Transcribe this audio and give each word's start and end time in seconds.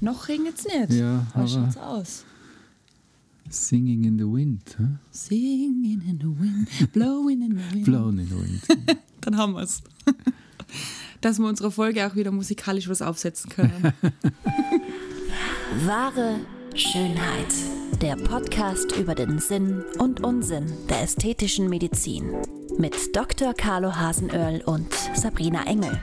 Noch 0.00 0.28
regnet 0.28 0.54
es 0.58 0.64
nicht. 0.64 0.92
Ja, 1.00 1.26
Was 1.34 1.54
aber 1.56 1.64
schaut's 1.72 1.76
aus? 1.76 2.24
Singing 3.50 4.04
in 4.04 4.18
the 4.18 4.24
Wind. 4.24 4.76
Huh? 4.78 4.84
Singing 5.10 6.02
in 6.08 6.18
the 6.20 6.40
wind, 6.40 6.92
blowing 6.92 7.42
in 7.42 7.56
the 7.58 7.74
wind. 7.74 7.84
Blown 7.84 8.18
in 8.18 8.26
the 8.28 8.36
Wind. 8.36 8.62
Dann 9.22 9.36
haben 9.36 9.54
wir 9.54 9.62
es. 9.62 9.82
Dass 11.20 11.38
wir 11.38 11.46
unsere 11.48 11.70
Folge 11.70 12.06
auch 12.06 12.14
wieder 12.14 12.30
musikalisch 12.30 12.88
was 12.88 13.02
aufsetzen 13.02 13.50
können. 13.50 13.92
Wahre 15.84 16.36
Schönheit. 16.74 17.52
Der 18.00 18.16
Podcast 18.16 18.96
über 18.96 19.14
den 19.14 19.38
Sinn 19.40 19.82
und 19.98 20.24
Unsinn 20.24 20.66
der 20.88 21.02
ästhetischen 21.02 21.68
Medizin. 21.68 22.30
Mit 22.78 22.94
Dr. 23.14 23.52
Carlo 23.52 23.94
Hasenöhrl 23.96 24.62
und 24.64 24.94
Sabrina 25.14 25.64
Engel. 25.66 25.98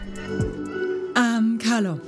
ähm, 1.16 1.58
Carlo, 1.64 2.00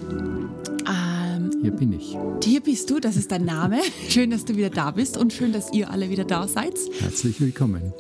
Hier 1.70 1.78
bin 1.78 1.94
ich. 1.94 2.18
hier 2.44 2.62
bist 2.62 2.90
du, 2.90 3.00
das 3.00 3.16
ist 3.16 3.32
dein 3.32 3.46
Name. 3.46 3.80
Schön, 4.10 4.32
dass 4.32 4.44
du 4.44 4.56
wieder 4.56 4.72
da 4.72 4.90
bist 4.90 5.18
und 5.18 5.32
schön, 5.32 5.54
dass 5.54 5.72
ihr 5.72 5.92
alle 5.92 6.10
wieder 6.10 6.26
da 6.26 6.48
seid. 6.48 6.74
Herzlich 7.00 7.40
willkommen. 7.40 7.94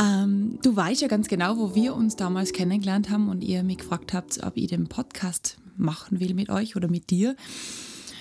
Ähm, 0.00 0.58
du 0.62 0.74
weißt 0.74 1.02
ja 1.02 1.08
ganz 1.08 1.28
genau, 1.28 1.58
wo 1.58 1.74
wir 1.74 1.94
uns 1.94 2.16
damals 2.16 2.54
kennengelernt 2.54 3.10
haben 3.10 3.28
und 3.28 3.42
ihr 3.42 3.62
mich 3.62 3.76
gefragt 3.76 4.14
habt, 4.14 4.42
ob 4.42 4.56
ich 4.56 4.68
den 4.68 4.88
Podcast 4.88 5.58
machen 5.76 6.18
will 6.18 6.32
mit 6.32 6.48
euch 6.48 6.76
oder 6.76 6.88
mit 6.88 7.10
dir. 7.10 7.36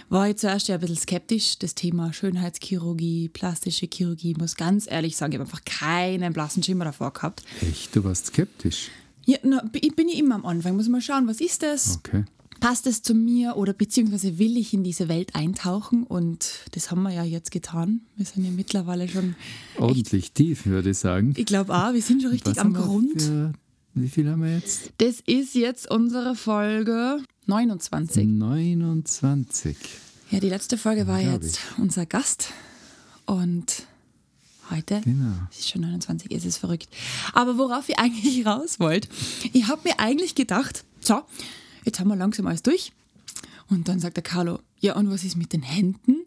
War 0.10 0.28
ich 0.28 0.36
zuerst 0.36 0.68
ja 0.68 0.76
ein 0.76 0.82
bisschen 0.82 0.98
skeptisch. 0.98 1.58
Das 1.60 1.76
Thema 1.76 2.12
Schönheitschirurgie, 2.12 3.30
plastische 3.30 3.88
Chirurgie, 3.90 4.36
muss 4.38 4.58
ganz 4.58 4.86
ehrlich 4.92 5.16
sagen, 5.16 5.32
ich 5.32 5.40
habe 5.40 5.48
einfach 5.48 5.64
keinen 5.64 6.34
blassen 6.34 6.62
Schimmer 6.62 6.84
davor 6.84 7.14
gehabt. 7.14 7.44
Echt, 7.62 7.96
du 7.96 8.04
warst 8.04 8.26
skeptisch. 8.26 8.90
Ja, 9.26 9.38
na, 9.44 9.64
ich 9.74 9.96
bin 9.96 10.10
ja 10.10 10.20
immer 10.20 10.36
am 10.36 10.46
Anfang, 10.46 10.76
muss 10.76 10.90
mal 10.90 11.00
schauen, 11.00 11.26
was 11.26 11.40
ist 11.40 11.64
das? 11.64 12.00
Okay. 12.00 12.26
Passt 12.60 12.88
es 12.88 13.02
zu 13.02 13.14
mir 13.14 13.56
oder 13.58 13.74
beziehungsweise 13.74 14.38
will 14.38 14.58
ich 14.58 14.74
in 14.74 14.84
diese 14.84 15.08
Welt 15.08 15.36
eintauchen? 15.36 16.04
Und 16.04 16.66
das 16.72 16.92
haben 16.92 17.04
wir 17.04 17.12
ja 17.12 17.24
jetzt 17.24 17.52
getan. 17.52 18.02
Wir 18.18 18.26
sind 18.26 18.44
ja 18.44 18.52
mittlerweile 18.52 19.08
schon, 19.08 19.36
Ordentlich 19.78 20.32
tief, 20.34 20.66
würde 20.66 20.90
ich 20.92 20.98
sagen. 20.98 21.34
ich 21.38 21.46
glaube 21.46 21.74
auch, 21.74 21.94
wir 21.94 22.02
sind 22.02 22.22
schon 22.22 22.32
richtig 22.32 22.58
Was 22.58 22.60
am 22.60 22.74
Grund. 22.74 23.22
Für, 23.22 23.54
wie 23.94 24.10
viel 24.10 24.30
haben 24.30 24.44
wir 24.44 24.56
jetzt? 24.56 24.92
Das 24.98 25.22
ist 25.26 25.56
jetzt 25.56 25.90
unsere 25.90 26.36
Folge 26.36 27.20
29. 27.46 28.28
29. 28.28 29.78
Ja, 30.32 30.40
die 30.40 30.50
letzte 30.50 30.78
Folge 30.78 31.08
war 31.08 31.20
Glaub 31.22 31.34
jetzt 31.42 31.60
unser 31.78 32.06
Gast. 32.06 32.50
Und 33.26 33.84
heute 34.70 35.02
Genau. 35.04 35.34
es 35.52 35.60
ist 35.60 35.70
schon 35.70 35.82
29, 35.82 36.32
es 36.32 36.46
ist 36.46 36.58
verrückt. 36.58 36.90
Aber 37.34 37.58
worauf 37.58 37.88
ich 37.90 37.98
eigentlich 37.98 38.46
raus 38.46 38.80
wollte, 38.80 39.08
ich 39.54 39.68
habe 39.68 39.82
mir 39.86 40.00
eigentlich 40.00 40.36
gedacht, 40.36 40.84
so, 41.02 41.22
jetzt 41.86 42.00
haben 42.00 42.08
wir 42.08 42.16
langsam 42.16 42.48
alles 42.48 42.64
durch. 42.64 42.92
Und 43.70 43.88
dann 43.88 44.00
sagt 44.00 44.18
der 44.18 44.24
Carlo, 44.24 44.60
ja, 44.80 44.96
und 44.96 45.10
was 45.12 45.24
ist 45.24 45.36
mit 45.36 45.54
den 45.54 45.62
Händen? 45.62 46.26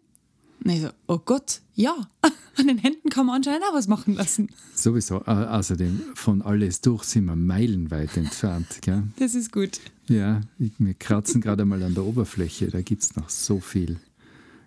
Und 0.63 0.71
ich 0.71 0.81
so, 0.81 0.89
oh 1.07 1.19
Gott, 1.19 1.61
ja, 1.75 1.93
an 2.57 2.67
den 2.67 2.77
Händen 2.77 3.09
kann 3.09 3.25
man 3.25 3.37
anscheinend 3.37 3.63
auch 3.69 3.73
was 3.73 3.87
machen 3.87 4.15
lassen. 4.15 4.49
Sowieso. 4.73 5.21
Außerdem, 5.25 6.01
von 6.15 6.41
alles 6.41 6.81
durch 6.81 7.03
sind 7.03 7.25
wir 7.25 7.35
meilenweit 7.35 8.15
entfernt. 8.15 8.81
Gell? 8.81 9.03
Das 9.17 9.35
ist 9.35 9.51
gut. 9.51 9.79
Ja, 10.07 10.41
wir 10.57 10.93
kratzen 10.93 11.41
gerade 11.41 11.65
mal 11.65 11.81
an 11.83 11.95
der 11.95 12.05
Oberfläche. 12.05 12.67
Da 12.67 12.81
gibt 12.81 13.03
es 13.03 13.15
noch 13.15 13.29
so 13.29 13.59
viel. 13.59 13.97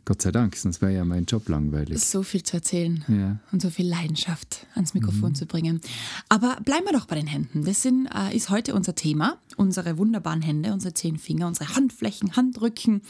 Gott 0.06 0.22
sei 0.22 0.30
Dank, 0.30 0.54
sonst 0.54 0.80
wäre 0.80 0.94
ja 0.94 1.04
mein 1.04 1.24
Job 1.24 1.48
langweilig. 1.48 2.00
So 2.00 2.22
viel 2.22 2.44
zu 2.44 2.56
erzählen. 2.56 3.04
Ja. 3.08 3.40
und 3.50 3.60
so 3.60 3.70
viel 3.70 3.88
Leidenschaft 3.88 4.64
ans 4.74 4.94
Mikrofon 4.94 5.34
zu 5.34 5.46
bringen. 5.46 5.80
Aber 6.28 6.58
bleiben 6.64 6.86
wir 6.86 6.92
doch 6.92 7.06
bei 7.06 7.16
den 7.16 7.26
Händen. 7.26 7.64
Das 7.64 7.82
sind, 7.82 8.06
äh, 8.14 8.34
ist 8.34 8.48
heute 8.48 8.74
unser 8.76 8.94
Thema. 8.94 9.36
Unsere 9.56 9.98
wunderbaren 9.98 10.42
Hände, 10.42 10.72
unsere 10.72 10.94
zehn 10.94 11.18
Finger, 11.18 11.48
unsere 11.48 11.74
Handflächen, 11.74 12.36
Handrücken. 12.36 13.02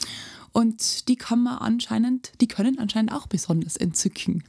Und 0.53 1.09
die 1.09 1.17
kann 1.17 1.43
man 1.43 1.59
anscheinend, 1.59 2.33
die 2.41 2.49
können 2.49 2.79
anscheinend 2.79 3.13
auch 3.13 3.27
besonders 3.27 3.77
entzücken. 3.77 4.43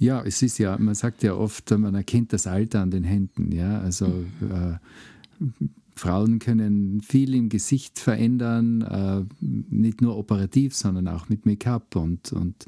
Ja, 0.00 0.20
es 0.24 0.42
ist 0.42 0.58
ja, 0.58 0.76
man 0.78 0.96
sagt 0.96 1.22
ja 1.22 1.34
oft, 1.34 1.70
man 1.70 1.94
erkennt 1.94 2.32
das 2.32 2.48
Alter 2.48 2.80
an 2.80 2.90
den 2.90 3.04
Händen. 3.04 3.52
Ja, 3.52 3.80
also 3.80 4.06
äh, 4.40 5.44
Frauen 5.98 6.38
können 6.38 7.00
viel 7.00 7.34
im 7.34 7.48
Gesicht 7.48 7.98
verändern, 7.98 8.82
äh, 8.82 9.24
nicht 9.40 10.00
nur 10.00 10.16
operativ, 10.16 10.74
sondern 10.74 11.08
auch 11.08 11.28
mit 11.28 11.46
Make-up 11.46 11.96
und, 11.96 12.32
und 12.32 12.66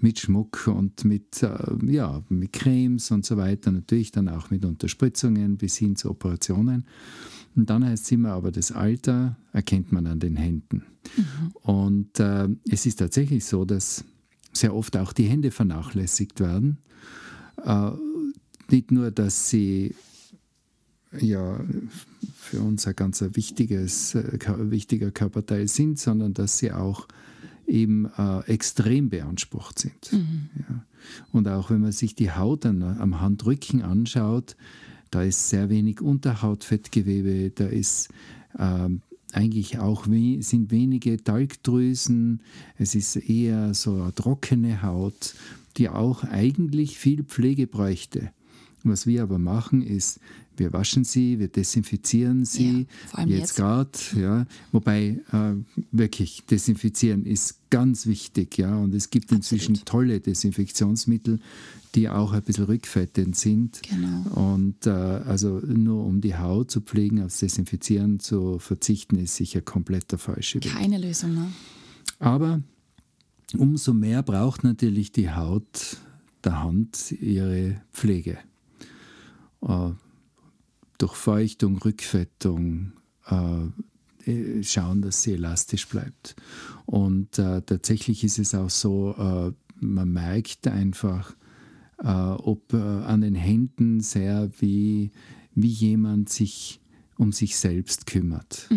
mit 0.00 0.18
Schmuck 0.18 0.66
und 0.66 1.04
mit, 1.04 1.42
äh, 1.42 1.58
ja, 1.86 2.22
mit 2.28 2.52
Cremes 2.52 3.10
und 3.10 3.24
so 3.24 3.36
weiter. 3.36 3.72
Natürlich 3.72 4.12
dann 4.12 4.28
auch 4.28 4.50
mit 4.50 4.64
Unterspritzungen 4.64 5.56
bis 5.56 5.76
hin 5.76 5.96
zu 5.96 6.10
Operationen. 6.10 6.84
Und 7.56 7.70
dann 7.70 7.84
heißt 7.84 8.04
es 8.04 8.12
immer, 8.12 8.30
aber 8.32 8.52
das 8.52 8.72
Alter 8.72 9.36
erkennt 9.52 9.90
man 9.92 10.06
an 10.06 10.20
den 10.20 10.36
Händen. 10.36 10.84
Und 11.62 12.20
äh, 12.20 12.48
es 12.70 12.86
ist 12.86 12.96
tatsächlich 12.96 13.44
so, 13.44 13.64
dass 13.64 14.04
sehr 14.52 14.74
oft 14.74 14.96
auch 14.96 15.12
die 15.12 15.24
Hände 15.24 15.50
vernachlässigt 15.50 16.40
werden. 16.40 16.78
Äh, 17.64 17.90
nicht 18.70 18.90
nur, 18.90 19.10
dass 19.10 19.48
sie 19.48 19.94
ja 21.18 21.60
für 22.36 22.60
uns 22.60 22.86
ein 22.86 22.96
ganz 22.96 23.22
wichtiges, 23.32 24.14
äh, 24.14 24.38
wichtiger 24.70 25.10
Körperteil 25.10 25.68
sind, 25.68 25.98
sondern 25.98 26.34
dass 26.34 26.58
sie 26.58 26.72
auch 26.72 27.08
eben 27.66 28.06
äh, 28.16 28.40
extrem 28.46 29.10
beansprucht 29.10 29.78
sind. 29.78 30.12
Ja. 30.12 30.84
Und 31.32 31.48
auch 31.48 31.70
wenn 31.70 31.80
man 31.80 31.92
sich 31.92 32.14
die 32.14 32.30
Haut 32.32 32.66
an, 32.66 32.82
am 32.82 33.20
Handrücken 33.20 33.82
anschaut, 33.82 34.56
da 35.10 35.22
ist 35.22 35.48
sehr 35.48 35.68
wenig 35.70 36.00
Unterhautfettgewebe, 36.00 37.50
da 37.50 37.66
ist 37.66 38.08
ähm, 38.58 39.00
eigentlich 39.32 39.78
auch 39.78 40.06
we 40.06 40.42
sind 40.42 40.70
wenige 40.70 41.22
Talgdrüsen, 41.22 42.40
es 42.78 42.94
ist 42.94 43.16
eher 43.16 43.74
so 43.74 43.94
eine 43.94 44.14
trockene 44.14 44.82
Haut, 44.82 45.34
die 45.76 45.88
auch 45.88 46.24
eigentlich 46.24 46.98
viel 46.98 47.24
Pflege 47.24 47.66
bräuchte. 47.66 48.30
Was 48.84 49.06
wir 49.06 49.22
aber 49.22 49.38
machen, 49.38 49.82
ist, 49.82 50.20
wir 50.58 50.72
waschen 50.72 51.04
sie, 51.04 51.38
wir 51.38 51.48
desinfizieren 51.48 52.44
sie, 52.44 52.86
Ja, 53.16 53.24
jetzt 53.26 53.38
jetzt. 53.40 53.56
gerade, 53.56 53.98
ja. 54.16 54.46
Wobei 54.72 55.20
äh, 55.32 55.54
wirklich 55.92 56.44
desinfizieren 56.50 57.24
ist 57.24 57.70
ganz 57.70 58.06
wichtig, 58.06 58.58
ja. 58.58 58.76
Und 58.76 58.94
es 58.94 59.10
gibt 59.10 59.32
inzwischen 59.32 59.72
Absolut. 59.72 59.88
tolle 59.88 60.20
Desinfektionsmittel, 60.20 61.40
die 61.94 62.08
auch 62.08 62.32
ein 62.32 62.42
bisschen 62.42 62.64
rückfettend 62.64 63.36
sind. 63.36 63.80
Genau. 63.82 64.54
Und 64.54 64.86
äh, 64.86 64.90
also 64.90 65.60
nur 65.60 66.04
um 66.04 66.20
die 66.20 66.36
Haut 66.36 66.70
zu 66.70 66.80
pflegen, 66.80 67.22
aufs 67.22 67.38
Desinfizieren 67.38 68.20
zu 68.20 68.58
verzichten, 68.58 69.16
ist 69.16 69.36
sicher 69.36 69.60
komplett 69.60 70.10
der 70.12 70.18
falsche 70.18 70.62
Weg. 70.62 70.70
Keine 70.72 70.98
Lösung, 70.98 71.34
ne? 71.34 71.52
Aber 72.18 72.60
umso 73.56 73.94
mehr 73.94 74.22
braucht 74.22 74.64
natürlich 74.64 75.12
die 75.12 75.30
Haut 75.30 75.96
der 76.44 76.62
Hand 76.62 77.12
ihre 77.12 77.80
Pflege. 77.92 78.38
Äh, 79.62 79.90
Durchfeuchtung, 80.98 81.78
Rückfettung, 81.78 82.92
äh, 83.26 84.30
äh, 84.30 84.62
schauen, 84.62 85.02
dass 85.02 85.22
sie 85.22 85.32
elastisch 85.34 85.88
bleibt. 85.88 86.36
Und 86.86 87.38
äh, 87.38 87.62
tatsächlich 87.62 88.24
ist 88.24 88.38
es 88.38 88.54
auch 88.54 88.70
so, 88.70 89.14
äh, 89.16 89.52
man 89.80 90.12
merkt 90.12 90.66
einfach, 90.66 91.34
äh, 91.98 92.08
ob 92.08 92.72
äh, 92.72 92.76
an 92.76 93.20
den 93.20 93.34
Händen 93.34 94.00
sehr, 94.00 94.50
wie, 94.58 95.12
wie 95.54 95.68
jemand 95.68 96.28
sich 96.28 96.80
um 97.16 97.32
sich 97.32 97.56
selbst 97.56 98.06
kümmert. 98.06 98.68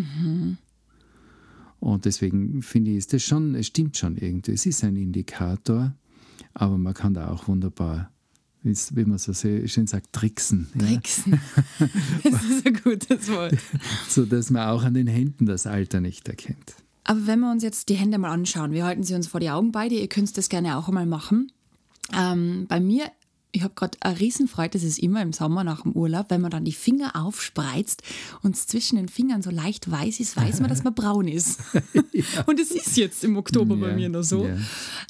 Und 1.79 2.05
deswegen 2.05 2.61
finde 2.61 2.91
ich, 2.91 2.97
ist 2.97 3.13
das 3.13 3.23
schon, 3.23 3.55
es 3.55 3.67
stimmt 3.67 3.97
schon 3.97 4.17
irgendwie. 4.17 4.51
Es 4.51 4.65
ist 4.65 4.83
ein 4.83 4.95
Indikator, 4.95 5.95
aber 6.53 6.77
man 6.77 6.93
kann 6.93 7.13
da 7.13 7.29
auch 7.29 7.47
wunderbar, 7.47 8.10
wie 8.63 9.05
man 9.05 9.17
so 9.17 9.33
schön 9.33 9.87
sagt, 9.87 10.13
tricksen. 10.13 10.67
Ja? 10.75 10.87
Tricksen. 10.87 11.39
Das 12.23 12.43
ist 12.43 12.65
ein 12.65 12.73
gutes 12.83 13.27
Wort. 13.29 13.57
So 14.09 14.25
dass 14.25 14.49
man 14.49 14.67
auch 14.69 14.83
an 14.83 14.93
den 14.93 15.07
Händen 15.07 15.45
das 15.45 15.65
Alter 15.67 15.99
nicht 16.01 16.27
erkennt. 16.27 16.75
Aber 17.03 17.25
wenn 17.27 17.39
wir 17.39 17.51
uns 17.51 17.63
jetzt 17.63 17.89
die 17.89 17.95
Hände 17.95 18.17
mal 18.19 18.31
anschauen, 18.31 18.71
wir 18.71 18.85
halten 18.85 19.03
sie 19.03 19.15
uns 19.15 19.27
vor 19.27 19.39
die 19.39 19.49
Augen 19.49 19.71
beide, 19.71 19.95
ihr 19.95 20.07
könnt 20.07 20.37
das 20.37 20.49
gerne 20.49 20.77
auch 20.77 20.87
einmal 20.87 21.07
machen. 21.07 21.51
Ähm, 22.15 22.65
bei 22.69 22.79
mir, 22.79 23.05
ich 23.51 23.63
habe 23.63 23.73
gerade 23.73 23.97
eine 24.01 24.19
Riesenfreude, 24.19 24.69
das 24.77 24.83
ist 24.83 24.99
immer 24.99 25.21
im 25.23 25.33
Sommer 25.33 25.63
nach 25.63 25.81
dem 25.81 25.93
Urlaub, 25.93 26.27
wenn 26.29 26.41
man 26.41 26.51
dann 26.51 26.63
die 26.63 26.71
Finger 26.71 27.15
aufspreizt 27.15 28.03
und 28.43 28.55
es 28.55 28.67
zwischen 28.67 28.97
den 28.97 29.09
Fingern 29.09 29.41
so 29.41 29.49
leicht 29.49 29.89
weiß 29.89 30.19
ist, 30.19 30.37
weiß 30.37 30.59
man, 30.59 30.69
dass 30.69 30.83
man 30.83 30.93
braun 30.93 31.27
ist. 31.27 31.59
Und 32.45 32.59
es 32.59 32.71
ist 32.71 32.95
jetzt 32.97 33.23
im 33.23 33.35
Oktober 33.35 33.75
bei 33.75 33.89
Ja, 33.89 33.95
mir 33.95 34.09
noch 34.09 34.23
so. 34.23 34.45
ja. 34.45 34.57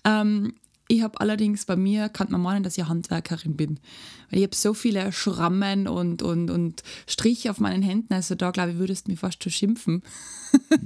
Ähm, 0.06 0.54
ich 0.92 1.02
habe 1.02 1.20
allerdings 1.22 1.66
bei 1.66 1.78
mir, 1.78 2.10
kann 2.10 2.30
man 2.30 2.42
meinen, 2.42 2.64
dass 2.64 2.78
ich 2.78 2.86
Handwerkerin 2.86 3.56
bin. 3.56 3.80
Weil 4.30 4.40
ich 4.40 4.44
habe 4.44 4.56
so 4.56 4.74
viele 4.74 5.12
Schrammen 5.14 5.88
und, 5.88 6.22
und, 6.22 6.52
und 6.52 6.84
Striche 7.08 7.50
auf 7.50 7.60
meinen 7.60 7.82
Händen, 7.82 8.14
also 8.14 8.36
da 8.36 8.52
glaube 8.52 8.72
ich, 8.72 8.78
würdest 8.78 9.08
du 9.08 9.12
mich 9.12 9.20
fast 9.20 9.44
schon 9.44 9.52
schimpfen. 9.52 10.04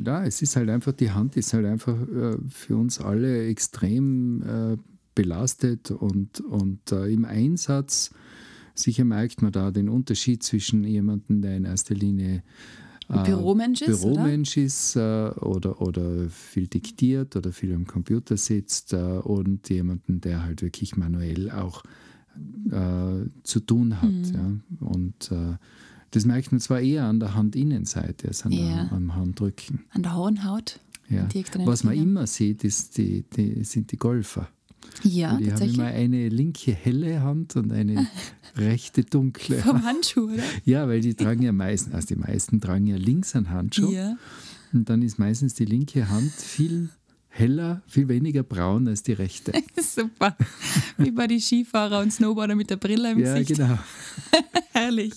Ja, 0.06 0.24
es 0.24 0.44
ist 0.44 0.56
halt 0.56 0.70
einfach, 0.70 0.92
die 0.92 1.10
Hand 1.10 1.36
ist 1.38 1.54
halt 1.54 1.66
einfach 1.66 1.96
äh, 1.96 2.38
für 2.50 2.78
uns 2.78 3.00
alle 3.02 3.48
extrem 3.48 4.44
äh, 4.44 4.78
belastet 5.16 5.90
und, 5.90 6.40
und 6.42 6.92
äh, 6.92 7.08
im 7.08 7.26
Einsatz 7.26 8.12
sicher 8.76 9.06
merkt 9.06 9.42
man 9.42 9.52
da 9.52 9.72
den 9.72 9.90
Unterschied 9.90 10.44
zwischen 10.44 10.84
jemandem, 10.84 11.42
der 11.42 11.58
in 11.58 11.66
erster 11.66 11.96
Linie 11.96 12.44
Büromensch 13.08 13.82
ist, 13.82 14.02
Büromensch 14.02 14.58
ist 14.58 14.96
äh, 14.96 15.30
oder, 15.40 15.82
oder 15.82 16.30
viel 16.30 16.68
diktiert 16.68 17.36
oder 17.36 17.52
viel 17.52 17.74
am 17.74 17.86
Computer 17.86 18.36
sitzt 18.38 18.94
äh, 18.94 18.98
und 18.98 19.70
jemanden, 19.70 20.22
der 20.22 20.44
halt 20.44 20.62
wirklich 20.62 20.98
manuell 20.98 21.52
auch 21.52 21.84
äh, 22.72 23.30
zu 23.44 23.60
tun 23.60 24.02
hat. 24.02 24.10
Mhm. 24.10 24.62
Ja. 24.80 24.88
Und 24.88 25.32
äh, 25.32 25.58
das 26.12 26.26
merkt 26.26 26.52
man 26.52 26.60
zwar 26.62 26.80
eher 26.80 27.06
an 27.06 27.20
der 27.20 27.36
Handinnenseite 27.36 28.28
als 28.30 28.46
an 28.46 28.52
Ja. 28.52 28.86
der, 28.86 28.92
am 28.92 29.16
Handrücken. 29.16 29.86
An 29.92 30.04
der 30.04 30.16
Hornhaut. 30.16 30.80
Ja. 31.08 31.24
direkt 31.26 31.56
an 31.56 31.62
den 31.62 31.68
Was 31.68 31.84
man 31.84 31.94
immer 31.96 32.26
sieht, 32.26 32.64
ist 32.64 32.98
die, 32.98 33.24
die, 33.36 33.64
sind 33.64 33.92
die 33.92 33.98
Golfer. 33.98 34.48
Ja, 35.04 35.38
die 35.38 35.52
haben 35.52 35.70
immer 35.70 35.86
eine 35.86 36.30
linke 36.30 36.72
helle 36.74 37.22
Hand 37.22 37.56
und 37.56 37.72
eine 37.72 38.08
rechte 38.58 39.04
dunkle. 39.04 39.58
Vom 39.60 39.84
Handschuh, 39.84 40.32
oder? 40.34 40.44
Ja, 40.64 40.88
weil 40.88 41.02
die 41.02 41.14
tragen 41.14 41.44
ja 41.44 41.52
meistens, 41.52 41.94
also 41.94 42.08
die 42.08 42.16
meisten 42.16 42.60
tragen 42.62 42.88
ja 42.88 42.96
links 42.98 43.36
einen 43.36 43.50
Handschuh 43.50 43.92
Ja. 43.92 44.18
und 44.74 44.90
dann 44.90 45.02
ist 45.02 45.20
meistens 45.20 45.54
die 45.54 45.66
linke 45.66 46.10
Hand 46.10 46.32
viel 46.32 46.90
heller, 47.28 47.82
viel 47.88 48.08
weniger 48.08 48.44
braun 48.44 48.88
als 48.88 49.04
die 49.04 49.12
rechte. 49.14 49.52
Super. 49.78 50.38
Wie 50.98 51.12
bei 51.12 51.28
den 51.28 51.40
Skifahrer 51.42 52.00
und 52.00 52.12
Snowboarder 52.14 52.56
mit 52.56 52.70
der 52.70 52.78
Brille 52.78 53.12
im 53.12 53.20
ja, 53.20 53.38
Gesicht. 53.38 53.60
genau. 53.60 53.78
Herrlich. 54.72 55.14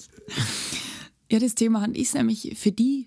Ja, 1.31 1.39
das 1.39 1.55
Thema 1.55 1.81
Hand 1.81 1.97
ist 1.97 2.15
nämlich 2.15 2.57
für 2.59 2.73
die 2.73 3.07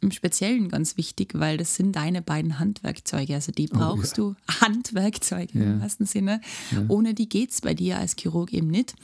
im 0.00 0.10
Speziellen 0.12 0.68
ganz 0.68 0.96
wichtig, 0.96 1.32
weil 1.34 1.56
das 1.56 1.74
sind 1.74 1.96
deine 1.96 2.22
beiden 2.22 2.58
Handwerkzeuge. 2.58 3.34
Also 3.34 3.50
die 3.52 3.66
brauchst 3.66 4.16
du, 4.18 4.34
Handwerkzeuge 4.60 5.52
Oh, 5.54 5.58
Ja. 5.58 5.64
im 5.64 5.80
wahrsten 5.80 6.06
Sinne. 6.06 6.40
Ohne 6.88 7.14
die 7.14 7.28
geht 7.28 7.50
es 7.50 7.60
bei 7.60 7.74
dir 7.74 7.98
als 7.98 8.14
Chirurg 8.16 8.52
eben 8.52 8.68
nicht. 8.68 8.94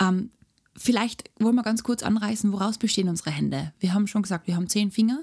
Ähm, 0.00 0.30
vielleicht 0.76 1.30
wollen 1.38 1.54
wir 1.56 1.62
ganz 1.62 1.82
kurz 1.82 2.02
anreißen, 2.02 2.52
woraus 2.52 2.78
bestehen 2.78 3.08
unsere 3.08 3.30
Hände. 3.30 3.72
Wir 3.80 3.92
haben 3.94 4.06
schon 4.06 4.22
gesagt, 4.22 4.46
wir 4.46 4.56
haben 4.56 4.68
zehn 4.68 4.90
Finger. 4.90 5.20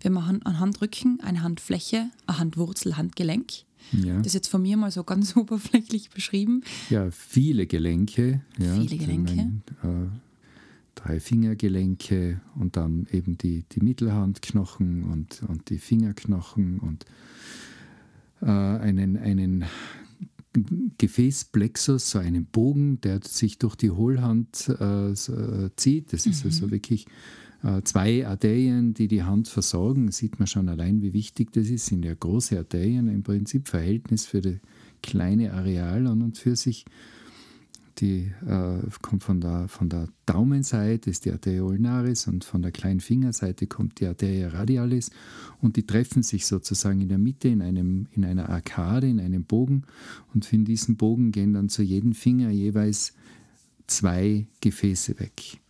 Wir 0.00 0.10
machen 0.10 0.44
einen 0.44 0.58
Handrücken, 0.58 1.20
eine 1.22 1.42
Handfläche, 1.42 2.10
eine 2.26 2.38
Handwurzel, 2.38 2.96
Handgelenk. 2.96 3.52
Ja. 3.92 4.16
Das 4.18 4.28
ist 4.28 4.34
jetzt 4.34 4.48
von 4.48 4.62
mir 4.62 4.76
mal 4.76 4.90
so 4.90 5.04
ganz 5.04 5.36
oberflächlich 5.36 6.10
beschrieben. 6.10 6.62
ja, 6.90 7.10
viele 7.12 7.66
Gelenke. 7.66 8.40
Ja, 8.58 8.74
Viele 8.74 8.96
Gelenke. 8.96 9.34
Mein, 9.36 9.62
äh, 9.84 10.08
drei 10.94 11.20
Fingergelenke 11.20 12.40
und 12.54 12.76
dann 12.76 13.06
eben 13.12 13.38
die, 13.38 13.64
die 13.70 13.80
Mittelhandknochen 13.80 15.04
und, 15.04 15.42
und 15.48 15.70
die 15.70 15.78
Fingerknochen 15.78 16.78
und 16.78 17.06
äh, 18.40 18.46
einen, 18.46 19.16
einen 19.16 19.64
Gefäßplexus, 20.98 22.10
so 22.10 22.18
einen 22.18 22.44
Bogen, 22.44 23.00
der 23.00 23.20
sich 23.24 23.58
durch 23.58 23.74
die 23.74 23.90
Hohlhand 23.90 24.68
äh, 24.68 25.12
äh, 25.12 25.70
zieht. 25.76 26.12
Das 26.12 26.26
ist 26.26 26.44
also 26.44 26.70
wirklich 26.70 27.06
äh, 27.62 27.80
zwei 27.82 28.26
Arterien, 28.26 28.92
die 28.92 29.08
die 29.08 29.22
Hand 29.22 29.48
versorgen. 29.48 30.10
Sieht 30.10 30.38
man 30.38 30.46
schon 30.46 30.68
allein, 30.68 31.00
wie 31.00 31.14
wichtig 31.14 31.52
das 31.52 31.68
ist. 31.68 31.86
Sind 31.86 32.04
ja 32.04 32.12
große 32.12 32.58
Arterien 32.58 33.08
im 33.08 33.22
Prinzip 33.22 33.68
Verhältnis 33.68 34.26
für 34.26 34.42
das 34.42 34.56
kleine 35.02 35.54
Areal 35.54 36.06
an 36.06 36.22
und 36.22 36.36
für 36.36 36.56
sich. 36.56 36.84
Die 37.98 38.32
äh, 38.46 38.78
kommt 39.02 39.22
von 39.22 39.40
der, 39.40 39.68
von 39.68 39.88
der 39.88 40.08
Daumenseite, 40.26 41.10
ist 41.10 41.24
die 41.24 41.30
Arteria 41.30 41.62
ulnaris, 41.62 42.26
und 42.26 42.44
von 42.44 42.62
der 42.62 42.72
kleinen 42.72 43.00
Fingerseite 43.00 43.66
kommt 43.66 44.00
die 44.00 44.06
Arteria 44.06 44.48
radialis. 44.48 45.10
Und 45.60 45.76
die 45.76 45.84
treffen 45.84 46.22
sich 46.22 46.46
sozusagen 46.46 47.00
in 47.00 47.08
der 47.08 47.18
Mitte 47.18 47.48
in, 47.48 47.62
einem, 47.62 48.06
in 48.12 48.24
einer 48.24 48.48
Arkade, 48.48 49.08
in 49.08 49.20
einem 49.20 49.44
Bogen. 49.44 49.82
Und 50.32 50.46
von 50.46 50.64
diesem 50.64 50.96
Bogen 50.96 51.32
gehen 51.32 51.52
dann 51.52 51.68
zu 51.68 51.82
jedem 51.82 52.14
Finger 52.14 52.50
jeweils 52.50 53.12
zwei 53.86 54.46
Gefäße 54.60 55.20
weg. 55.20 55.60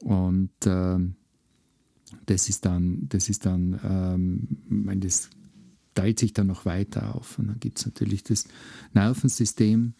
Und 0.00 0.50
ähm, 0.66 1.14
das 2.26 2.48
ist 2.48 2.64
dann, 2.64 3.06
das 3.08 3.28
ist 3.28 3.46
dann, 3.46 3.80
ähm, 3.84 4.48
ich 4.64 4.84
meine, 4.84 5.00
das 5.00 5.30
teilt 5.94 6.18
sich 6.18 6.32
dann 6.32 6.46
noch 6.46 6.64
weiter 6.64 7.14
auf. 7.14 7.38
Und 7.38 7.48
dann 7.48 7.60
gibt 7.60 7.78
es 7.78 7.86
natürlich 7.86 8.24
das 8.24 8.46
Nervensystem. 8.92 9.94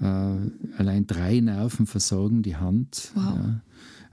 Äh, 0.00 0.76
allein 0.78 1.06
drei 1.06 1.40
Nerven 1.40 1.86
versorgen 1.86 2.42
die 2.42 2.56
Hand. 2.56 3.12
Wow. 3.14 3.24
Ja. 3.24 3.62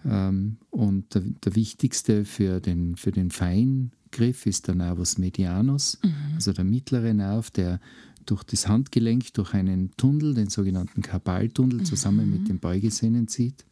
Ähm, 0.06 0.58
und 0.70 1.16
der, 1.16 1.22
der 1.22 1.56
wichtigste 1.56 2.26
für 2.26 2.60
den, 2.60 2.96
für 2.96 3.12
den 3.12 3.32
Feingriff 3.32 4.46
ist 4.46 4.68
der 4.68 4.76
Nervus 4.76 5.18
medianus, 5.18 6.00
also 6.36 6.52
der 6.54 6.66
mittlere 6.66 7.14
Nerv, 7.14 7.52
der 7.52 7.80
durch 8.26 8.44
das 8.44 8.68
Handgelenk, 8.68 9.34
durch 9.34 9.54
einen 9.54 9.92
Tunnel, 9.98 10.34
den 10.34 10.50
sogenannten 10.50 11.02
Karpaltunnel, 11.02 11.84
zusammen 11.84 12.30
mit 12.30 12.48
den 12.48 12.60
Beugesehnen 12.60 13.28
zieht. 13.28 13.66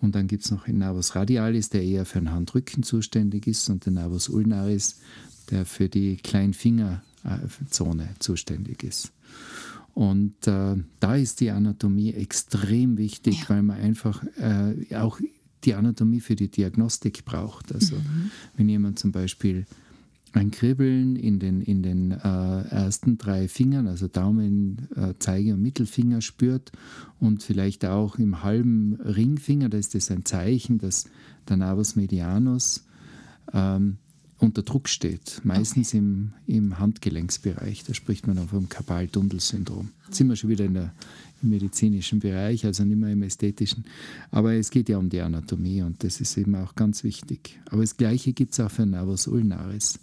Und 0.00 0.16
dann 0.16 0.26
gibt 0.26 0.44
es 0.44 0.50
noch 0.50 0.64
den 0.64 0.78
Nervus 0.78 1.14
radialis, 1.14 1.70
der 1.70 1.84
eher 1.84 2.04
für 2.04 2.18
den 2.18 2.32
Handrücken 2.32 2.82
zuständig 2.82 3.46
ist, 3.46 3.70
und 3.70 3.86
den 3.86 3.94
Nervus 3.94 4.28
ulnaris, 4.28 4.98
der 5.46 5.64
für 5.66 5.88
die 5.88 6.16
Kleinfingerzone 6.16 8.10
zuständig 8.18 8.82
ist. 8.82 9.12
Und 9.94 10.46
äh, 10.46 10.76
da 11.00 11.16
ist 11.16 11.40
die 11.40 11.50
Anatomie 11.50 12.14
extrem 12.14 12.96
wichtig, 12.96 13.40
Ja. 13.42 13.48
weil 13.50 13.62
man 13.62 13.78
einfach 13.80 14.24
äh, 14.38 14.94
auch 14.96 15.20
die 15.64 15.74
Anatomie 15.74 16.20
für 16.20 16.34
die 16.34 16.48
Diagnostik 16.50 17.24
braucht. 17.24 17.72
Also 17.72 17.96
wenn 18.56 18.68
jemand 18.68 18.98
zum 18.98 19.12
Beispiel 19.12 19.66
ein 20.32 20.50
Kribbeln 20.50 21.14
in 21.14 21.38
den, 21.38 21.60
in 21.60 21.82
den 21.82 22.10
äh, 22.12 22.14
ersten 22.14 23.18
drei 23.18 23.48
Fingern, 23.48 23.86
also 23.86 24.08
Daumen, 24.08 24.88
äh, 24.96 25.12
Zeige 25.18 25.52
und 25.52 25.60
Mittelfinger 25.60 26.22
spürt 26.22 26.72
und 27.20 27.42
vielleicht 27.42 27.84
auch 27.84 28.16
im 28.18 28.42
halben 28.42 28.94
Ringfinger, 28.94 29.68
da 29.68 29.76
ist 29.76 29.94
das 29.94 30.10
ein 30.10 30.24
Zeichen, 30.24 30.78
dass 30.78 31.04
der 31.48 31.58
Nervus 31.58 31.96
medianus 31.96 32.86
ähm, 33.52 33.98
unter 34.42 34.62
Druck 34.62 34.88
steht, 34.88 35.40
meistens 35.44 35.94
im, 35.94 36.32
im 36.46 36.78
Handgelenksbereich. 36.78 37.84
Da 37.84 37.94
spricht 37.94 38.26
man 38.26 38.36
dann 38.36 38.48
vom 38.48 38.68
Karpaltunnelsyndrom. 38.68 39.90
Jetzt 40.06 40.16
sind 40.16 40.28
wir 40.28 40.36
schon 40.36 40.50
wieder 40.50 40.64
in 40.64 40.74
der, 40.74 40.92
im 41.42 41.50
medizinischen 41.50 42.18
Bereich, 42.18 42.66
also 42.66 42.84
nicht 42.84 42.98
mehr 42.98 43.12
im 43.12 43.22
ästhetischen. 43.22 43.84
Aber 44.30 44.52
es 44.54 44.70
geht 44.70 44.88
ja 44.88 44.98
um 44.98 45.08
die 45.08 45.20
Anatomie 45.20 45.82
und 45.82 46.02
das 46.02 46.20
ist 46.20 46.36
eben 46.36 46.54
auch 46.56 46.74
ganz 46.74 47.04
wichtig. 47.04 47.60
Aber 47.70 47.82
das 47.82 47.96
Gleiche 47.96 48.32
gibt 48.32 48.52
es 48.52 48.60
auch 48.60 48.70
für 48.70 48.84
Nervus 48.84 49.28
ulnaris. 49.28 49.98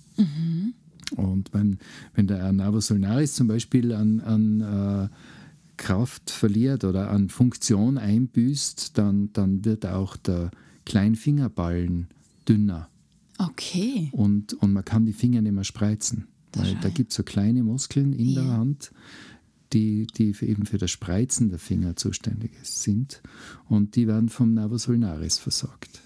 Und 1.16 1.54
wenn, 1.54 1.80
wenn 2.14 2.28
der 2.28 2.52
Nervus 2.54 2.92
ulnaris 2.92 3.36
zum 3.36 3.48
Beispiel 3.48 3.94
an, 3.94 4.22
an 4.22 4.62
äh, 4.62 5.10
Kraft 5.78 6.30
verliert 6.30 6.84
oder 6.84 7.10
an 7.10 7.30
Funktion 7.30 7.98
einbüßt, 7.98 8.98
dann, 8.98 9.32
dann 9.34 9.66
wird 9.66 9.86
auch 9.86 10.18
der 10.18 10.52
Kleinfingerballen 10.86 12.08
dünner 12.48 12.89
Okay. 13.40 14.10
und, 14.12 14.54
und 14.54 14.74
man 14.74 14.86
kann 14.86 15.06
die 15.06 15.14
Finger 15.14 15.42
nicht 15.42 15.54
mehr 15.54 15.64
spreizen. 15.64 16.28
Weil 16.54 16.76
da 16.82 16.90
gibt 16.90 17.12
es 17.12 17.16
so 17.16 17.24
kleine 17.24 17.64
Muskeln 17.64 18.12
in 18.14 18.34
der 18.34 18.44
Ja. 18.44 18.58
Hand, 18.58 18.92
die, 19.72 20.08
die 20.08 20.34
für 20.34 20.46
eben 20.48 20.66
für 20.66 20.78
das 20.80 20.90
Spreizen 20.92 21.50
der 21.50 21.60
Finger 21.60 21.96
zuständig 21.96 22.52
sind. 22.64 23.22
Und 23.68 23.96
die 23.96 24.08
werden 24.08 24.30
vom 24.30 24.54
Nervus 24.54 24.88
ulnaris 24.88 25.38
versorgt. 25.38 26.02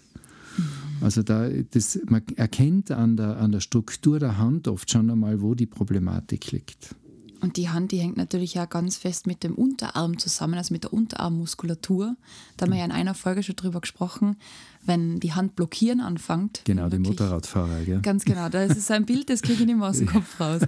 Also 1.01 1.23
da, 1.23 1.49
das, 1.49 1.99
man 2.07 2.23
erkennt 2.35 2.91
an 2.91 3.17
der, 3.17 3.37
an 3.37 3.51
der 3.51 3.61
Struktur 3.61 4.19
der 4.19 4.37
Hand 4.37 4.67
oft 4.67 4.91
schon 4.91 5.09
einmal, 5.09 5.41
wo 5.41 5.55
die 5.55 5.65
Problematik 5.65 6.51
liegt. 6.51 6.95
Und 7.43 7.57
die 7.57 7.67
Hand, 7.67 7.91
die 7.91 7.97
hängt 7.97 8.15
natürlich 8.15 8.53
ja 8.53 8.63
ganz 8.63 8.95
fest 8.95 9.27
mit 9.27 9.43
dem 9.43 9.55
Unterarm 9.55 10.17
zusammen, 10.17 10.53
also 10.53 10.73
mit 10.73 10.85
der 10.85 10.93
Unterarmmuskulatur. 10.93 12.15
Da 12.55 12.65
haben 12.65 12.71
wir 12.71 12.79
ja 12.79 12.85
in 12.85 12.91
einer 12.93 13.13
Folge 13.13 13.43
schon 13.43 13.57
drüber 13.57 13.81
gesprochen, 13.81 14.37
wenn 14.85 15.19
die 15.19 15.33
Hand 15.33 15.57
blockieren 15.57 15.99
anfängt. 15.99 16.61
Genau, 16.63 16.87
die 16.87 16.99
Motorradfahrer. 16.99 17.81
Gell? 17.83 17.99
Ganz 17.99 18.23
genau, 18.23 18.47
das 18.47 18.77
ist 18.77 18.89
ein 18.91 19.05
Bild, 19.05 19.29
das 19.29 19.41
kriege 19.41 19.59
ich 19.59 19.65
nicht 19.65 19.77
mehr 19.77 19.89
aus 19.89 19.97
dem 19.97 20.07
Kopf 20.13 20.39
raus. 20.39 20.61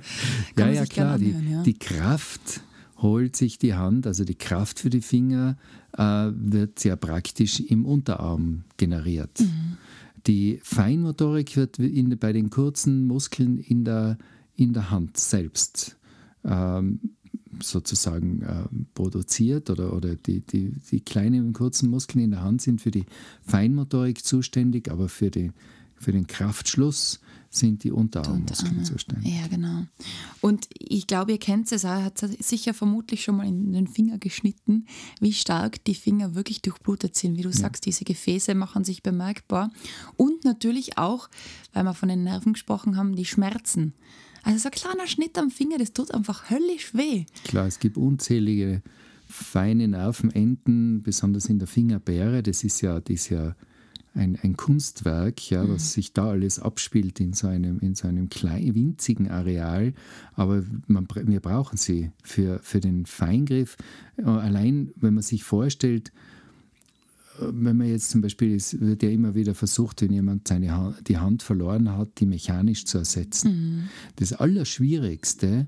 Kann 0.57 0.67
Ja, 0.67 0.81
ja, 0.81 0.85
klar. 0.85 1.17
Die, 1.17 1.33
anhören, 1.33 1.49
ja. 1.49 1.63
die 1.63 1.79
Kraft 1.79 2.59
holt 2.97 3.37
sich 3.37 3.57
die 3.57 3.75
Hand, 3.75 4.05
also 4.05 4.25
die 4.25 4.35
Kraft 4.35 4.81
für 4.81 4.89
die 4.89 4.99
Finger 4.99 5.55
äh, 5.97 6.01
wird 6.33 6.79
sehr 6.79 6.97
praktisch 6.97 7.61
im 7.61 7.85
Unterarm 7.85 8.65
generiert. 8.75 9.39
Mhm. 9.39 9.77
Die 10.27 10.59
Feinmotorik 10.61 11.55
wird 11.55 11.79
in, 11.79 12.17
bei 12.19 12.33
den 12.33 12.49
kurzen 12.49 13.07
Muskeln 13.07 13.59
in 13.59 13.85
der, 13.85 14.17
in 14.57 14.73
der 14.73 14.91
Hand 14.91 15.15
selbst 15.15 15.95
ähm, 16.45 16.99
sozusagen 17.61 18.41
äh, 18.41 18.65
produziert 18.93 19.69
oder, 19.69 19.93
oder 19.93 20.15
die, 20.15 20.41
die, 20.41 20.73
die 20.91 21.01
kleinen 21.01 21.53
kurzen 21.53 21.89
Muskeln 21.89 22.23
in 22.23 22.31
der 22.31 22.43
Hand 22.43 22.61
sind 22.61 22.81
für 22.81 22.91
die 22.91 23.05
Feinmotorik 23.45 24.23
zuständig, 24.23 24.91
aber 24.91 25.09
für, 25.09 25.31
die, 25.31 25.51
für 25.95 26.11
den 26.11 26.27
Kraftschluss 26.27 27.19
sind 27.49 27.83
die 27.83 27.91
Unterarmmuskeln 27.91 28.71
Unterarme. 28.71 28.83
zuständig. 28.83 29.33
Ja, 29.33 29.47
genau. 29.47 29.85
Und 30.41 30.67
ich 30.77 31.07
glaube, 31.07 31.31
ihr 31.31 31.37
kennt 31.37 31.71
es, 31.71 31.85
er 31.85 32.03
hat 32.03 32.17
sicher 32.17 32.73
vermutlich 32.73 33.23
schon 33.23 33.37
mal 33.37 33.47
in 33.47 33.71
den 33.71 33.87
Finger 33.87 34.17
geschnitten, 34.17 34.85
wie 35.21 35.33
stark 35.33 35.83
die 35.85 35.95
Finger 35.95 36.35
wirklich 36.35 36.61
durchblutet 36.61 37.15
sind. 37.15 37.37
Wie 37.37 37.43
du 37.43 37.53
sagst, 37.53 37.85
diese 37.85 38.03
Gefäße 38.03 38.55
machen 38.55 38.83
sich 38.83 39.03
bemerkbar. 39.03 39.71
Und 40.17 40.43
natürlich 40.43 40.97
auch, 40.97 41.29
weil 41.73 41.83
wir 41.83 41.93
von 41.93 42.09
den 42.09 42.23
Nerven 42.23 42.53
gesprochen 42.53 42.97
haben, 42.97 43.15
die 43.15 43.25
Schmerzen. 43.25 43.93
Also 44.45 44.59
so 44.59 44.69
ein 44.69 44.71
kleiner 44.71 45.07
Schnitt 45.07 45.37
am 45.37 45.49
Finger, 45.51 45.77
das 45.77 45.91
tut 45.91 46.13
einfach 46.13 46.49
höllisch 46.49 46.93
weh. 46.93 47.25
Klar, 47.43 47.67
es 47.67 47.79
gibt 47.79 47.97
unzählige 47.97 48.81
feine 49.27 49.87
Nervenenden, 49.87 51.01
besonders 51.03 51.47
in 51.47 51.59
der 51.59 51.67
Fingerbeere. 51.67 52.43
Das 52.43 52.63
ist 52.63 52.81
ja, 52.81 52.99
das 52.99 53.09
ist 53.15 53.29
ja 53.29 53.55
ein, 54.13 54.37
ein 54.43 54.55
Kunstwerk, 54.55 55.49
ja, 55.49 55.63
Mhm. 55.63 55.73
was 55.73 55.93
sich 55.93 56.13
da 56.13 56.29
alles 56.29 56.59
abspielt 56.59 57.19
in 57.19 57.33
so 57.33 57.47
einem, 57.47 57.79
in 57.79 57.95
so 57.95 58.07
einem 58.07 58.29
kleinen, 58.29 58.75
winzigen 58.75 59.29
Areal. 59.29 59.93
Aber 60.35 60.63
man, 60.87 61.07
wir 61.25 61.39
brauchen 61.39 61.77
sie 61.77 62.11
für, 62.23 62.59
für 62.61 62.79
den 62.79 63.05
Feingriff. 63.07 63.75
Äh, 64.17 64.23
Allein, 64.25 64.91
wenn 64.95 65.15
man 65.15 65.23
sich 65.23 65.43
vorstellt, 65.43 66.11
wenn 67.39 67.77
man 67.77 67.87
jetzt 67.87 68.09
zum 68.09 68.21
Beispiel, 68.21 68.55
es 68.55 68.79
wird 68.79 69.03
ja 69.03 69.09
immer 69.09 69.35
wieder 69.35 69.55
versucht, 69.55 70.01
wenn 70.01 70.11
jemand 70.11 70.47
seine 70.47 70.75
Hand, 70.75 71.07
die 71.07 71.17
Hand 71.17 71.43
verloren 71.43 71.91
hat, 71.91 72.19
die 72.19 72.25
mechanisch 72.25 72.85
zu 72.85 72.99
ersetzen. 72.99 73.89
Das 74.15 74.33
Allerschwierigste 74.33 75.67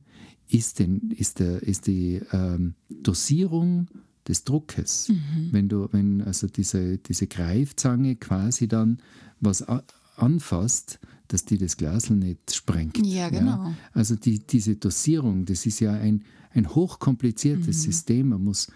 ist, 0.50 0.79
den, 0.79 1.12
ist, 1.12 1.39
der, 1.39 1.62
ist 1.63 1.88
die 1.88 2.21
ähm, 2.31 2.75
Dosierung 2.89 3.88
des 4.27 4.43
Druckes. 4.43 5.12
Wenn 5.51 5.69
du, 5.69 5.88
wenn 5.91 6.21
also 6.21 6.47
diese, 6.47 6.97
diese 6.97 7.27
Greifzange 7.27 8.15
quasi 8.15 8.67
dann 8.67 9.00
was 9.39 9.65
anfasst, 10.15 11.00
dass 11.27 11.45
die 11.45 11.57
das 11.57 11.77
Glasl 11.77 12.15
nicht 12.15 12.53
sprengt. 12.53 13.05
Ja, 13.05 13.29
genau. 13.29 13.74
Also 13.93 14.15
die, 14.15 14.39
diese 14.39 14.75
Dosierung, 14.75 15.45
das 15.45 15.65
ist 15.65 15.79
ja 15.79 15.93
ein, 15.93 16.24
ein 16.51 16.74
hochkompliziertes 16.74 17.83
System. 17.83 18.29
Man 18.29 18.43
muss 18.43 18.67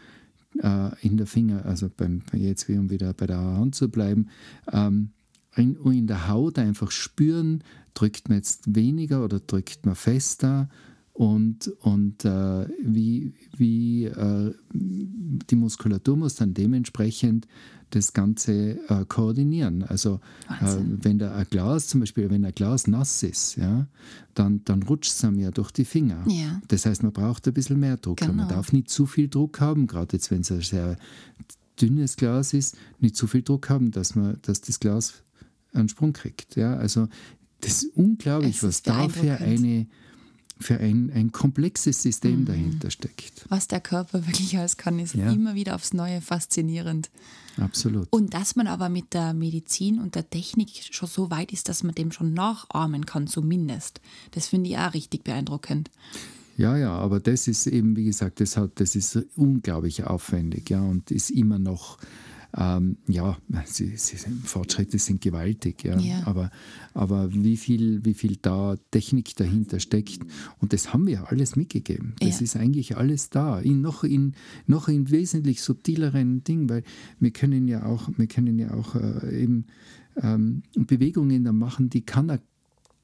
äh, 0.62 0.91
in 1.01 1.18
der 1.18 1.27
Finger, 1.27 1.65
also 1.65 1.89
beim, 1.96 2.22
jetzt 2.34 2.70
um 2.70 2.89
wieder 2.89 3.13
bei 3.13 3.27
der 3.27 3.38
Hand 3.38 3.75
zu 3.75 3.89
bleiben, 3.89 4.30
ähm, 4.72 5.10
in, 5.56 5.75
in 5.75 6.08
der 6.08 6.27
Haut 6.30 6.58
einfach 6.58 6.91
spüren, 6.91 7.63
drückt 7.94 8.30
man 8.30 8.38
jetzt 8.38 8.75
weniger 8.75 9.24
oder 9.24 9.39
drückt 9.39 9.86
man 9.86 9.96
fester 9.96 10.70
und, 11.13 11.68
und 11.82 12.24
äh, 12.25 12.68
wie, 12.82 13.34
wie 13.58 14.06
äh, 14.06 14.53
die 14.74 15.56
Muskulatur 15.56 16.15
muss 16.18 16.36
dann 16.36 16.53
dementsprechend 16.53 17.48
das 17.89 18.13
Ganze 18.13 18.80
äh, 18.88 19.06
koordinieren. 19.06 19.84
Also 19.84 20.22
äh, 20.62 20.77
wenn 20.80 21.20
da 21.20 21.36
ein 21.36 21.46
Glas 21.50 21.88
zum 21.88 22.00
Beispiel, 22.00 22.30
wenn 22.30 22.46
ein 22.46 22.56
Glas 22.56 22.88
nass 22.88 23.22
ist, 23.24 23.58
ja, 23.58 23.88
dann, 24.34 24.63
dann 24.63 24.84
rutscht 24.84 25.12
es 25.12 25.24
einem 25.25 25.39
ja 25.39 25.51
durch 25.51 25.72
die 25.72 25.84
Finger. 25.84 26.24
Ja. 26.27 26.62
Das 26.70 26.86
heißt, 26.86 27.03
man 27.03 27.12
braucht 27.12 27.46
ein 27.48 27.53
bisschen 27.53 27.80
mehr 27.80 27.98
Druck. 27.98 28.18
Genau. 28.18 28.34
Man 28.34 28.48
darf 28.48 28.72
nicht 28.72 28.89
zu 28.89 29.06
viel 29.06 29.27
Druck 29.27 29.60
haben, 29.60 29.88
gerade 29.88 30.15
jetzt, 30.15 30.32
wenn 30.32 30.41
es 30.41 30.51
ein 30.51 30.62
sehr 30.62 30.96
dünnes 31.82 32.15
Glas 32.15 32.53
ist, 32.53 32.77
nicht 33.00 33.15
zu 33.18 33.27
viel 33.27 33.41
Druck 33.41 33.70
haben, 33.70 33.91
dass, 33.91 34.15
man, 34.15 34.38
dass 34.44 34.62
das 34.62 34.80
Glas 34.80 35.24
einen 35.74 35.89
Sprung 35.89 36.13
kriegt. 36.13 36.56
Ja, 36.56 36.77
also 36.77 37.10
das 37.60 37.84
ist 37.84 37.96
unglaublich, 37.96 38.58
Es 38.58 38.63
was 38.63 38.75
ist 38.75 38.88
da 38.88 39.10
für, 39.10 39.22
beeindruckend. 39.22 39.60
eine, 39.60 39.88
für 40.62 40.77
ein, 40.80 41.12
ein 41.13 41.32
komplexes 41.32 42.01
System 42.01 42.41
Mhm. 42.41 42.46
dahinter 42.46 42.91
steckt. 42.91 43.46
Was 43.50 43.68
der 43.68 43.80
Körper 43.82 44.25
wirklich 44.27 44.58
alles 44.58 44.77
kann, 44.77 45.00
ist 45.00 45.15
Ja. 45.15 45.32
immer 45.32 45.56
wieder 45.56 45.75
aufs 45.75 45.94
Neue 45.94 46.22
faszinierend. 46.22 47.10
Absolut. 47.58 48.08
Und 48.12 48.34
dass 48.34 48.56
man 48.56 48.68
aber 48.68 48.88
mit 48.89 49.13
der 49.13 49.34
Medizin 49.34 50.00
und 50.00 50.15
der 50.15 50.30
Technik 50.30 50.70
schon 50.91 51.10
so 51.10 51.30
weit 51.32 51.51
ist, 51.51 51.68
dass 51.68 51.84
man 51.84 51.94
dem 51.94 52.12
schon 52.13 52.34
nachahmen 52.34 53.06
kann, 53.06 53.27
zumindest. 53.27 54.00
Das 54.32 54.48
finde 54.48 54.70
ich 54.70 54.77
auch 54.77 54.94
richtig 54.94 55.24
beeindruckend. 55.25 55.91
Ja, 56.58 56.77
ja, 56.77 56.91
aber 56.94 57.20
das 57.20 57.48
ist 57.48 57.68
eben, 57.68 57.96
wie 57.96 58.06
gesagt, 58.06 58.39
das, 58.39 58.56
hat, 58.56 58.72
das 58.75 58.96
ist 58.96 59.18
unglaublich 59.36 60.03
aufwendig 60.06 60.70
ja, 60.70 60.82
und 60.82 61.10
ist 61.12 61.30
immer 61.32 61.60
noch, 61.60 61.98
ähm, 62.58 62.98
ja, 63.08 63.38
sie, 63.65 63.96
sie, 63.96 64.17
Fortschritte 64.43 64.98
sind 65.00 65.22
gewaltig, 65.22 65.84
ja, 65.84 65.98
Ja. 66.00 66.25
Aber, 66.25 66.51
aber 66.93 67.34
wie, 67.34 67.58
viel, 67.58 68.03
wie 68.03 68.13
viel 68.13 68.38
da 68.41 68.75
Technik 68.91 69.36
dahinter 69.36 69.79
steckt 69.79 70.20
und 70.60 70.74
das 70.74 70.93
haben 70.93 71.08
wir 71.08 71.29
alles 71.31 71.55
mitgegeben. 71.55 72.13
Das 72.20 72.39
Ja. 72.39 72.43
ist 72.43 72.55
eigentlich 72.58 72.98
alles 72.98 73.29
da, 73.29 73.60
in, 73.60 73.81
noch, 73.81 74.03
in, 74.03 74.34
noch 74.67 74.88
in 74.89 75.10
wesentlich 75.12 75.62
subtileren 75.62 76.43
Dingen, 76.43 76.70
weil 76.70 76.84
wir 77.20 77.31
können 77.31 77.67
ja 77.67 77.86
auch, 77.86 78.10
wir 78.17 78.27
können 78.27 78.60
ja 78.60 78.74
auch 78.74 78.96
äh, 78.96 79.43
eben 79.43 79.65
ähm, 80.22 80.63
Bewegungen 80.75 81.43
da 81.43 81.53
machen, 81.53 81.89
die 81.89 82.01
kann 82.01 82.29
eine 82.29 82.41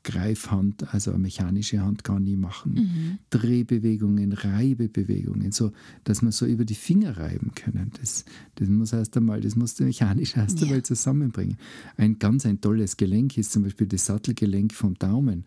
Greifhand, 0.08 0.94
also 0.94 1.12
eine 1.12 1.20
mechanische 1.20 1.82
Hand 1.82 2.04
gar 2.06 2.20
nie 2.20 2.38
machen. 2.38 3.20
Drehbewegungen, 3.30 4.32
Reibebewegungen, 4.34 5.52
so 5.52 5.72
dass 6.06 6.22
man 6.22 6.32
so 6.32 6.46
über 6.46 6.64
die 6.66 6.76
Finger 6.76 7.18
reiben 7.18 7.52
können. 7.56 7.92
Das, 8.00 8.24
das 8.56 8.70
muss 8.70 8.94
erst 8.94 9.16
einmal, 9.18 9.42
das 9.42 9.56
muss 9.56 9.76
der 9.76 9.88
mechanisch 9.88 10.36
erst 10.38 10.60
Ja. 10.62 10.66
einmal 10.68 10.84
zusammenbringen. 10.84 11.58
Ein 11.98 12.20
ganz 12.20 12.46
ein 12.46 12.62
tolles 12.62 12.98
Gelenk 12.98 13.38
ist 13.38 13.52
zum 13.52 13.64
Beispiel 13.64 13.88
das 13.88 14.06
Sattelgelenk 14.06 14.74
vom 14.74 14.94
Daumen. 14.96 15.44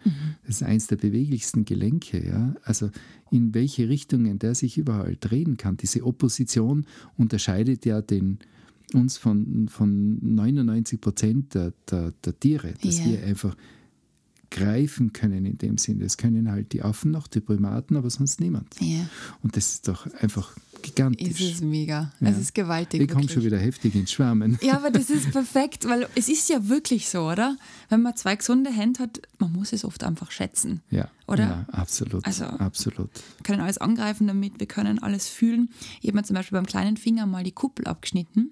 Das 0.47 0.57
ist 0.57 0.63
eins 0.63 0.87
der 0.89 0.97
beweglichsten 0.97 1.65
Gelenke. 1.65 2.25
Ja? 2.27 2.55
Also 2.65 2.91
in 3.31 3.55
welche 3.55 3.89
Richtungen 3.89 4.39
der 4.39 4.55
sich 4.55 4.77
überall 4.79 5.17
drehen 5.19 5.57
kann. 5.57 5.77
Diese 5.79 6.05
Opposition 6.05 6.85
unterscheidet 7.17 7.85
ja 7.87 8.03
den 8.03 8.39
uns 8.93 9.19
von, 9.19 9.69
von 9.69 10.19
99 10.35 11.01
Prozent 11.01 11.55
der, 11.55 11.73
der, 11.91 12.13
der 12.25 12.39
Tiere, 12.41 12.75
dass 12.83 12.99
Ja. 12.99 13.05
wir 13.07 13.23
einfach 13.25 13.57
greifen 14.51 15.13
können 15.13 15.47
in 15.47 15.59
dem 15.59 15.79
Sinne. 15.79 16.03
Das 16.05 16.17
können 16.17 16.51
halt 16.51 16.73
die 16.73 16.83
Affen 16.83 17.11
noch, 17.13 17.29
die 17.29 17.41
Primaten, 17.41 17.97
aber 17.97 18.11
sonst 18.11 18.41
niemand. 18.41 18.75
Ja, 18.81 19.07
Und 19.43 19.57
das 19.57 19.75
ist 19.75 19.89
doch 19.89 20.07
einfach 20.15 20.57
es 20.75 20.83
gigantisch. 20.83 21.41
ist 21.41 21.63
mega. 21.63 22.13
Ja. 22.21 22.29
Es 22.31 22.39
ist 22.39 22.55
gewaltig. 22.55 23.01
ich 23.03 23.09
komme 23.09 23.29
schon 23.29 23.45
wieder 23.45 23.59
heftig 23.59 23.95
ins 23.95 24.11
Schwärmen. 24.13 24.59
Ja, 24.63 24.77
aber 24.77 24.91
das 24.91 25.11
ist 25.11 25.31
perfekt, 25.33 25.87
weil 25.89 26.09
es 26.15 26.29
ist 26.29 26.49
ja 26.49 26.69
wirklich 26.69 27.09
so, 27.09 27.29
oder? 27.31 27.57
Wenn 27.91 28.03
man 28.03 28.17
zwei 28.17 28.35
gesunde 28.37 28.71
Hände 28.71 29.01
hat, 29.01 29.21
man 29.39 29.53
muss 29.53 29.73
es 29.73 29.85
oft 29.85 30.03
einfach 30.05 30.31
schätzen. 30.31 30.81
Ja, 30.91 31.09
Oder? 31.27 31.45
ja 31.45 31.67
absolut. 31.73 32.25
Also- 32.25 32.45
absolut. 32.47 33.11
Wir 33.37 33.43
können 33.45 33.61
alles 33.61 33.79
angreifen 33.79 34.27
damit, 34.27 34.59
wir 34.59 34.67
können 34.67 34.99
alles 35.01 35.29
fühlen. 35.29 35.71
Ich 36.01 36.09
habe 36.09 36.17
mir 36.17 36.25
zum 36.25 36.35
Beispiel 36.35 36.57
beim 36.57 36.67
kleinen 36.67 36.97
Finger 36.97 37.27
mal 37.27 37.45
die 37.45 37.53
Kuppel 37.53 37.87
abgeschnitten 37.87 38.51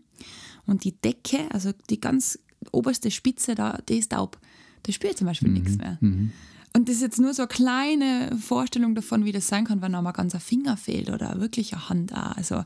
und 0.66 0.84
die 0.84 0.92
Decke, 0.92 1.38
also 1.50 1.72
die 1.90 1.98
ganz 2.00 2.38
oberste 2.72 3.10
Spitze 3.10 3.54
da, 3.54 3.78
die 3.88 3.98
ist 3.98 4.12
taub. 4.12 4.38
Da 4.82 4.92
spüre 4.92 5.12
ich 5.12 5.18
zum 5.18 5.26
Beispiel 5.26 5.50
nichts 5.50 5.76
mehr. 5.76 5.98
Und 6.00 6.88
das 6.88 6.96
ist 6.96 7.02
jetzt 7.02 7.18
nur 7.18 7.34
so 7.34 7.42
eine 7.42 7.48
kleine 7.48 8.36
Vorstellung 8.40 8.94
davon, 8.94 9.24
wie 9.24 9.32
das 9.32 9.48
sein 9.48 9.64
kann, 9.64 9.82
wenn 9.82 9.94
einmal 9.94 10.12
ganz 10.12 10.34
ein 10.34 10.40
Finger 10.40 10.76
fehlt 10.76 11.10
oder 11.10 11.40
wirklich 11.40 11.72
eine 11.72 11.88
Hand 11.88 12.12
auch. 12.12 12.36
Also 12.36 12.64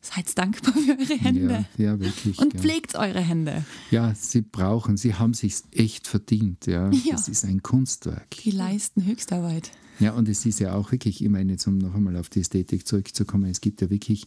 seid 0.00 0.36
dankbar 0.38 0.72
für 0.74 0.92
eure 0.98 1.18
Hände. 1.18 1.66
Ja, 1.76 1.84
ja, 1.84 2.00
wirklich. 2.00 2.38
Und 2.38 2.54
ja. 2.54 2.60
pflegt 2.60 2.94
eure 2.94 3.20
Hände. 3.20 3.64
ja, 3.90 4.14
sie 4.14 4.42
brauchen, 4.42 4.96
sie 4.96 5.14
haben 5.14 5.34
sich 5.34 5.56
echt 5.72 6.06
verdient. 6.06 6.66
Ja. 6.66 6.90
Ja. 7.04 7.12
Das 7.12 7.28
ist 7.28 7.44
ein 7.44 7.62
Kunstwerk. 7.62 8.30
Die 8.44 8.50
leisten 8.50 9.04
Höchstarbeit. 9.04 9.70
Ja, 10.00 10.12
und 10.12 10.28
es 10.28 10.46
ist 10.46 10.60
ja 10.60 10.74
auch 10.74 10.92
wirklich, 10.92 11.22
ich 11.22 11.28
meine, 11.28 11.52
jetzt 11.52 11.66
um 11.66 11.78
noch 11.78 11.94
einmal 11.94 12.16
auf 12.16 12.28
die 12.28 12.40
Ästhetik 12.40 12.86
zurückzukommen, 12.86 13.50
es 13.50 13.60
gibt 13.60 13.80
ja 13.80 13.90
wirklich, 13.90 14.26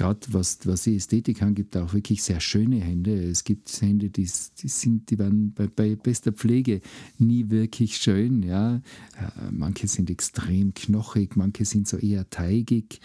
gerade 0.00 0.20
was, 0.30 0.60
was 0.64 0.84
die 0.84 0.96
Ästhetik 0.96 1.42
angibt, 1.42 1.76
auch 1.76 1.92
wirklich 1.92 2.22
sehr 2.22 2.40
schöne 2.40 2.80
Hände. 2.80 3.12
Es 3.12 3.44
gibt 3.44 3.70
Hände, 3.82 4.08
die, 4.08 4.26
die, 4.62 4.68
sind, 4.68 5.10
die 5.10 5.18
werden 5.18 5.52
bei, 5.52 5.66
bei 5.66 5.94
bester 5.94 6.32
Pflege 6.32 6.80
nie 7.18 7.50
wirklich 7.50 7.98
schön. 7.98 8.42
Ja. 8.42 8.76
Äh, 8.76 9.50
Manche 9.50 9.88
sind 9.88 10.08
extrem 10.08 10.72
knochig, 10.72 11.36
manche 11.36 11.66
sind 11.66 11.86
so 11.86 11.98
eher 11.98 12.30
teigig. 12.30 13.02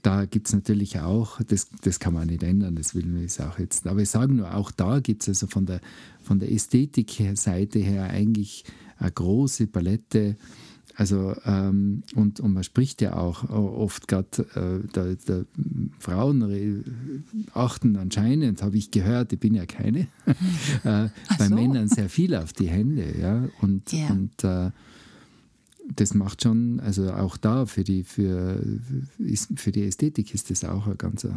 Da 0.00 0.24
gibt 0.24 0.48
es 0.48 0.54
natürlich 0.54 1.00
auch, 1.00 1.42
das, 1.42 1.68
das 1.82 2.00
kann 2.00 2.14
man 2.14 2.28
nicht 2.28 2.42
ändern, 2.42 2.76
das 2.76 2.94
will 2.94 3.22
ich 3.22 3.38
auch 3.42 3.58
jetzt. 3.58 3.86
Aber 3.86 4.00
ich 4.00 4.08
sage 4.08 4.32
nur, 4.32 4.54
auch 4.54 4.70
da 4.70 5.00
gibt 5.00 5.20
es 5.22 5.28
also 5.28 5.46
von 5.48 5.66
der, 5.66 5.82
von 6.22 6.38
der 6.38 6.50
Ästhetik-Seite 6.50 7.78
her 7.78 8.04
eigentlich 8.04 8.64
eine 8.96 9.12
große 9.12 9.66
Palette. 9.66 10.38
Also, 10.98 11.36
ähm, 11.44 12.02
und, 12.14 12.40
und 12.40 12.54
man 12.54 12.64
spricht 12.64 13.02
ja 13.02 13.16
auch 13.16 13.50
oft 13.50 14.08
gerade, 14.08 14.42
äh, 14.54 14.88
da, 14.92 15.04
da, 15.26 15.42
Frauen 15.98 16.84
achten 17.52 17.96
anscheinend, 17.96 18.62
habe 18.62 18.78
ich 18.78 18.90
gehört, 18.90 19.30
ich 19.32 19.38
bin 19.38 19.54
ja 19.54 19.66
keine, 19.66 20.00
äh, 20.84 21.08
bei 21.38 21.48
so. 21.48 21.54
Männern 21.54 21.88
sehr 21.88 22.08
viel 22.08 22.34
auf 22.34 22.54
die 22.54 22.68
Hände. 22.68 23.14
Ja? 23.20 23.46
Und, 23.60 23.92
Ja. 23.92 24.08
und 24.08 24.42
äh, 24.42 24.70
das 25.94 26.14
macht 26.14 26.42
schon, 26.42 26.80
also 26.80 27.12
auch 27.12 27.36
da 27.36 27.66
für 27.66 27.84
die, 27.84 28.02
für, 28.02 28.62
ist, 29.18 29.50
für 29.56 29.72
die 29.72 29.84
Ästhetik 29.84 30.34
ist 30.34 30.50
das 30.50 30.64
auch 30.64 30.86
ein 30.86 30.98
ganz 30.98 31.24
äh, 31.24 31.30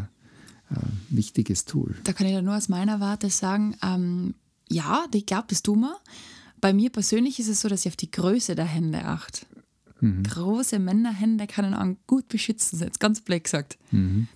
wichtiges 1.09 1.65
Tool. 1.65 1.95
Da 2.05 2.13
kann 2.13 2.27
ich 2.27 2.33
da 2.33 2.41
nur 2.41 2.55
aus 2.55 2.69
meiner 2.69 2.99
Warte 2.99 3.29
sagen, 3.29 3.75
ähm, 3.83 4.35
ja, 4.69 5.05
ich 5.13 5.25
glaube, 5.25 5.47
das 5.49 5.63
tun 5.63 5.81
wir. 5.81 5.95
Bei 6.61 6.73
mir 6.73 6.89
persönlich 6.89 7.39
ist 7.39 7.47
es 7.47 7.61
so, 7.61 7.69
dass 7.69 7.85
ich 7.85 7.91
auf 7.91 7.95
die 7.95 8.11
Größe 8.11 8.55
der 8.55 8.65
Hände 8.65 9.05
achte. 9.05 9.45
Große 10.23 10.79
Männerhände 10.79 11.47
können 11.47 11.73
einen 11.73 11.97
gut 12.07 12.27
beschützen, 12.29 12.79
jetzt 12.79 12.99
ganz 12.99 13.21
blöd 13.21 13.43
gesagt. 13.43 13.77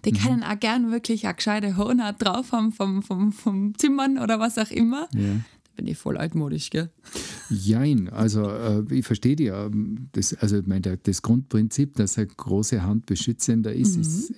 Die 0.06 0.12
können 0.12 0.44
auch 0.44 0.60
gern 0.60 0.92
wirklich 0.92 1.26
eine 1.26 1.36
gescheite 1.36 1.78
Hornhaut 1.78 2.16
drauf 2.20 2.52
haben 2.52 2.72
vom, 2.72 3.02
vom, 3.02 3.32
vom 3.32 3.78
Zimmern 3.78 4.18
oder 4.18 4.40
was 4.40 4.58
auch 4.58 4.72
immer. 4.72 5.08
Ja. 5.14 5.36
Bin 5.76 5.88
ich 5.88 5.98
voll 5.98 6.18
altmodisch, 6.18 6.70
gell? 6.70 6.92
Jein, 7.50 8.08
also 8.10 8.48
äh, 8.48 8.84
ich 8.92 9.06
verstehe 9.06 9.36
die, 9.36 9.46
ja, 9.46 9.70
das, 10.12 10.36
also 10.36 10.58
ich 10.60 10.68
meine, 10.68 10.98
das 10.98 11.22
Grundprinzip, 11.24 11.96
dass 11.96 12.18
eine 12.18 12.28
große 12.28 12.84
Hand 12.84 13.08
beschützender 13.08 13.74
ist, 13.74 13.96
ist, 13.96 14.32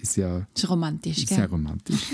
ist 0.00 0.16
ja 0.16 0.46
Ist 0.54 0.68
romantisch, 0.68 1.26
sehr 1.26 1.38
gell? 1.38 1.46
romantisch. 1.46 2.12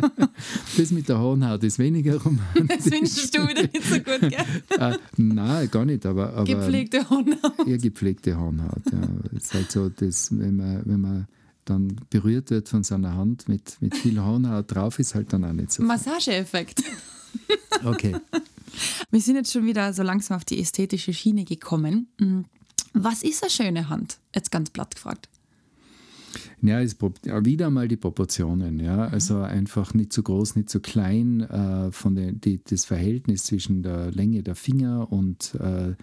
das 0.76 0.90
mit 0.92 1.08
der 1.08 1.18
Hornhaut 1.18 1.64
ist 1.64 1.78
weniger 1.80 2.20
romantisch. 2.22 2.66
Das 2.68 2.88
findest 2.88 3.36
du 3.36 3.48
wieder 3.48 3.62
nicht 3.62 3.82
so 3.84 3.96
gut, 3.96 4.20
gell? 4.20 4.32
äh, 4.78 4.96
nein, 5.16 5.68
gar 5.70 5.84
nicht, 5.84 6.06
aber, 6.06 6.34
aber 6.34 6.44
Gepflegte 6.44 7.08
Hornhaut. 7.10 7.66
eher 7.66 7.78
gepflegte 7.78 8.38
Hornhaut. 8.38 8.82
Ja. 8.92 9.00
Es 9.36 9.44
ist 9.44 9.54
halt 9.54 9.72
so, 9.72 9.88
dass, 9.88 10.30
wenn, 10.38 10.56
man, 10.56 10.82
wenn 10.84 11.00
man 11.00 11.26
dann 11.64 11.96
berührt 12.10 12.50
wird 12.50 12.68
von 12.68 12.84
seiner 12.84 13.16
Hand 13.16 13.48
mit, 13.48 13.76
mit 13.80 13.96
viel 13.96 14.20
Hornhaut 14.22 14.72
drauf, 14.72 14.98
ist 14.98 15.14
halt 15.14 15.32
dann 15.32 15.44
auch 15.44 15.52
nicht 15.52 15.72
so. 15.72 15.82
Massageeffekt. 15.82 16.82
Okay. 17.84 18.16
Wir 19.10 19.20
sind 19.20 19.36
jetzt 19.36 19.52
schon 19.52 19.66
wieder 19.66 19.92
so 19.92 20.02
langsam 20.02 20.36
auf 20.36 20.44
die 20.44 20.58
ästhetische 20.60 21.12
Schiene 21.12 21.44
gekommen. 21.44 22.08
Mhm. 22.18 22.44
Was 22.92 23.22
ist 23.22 23.42
eine 23.42 23.50
schöne 23.50 23.88
Hand? 23.88 24.18
Jetzt 24.34 24.50
ganz 24.50 24.70
platt 24.70 24.94
gefragt. 24.94 25.28
Ja, 26.62 26.80
ist 26.80 27.00
wieder 27.00 27.70
mal 27.70 27.88
die 27.88 27.96
Proportionen. 27.96 28.80
Ja? 28.80 29.08
Also 29.08 29.38
einfach 29.42 29.94
nicht 29.94 30.12
zu 30.12 30.22
groß, 30.22 30.56
nicht 30.56 30.70
zu 30.70 30.80
klein. 30.80 31.42
Äh, 31.42 31.92
von 31.92 32.14
den, 32.14 32.40
die, 32.40 32.60
das 32.64 32.84
Verhältnis 32.84 33.44
zwischen 33.44 33.82
der 33.82 34.10
Länge 34.12 34.42
der 34.42 34.54
Finger 34.54 35.12
und 35.12 35.54
äh, 35.56 35.94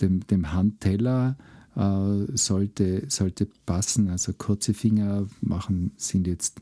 dem, 0.00 0.26
dem 0.26 0.52
Handteller 0.52 1.36
äh, 1.76 2.36
sollte, 2.36 3.04
sollte 3.08 3.46
passen. 3.66 4.08
Also 4.10 4.32
kurze 4.32 4.74
Finger 4.74 5.26
machen 5.40 5.92
sind 5.96 6.26
jetzt 6.26 6.60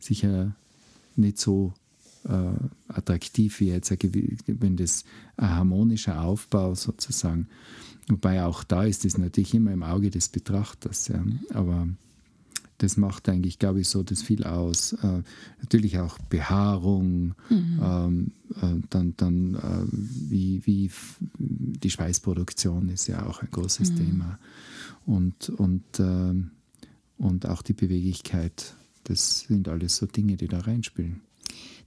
sicher 0.00 0.56
nicht 1.14 1.38
so 1.38 1.74
äh, 2.28 2.92
attraktiv 2.92 3.60
wie 3.60 3.68
jetzt, 3.68 3.90
wenn 4.46 4.76
das 4.76 5.04
ein 5.36 5.50
harmonischer 5.50 6.22
Aufbau 6.22 6.74
sozusagen. 6.74 7.48
Wobei 8.08 8.44
auch 8.44 8.64
da 8.64 8.84
ist 8.84 9.04
es 9.04 9.18
natürlich 9.18 9.54
immer 9.54 9.72
im 9.72 9.82
Auge 9.82 10.10
des 10.10 10.28
Betrachters. 10.28 11.08
Ja. 11.08 11.24
Aber 11.54 11.88
das 12.78 12.96
macht 12.96 13.28
eigentlich, 13.28 13.58
glaube 13.58 13.80
ich, 13.80 13.88
so 13.88 14.02
das 14.02 14.22
viel 14.22 14.44
aus. 14.44 14.92
Äh, 14.94 15.22
natürlich 15.60 15.98
auch 15.98 16.18
Behaarung, 16.18 17.34
mhm. 17.48 17.80
ähm, 17.80 18.32
äh, 18.60 18.86
dann, 18.90 19.14
dann 19.16 19.54
äh, 19.54 19.86
wie, 19.90 20.66
wie 20.66 20.90
die 21.38 21.90
Schweißproduktion 21.90 22.88
ist 22.88 23.06
ja 23.06 23.24
auch 23.26 23.40
ein 23.40 23.48
großes 23.50 23.92
mhm. 23.92 23.96
Thema. 23.96 24.38
Und, 25.06 25.48
und, 25.50 25.84
ähm, 26.00 26.50
und 27.18 27.46
auch 27.46 27.62
die 27.62 27.72
Beweglichkeit, 27.72 28.74
das 29.04 29.40
sind 29.40 29.68
alles 29.68 29.96
so 29.96 30.06
Dinge, 30.06 30.36
die 30.36 30.48
da 30.48 30.58
reinspielen. 30.58 31.20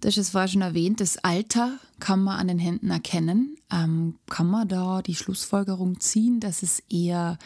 Du 0.01 0.07
hast 0.07 0.17
es 0.17 0.29
vorher 0.29 0.48
schon 0.48 0.62
erwähnt, 0.62 1.00
das 1.00 1.17
Alter 1.17 1.79
kann 2.00 2.24
man 2.24 2.38
an 2.39 2.48
den 2.48 2.60
Händen 2.60 2.91
erkennen. 2.91 3.55
Ähm, 3.72 4.15
kann 4.29 4.48
man 4.48 4.67
da 4.67 5.01
die 5.01 5.15
Schlussfolgerung 5.15 6.00
ziehen, 6.00 6.39
dass 6.39 6.63
es 6.63 6.84
eher 6.89 7.38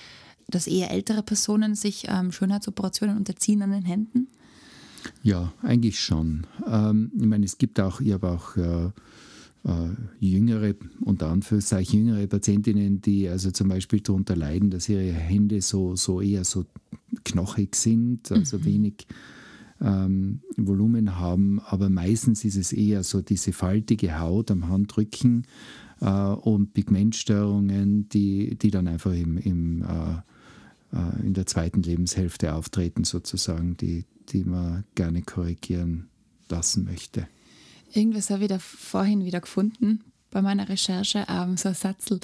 dass 0.50 0.68
eher 0.68 0.92
ältere 0.92 1.24
Personen 1.24 1.76
sich 1.76 2.08
ähm, 2.08 2.32
Schönheitsoperationen 2.32 3.18
unterziehen 3.18 3.62
an 3.62 3.72
den 3.72 3.86
Händen? 3.86 4.28
Ja, 5.24 5.54
eigentlich 5.62 6.00
schon. 6.00 6.48
Ähm, 6.68 7.12
ich 7.18 7.26
meine, 7.26 7.46
es 7.46 7.58
gibt 7.58 7.80
auch, 7.80 8.02
ich 8.02 8.12
habe 8.14 8.30
auch 8.30 8.58
äh, 8.58 8.86
äh, 9.66 9.90
jüngere, 10.20 10.76
unter 11.02 11.30
Anführungszeichen 11.30 12.06
jüngere 12.06 12.28
Patientinnen, 12.28 13.02
die 13.02 13.30
also 13.30 13.52
zum 13.52 13.70
Beispiel 13.70 14.02
darunter 14.02 14.36
leiden, 14.36 14.70
dass 14.70 14.90
ihre 14.90 15.12
Hände 15.12 15.62
so, 15.62 15.96
so 15.96 16.22
eher 16.22 16.44
so 16.44 16.66
knochig 17.24 17.76
sind, 17.76 18.32
also 18.32 18.58
mhm. 18.58 18.66
wenig 18.66 19.08
ähm, 19.82 20.42
Volumen 20.58 21.18
haben, 21.18 21.60
aber 21.60 21.90
meistens 21.90 22.46
ist 22.46 22.56
es 22.56 22.74
eher 22.74 23.04
so 23.04 23.22
diese 23.22 23.54
faltige 23.54 24.20
Haut 24.20 24.52
am 24.52 24.68
Handrücken 24.68 25.46
äh, 26.02 26.10
und 26.10 26.74
Pigmentstörungen, 26.74 28.10
die, 28.10 28.56
die 28.56 28.72
dann 28.72 28.88
einfach 28.88 29.14
im, 29.14 29.38
im 29.38 29.84
äh, 29.84 30.22
äh, 30.94 31.26
in 31.26 31.34
der 31.34 31.46
zweiten 31.46 31.84
Lebenshälfte 31.84 32.54
auftreten, 32.54 33.04
sozusagen, 33.04 33.78
die, 33.78 34.06
die 34.30 34.44
man 34.44 34.86
gerne 34.96 35.22
korrigieren 35.22 36.10
lassen 36.50 36.86
möchte. 36.86 37.28
Irgendwas 37.94 38.30
habe 38.30 38.44
ich 38.44 38.50
da 38.50 38.60
vorhin 38.60 39.26
wieder 39.26 39.42
gefunden 39.42 40.02
bei 40.32 40.42
meiner 40.42 40.70
Recherche, 40.70 41.26
ähm, 41.30 41.58
so 41.58 41.70
ein 41.70 41.76
Satzel, 41.76 42.20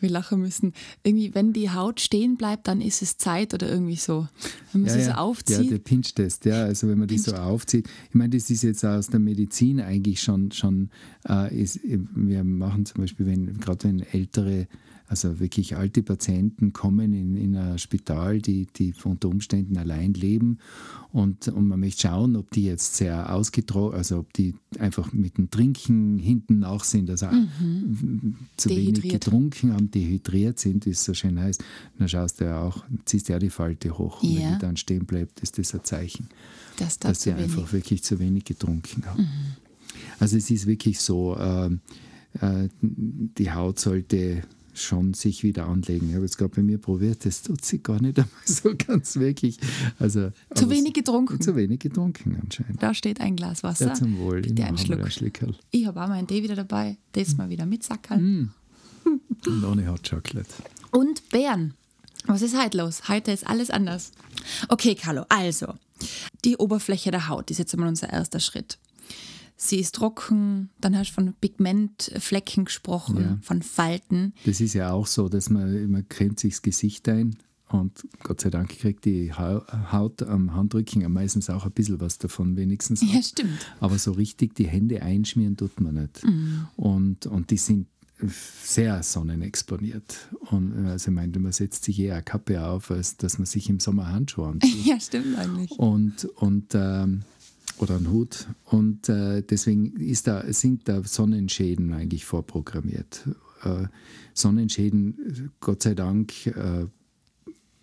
wir 0.00 0.10
lachen 0.10 0.40
müssen. 0.40 0.72
Irgendwie, 1.02 1.34
wenn 1.34 1.52
die 1.52 1.70
Haut 1.70 2.00
stehen 2.00 2.36
bleibt, 2.36 2.68
dann 2.68 2.80
ist 2.80 3.02
es 3.02 3.18
Zeit 3.18 3.54
oder 3.54 3.68
irgendwie 3.68 3.96
so. 3.96 4.28
Wenn 4.72 4.82
man 4.82 4.90
ja, 4.90 4.94
sie 4.94 5.00
ja. 5.00 5.14
so 5.14 5.20
aufzieht. 5.20 5.64
Ja, 5.64 5.70
der 5.70 5.78
Pinch-Test, 5.78 6.44
ja, 6.44 6.64
also 6.64 6.88
wenn 6.88 6.98
man 6.98 7.08
die 7.08 7.18
so 7.18 7.34
aufzieht. 7.34 7.88
Ich 8.08 8.14
meine, 8.14 8.36
das 8.36 8.50
ist 8.50 8.62
jetzt 8.62 8.84
aus 8.84 9.08
der 9.08 9.20
Medizin 9.20 9.80
eigentlich 9.80 10.20
schon, 10.20 10.52
schon 10.52 10.90
äh, 11.28 11.54
ist, 11.54 11.80
wir 11.84 12.44
machen 12.44 12.86
zum 12.86 13.02
Beispiel, 13.02 13.26
wenn 13.26 13.58
gerade 13.58 13.84
wenn 13.84 14.00
ältere 14.00 14.66
also 15.10 15.40
wirklich 15.40 15.76
alte 15.76 16.04
Patienten 16.04 16.72
kommen 16.72 17.12
in, 17.12 17.34
in 17.34 17.56
ein 17.56 17.80
Spital, 17.80 18.40
die, 18.40 18.68
die 18.76 18.94
unter 19.02 19.28
Umständen 19.28 19.76
allein 19.76 20.14
leben 20.14 20.58
und, 21.10 21.48
und 21.48 21.66
man 21.66 21.80
möchte 21.80 22.02
schauen, 22.02 22.36
ob 22.36 22.52
die 22.52 22.62
jetzt 22.62 22.94
sehr 22.94 23.34
ausgetrocknet, 23.34 23.98
also 23.98 24.18
ob 24.20 24.32
die 24.34 24.54
einfach 24.78 25.12
mit 25.12 25.36
dem 25.36 25.50
Trinken 25.50 26.16
hinten 26.16 26.60
nach 26.60 26.84
sind, 26.84 27.10
also 27.10 27.26
mhm. 27.26 28.36
zu 28.56 28.70
wenig 28.70 29.02
getrunken 29.02 29.72
haben, 29.72 29.90
dehydriert 29.90 30.60
sind, 30.60 30.86
wie 30.86 30.90
es 30.90 31.04
so 31.04 31.12
schön 31.12 31.40
heißt. 31.40 31.64
Dann 31.98 32.08
schaust 32.08 32.40
du 32.40 32.44
ja 32.44 32.62
auch, 32.62 32.84
ziehst 33.04 33.28
ja 33.30 33.40
die 33.40 33.50
Falte 33.50 33.98
hoch 33.98 34.22
und 34.22 34.36
wenn 34.36 34.52
die 34.52 34.58
dann 34.60 34.76
stehen 34.76 35.06
bleibt, 35.06 35.40
ist 35.40 35.58
das 35.58 35.74
ein 35.74 35.82
Zeichen, 35.82 36.28
das 36.78 37.00
dass 37.00 37.22
sie 37.22 37.32
einfach 37.32 37.72
wirklich 37.72 38.04
zu 38.04 38.20
wenig 38.20 38.44
getrunken 38.44 39.04
haben. 39.06 39.22
Mhm. 39.22 39.28
Also 40.20 40.36
es 40.36 40.48
ist 40.52 40.68
wirklich 40.68 41.00
so, 41.00 41.36
äh, 41.36 41.70
äh, 42.40 42.68
die 42.80 43.50
Haut 43.50 43.80
sollte 43.80 44.42
schon 44.74 45.14
sich 45.14 45.42
wieder 45.42 45.66
anlegen. 45.66 46.08
Ich 46.08 46.14
habe 46.14 46.24
jetzt 46.24 46.38
gerade 46.38 46.54
bei 46.54 46.62
mir 46.62 46.78
probiert, 46.78 47.24
das 47.24 47.42
tut 47.42 47.64
sich 47.64 47.82
gar 47.82 48.00
nicht 48.00 48.18
einmal 48.18 48.30
so 48.44 48.74
ganz 48.76 49.16
wirklich. 49.16 49.58
Also, 49.98 50.30
zu 50.54 50.70
wenig 50.70 50.92
getrunken. 50.92 51.40
Zu 51.40 51.56
wenig 51.56 51.80
getrunken 51.80 52.38
anscheinend. 52.40 52.82
Da 52.82 52.94
steht 52.94 53.20
ein 53.20 53.36
Glas 53.36 53.62
Wasser. 53.62 53.88
Ja, 53.88 53.94
zum 53.94 54.18
Wohl. 54.18 54.42
Bitte 54.42 54.64
einen 54.64 54.78
Schluck. 54.78 55.00
Ich 55.70 55.86
habe 55.86 56.02
auch 56.02 56.08
meinen 56.08 56.26
Tee 56.26 56.42
wieder 56.42 56.56
dabei. 56.56 56.96
Das 57.12 57.36
mal 57.36 57.48
wieder 57.48 57.66
mit 57.66 57.82
Sackerl. 57.82 58.18
Mm. 58.18 58.50
Und 59.46 59.64
ohne 59.64 59.90
Hot 59.90 60.08
Chocolate. 60.08 60.48
Und 60.90 61.28
Bären. 61.30 61.74
Was 62.26 62.42
ist 62.42 62.56
heute 62.60 62.78
los? 62.78 63.08
Heute 63.08 63.32
ist 63.32 63.46
alles 63.46 63.70
anders. 63.70 64.12
Okay, 64.68 64.94
Carlo, 64.94 65.24
also 65.28 65.74
die 66.44 66.56
Oberfläche 66.56 67.10
der 67.10 67.28
Haut 67.28 67.50
ist 67.50 67.58
jetzt 67.58 67.72
einmal 67.74 67.88
unser 67.88 68.10
erster 68.10 68.40
Schritt 68.40 68.78
sie 69.60 69.78
ist 69.78 69.94
trocken, 69.94 70.70
dann 70.80 70.96
hast 70.96 71.10
du 71.10 71.14
von 71.14 71.34
Pigmentflecken 71.40 72.64
gesprochen, 72.64 73.20
ja. 73.20 73.38
von 73.42 73.62
Falten. 73.62 74.32
Das 74.46 74.60
ist 74.60 74.74
ja 74.74 74.92
auch 74.92 75.06
so, 75.06 75.28
dass 75.28 75.50
man, 75.50 75.90
man 75.90 76.08
cremt 76.08 76.40
sich 76.40 76.54
das 76.54 76.62
Gesicht 76.62 77.08
ein 77.08 77.36
und 77.68 78.06
Gott 78.22 78.40
sei 78.40 78.50
Dank 78.50 78.70
kriegt 78.70 79.04
die 79.04 79.32
Haut 79.32 80.22
am 80.22 80.54
Handrücken 80.54 81.10
meistens 81.12 81.50
auch 81.50 81.66
ein 81.66 81.72
bisschen 81.72 82.00
was 82.00 82.18
davon 82.18 82.56
wenigstens. 82.56 83.02
Ja, 83.02 83.22
stimmt. 83.22 83.66
Aber 83.80 83.98
so 83.98 84.12
richtig 84.12 84.54
die 84.54 84.66
Hände 84.66 85.02
einschmieren 85.02 85.56
tut 85.56 85.78
man 85.80 85.94
nicht. 85.94 86.24
Mhm. 86.24 86.66
Und, 86.76 87.26
und 87.26 87.50
die 87.50 87.58
sind 87.58 87.86
sehr 88.64 89.02
sonnenexponiert. 89.02 90.28
Und 90.50 90.86
also 90.86 91.10
ich 91.10 91.14
meine, 91.14 91.38
man 91.38 91.52
setzt 91.52 91.84
sich 91.84 92.00
eher 92.00 92.14
eine 92.14 92.22
Kappe 92.22 92.64
auf, 92.64 92.90
als 92.90 93.16
dass 93.18 93.38
man 93.38 93.46
sich 93.46 93.68
im 93.68 93.78
Sommer 93.78 94.10
Handschuhe 94.10 94.48
anzieht. 94.52 94.86
Ja, 94.86 94.98
stimmt 94.98 95.38
eigentlich. 95.38 95.70
Und, 95.72 96.24
und 96.24 96.74
ähm, 96.74 97.22
oder 97.82 97.96
einen 97.96 98.10
Hut. 98.10 98.48
Und 98.64 99.08
äh, 99.08 99.42
deswegen 99.42 99.96
ist 99.96 100.26
da, 100.26 100.44
sind 100.52 100.88
da 100.88 101.02
Sonnenschäden 101.02 101.92
eigentlich 101.92 102.24
vorprogrammiert. 102.24 103.28
Äh, 103.62 103.86
Sonnenschäden, 104.34 105.50
Gott 105.60 105.82
sei 105.82 105.94
Dank, 105.94 106.46
äh, 106.46 106.86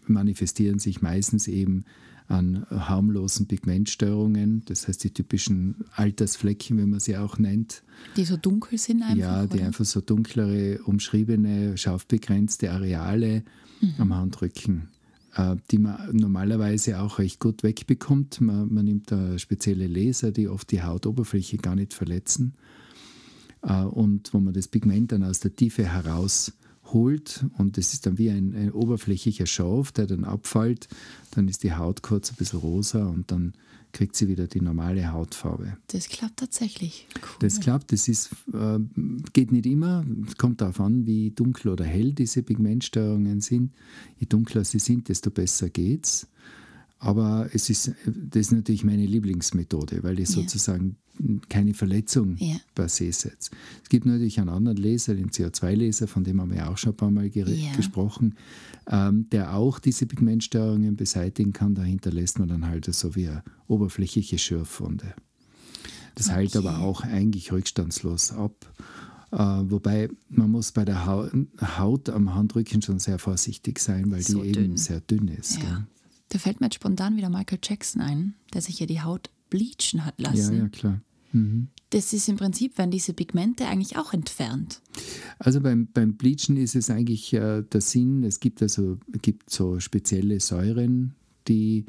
manifestieren 0.06 0.80
sich 0.80 1.02
meistens 1.02 1.48
eben 1.48 1.86
an 2.28 2.66
harmlosen 2.70 3.48
Pigmentstörungen, 3.48 4.64
das 4.66 4.88
heißt 4.88 5.04
die 5.04 5.12
typischen 5.12 5.86
Altersflecken, 5.94 6.78
wie 6.78 6.86
man 6.86 7.00
sie 7.00 7.16
auch 7.16 7.38
nennt. 7.38 7.84
Die 8.18 8.26
so 8.26 8.36
dunkel 8.36 8.78
sind 8.78 9.02
einfach? 9.02 9.18
Ja, 9.18 9.46
die 9.46 9.58
oder? 9.58 9.68
einfach 9.68 9.86
so 9.86 10.02
dunklere, 10.02 10.80
umschriebene, 10.84 11.78
scharfbegrenzte 11.78 12.72
Areale 12.72 13.44
mhm. 13.80 13.94
am 13.98 14.14
Handrücken 14.14 14.90
die 15.72 15.78
man 15.78 16.16
normalerweise 16.16 17.00
auch 17.00 17.20
recht 17.20 17.40
gut 17.40 17.64
wegbekommt. 17.64 18.42
Man, 18.42 18.74
man 18.74 18.86
nimmt 18.86 19.14
spezielle 19.38 19.88
Laser, 19.88 20.32
die 20.32 20.48
oft 20.48 20.72
die 20.72 20.82
Hautoberfläche 20.82 21.58
gar 21.58 21.76
nicht 21.76 21.94
verletzen. 21.94 22.56
Äh, 23.62 23.84
und 23.84 24.34
wo 24.34 24.40
man 24.40 24.54
das 24.54 24.68
Pigment 24.68 25.12
dann 25.12 25.24
aus 25.24 25.40
der 25.40 25.56
Tiefe 25.56 25.94
herausholt 26.88 27.46
und 27.58 27.78
es 27.78 27.94
ist 27.94 28.06
dann 28.06 28.18
wie 28.18 28.30
ein, 28.30 28.56
ein 28.56 28.72
oberflächlicher 28.72 29.46
Schauf, 29.46 29.92
der 29.92 30.08
dann 30.08 30.24
abfällt, 30.24 30.88
dann 31.32 31.48
ist 31.48 31.64
die 31.64 31.74
Haut 31.74 32.02
kurz 32.02 32.32
ein 32.32 32.36
bisschen 32.36 32.60
rosa 32.60 33.06
und 33.08 33.32
dann 33.32 33.54
kriegt 33.94 34.16
sie 34.16 34.28
wieder 34.28 34.48
die 34.48 34.62
normale 34.62 35.12
Hautfarbe. 35.12 35.78
Das 35.88 36.10
klappt 36.10 36.38
tatsächlich. 36.38 37.08
Cool. 37.16 37.38
Das 37.40 37.60
klappt, 37.60 37.92
das 37.92 38.08
ist, 38.08 38.32
äh, 38.54 38.80
geht 39.34 39.52
nicht 39.52 39.66
immer. 39.66 40.06
Es 40.28 40.36
kommt 40.38 40.62
darauf 40.62 40.80
an, 40.82 41.06
wie 41.06 41.32
dunkel 41.32 41.72
oder 41.72 41.86
hell 41.86 42.14
diese 42.14 42.44
Pigmentstörungen 42.44 43.42
sind. 43.42 43.72
Je 44.20 44.28
dunkler 44.28 44.66
sie 44.66 44.80
sind, 44.80 45.10
desto 45.10 45.32
besser 45.32 45.70
geht's. 45.70 46.28
Aber 47.00 47.50
es 47.54 47.70
ist, 47.70 47.92
das 48.06 48.42
ist 48.42 48.52
natürlich 48.52 48.84
meine 48.84 49.06
Lieblingsmethode, 49.06 50.04
weil 50.04 50.20
ich 50.20 50.30
ja. 50.30 50.36
sozusagen 50.36 50.98
keine 51.50 51.74
Verletzung 51.74 52.38
ja. 52.38 52.58
per 52.76 52.90
se 52.90 53.12
setzt. 53.12 53.52
Es 53.84 53.90
gibt 53.90 54.06
natürlich 54.06 54.40
einen 54.40 54.50
anderen 54.50 54.78
Laser, 54.78 55.16
den 55.16 55.30
CO2-Laser, 55.30 56.08
von 56.08 56.24
dem 56.24 56.42
haben 56.42 56.52
wir 56.52 56.70
auch 56.70 56.78
schon 56.78 56.94
ein 56.94 56.98
paar 56.98 57.12
Mal 57.12 57.28
ja. 57.28 57.76
gesprochen, 57.76 58.36
ähm, 58.88 59.28
der 59.32 59.56
auch 59.56 59.80
diese 59.80 60.06
Pigmentstörungen 60.06 60.96
beseitigen 60.96 61.54
kann. 61.54 61.76
Dahinter 61.76 62.12
lässt 62.12 62.40
man 62.40 62.48
dann 62.48 62.68
halt 62.68 62.86
so 62.86 63.16
wie 63.16 63.28
eine 63.28 63.44
oberflächliche 63.68 64.38
Schürfwunde. 64.38 65.14
Das 66.16 66.28
okay. 66.28 66.36
heilt 66.36 66.56
aber 66.56 66.80
auch 66.80 67.02
eigentlich 67.02 67.52
rückstandslos 67.52 68.32
ab. 68.32 68.72
Äh, 69.32 69.38
wobei 69.38 70.10
man 70.30 70.50
muss 70.52 70.72
bei 70.72 70.86
der 70.86 71.06
Haut, 71.06 71.32
Haut, 71.78 72.10
am 72.10 72.34
Handrücken 72.34 72.82
schon 72.82 73.00
sehr 73.00 73.20
vorsichtig 73.20 73.80
sein, 73.80 74.10
weil 74.10 74.22
so 74.22 74.42
die 74.42 74.52
dünn. 74.54 74.66
eben 74.66 74.78
sehr 74.78 75.02
dünn 75.02 75.28
ist. 75.28 75.58
Ja. 75.62 75.86
Da 76.30 76.40
fällt 76.40 76.60
mir 76.60 76.68
jetzt 76.68 76.76
spontan 76.76 77.16
wieder 77.16 77.30
Michael 77.30 77.60
Jackson 77.64 78.02
ein, 78.02 78.36
der 78.54 78.62
sich 78.62 78.80
ja 78.80 78.86
die 78.86 79.02
Haut 79.02 79.30
bleachen 79.50 80.06
hat 80.06 80.20
lassen. 80.20 80.56
Ja, 80.56 80.64
ja, 80.64 80.70
klar. 80.70 81.02
Mhm. 81.32 81.70
Das 81.92 82.12
ist 82.12 82.28
im 82.28 82.36
Prinzip, 82.36 82.78
werden 82.78 82.92
diese 82.92 83.14
Pigmente 83.14 83.66
eigentlich 83.66 83.98
auch 83.98 84.14
entfernt. 84.14 84.82
Also 85.40 85.62
beim, 85.62 85.88
beim 85.94 86.16
Bleachen 86.16 86.58
ist 86.58 86.76
es 86.76 86.90
eigentlich 86.90 87.34
äh, 87.34 87.64
der 87.64 87.82
Sinn, 87.82 88.24
es 88.24 88.42
gibt 88.42 88.62
also 88.62 88.98
gibt 89.22 89.50
so 89.50 89.80
spezielle 89.80 90.42
Säuren, 90.42 91.16
die 91.48 91.86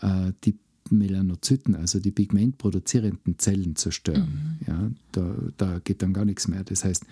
äh, 0.00 0.32
die 0.44 0.58
Melanozyten, 0.90 1.74
also 1.74 1.98
die 1.98 2.12
pigmentproduzierenden 2.12 3.38
Zellen 3.38 3.76
zerstören. 3.76 4.58
Mhm. 4.60 4.66
Ja, 4.66 4.90
da, 5.12 5.34
da 5.56 5.78
geht 5.80 6.02
dann 6.02 6.12
gar 6.12 6.24
nichts 6.24 6.48
mehr. 6.48 6.62
Das 6.64 6.84
heißt, 6.84 7.04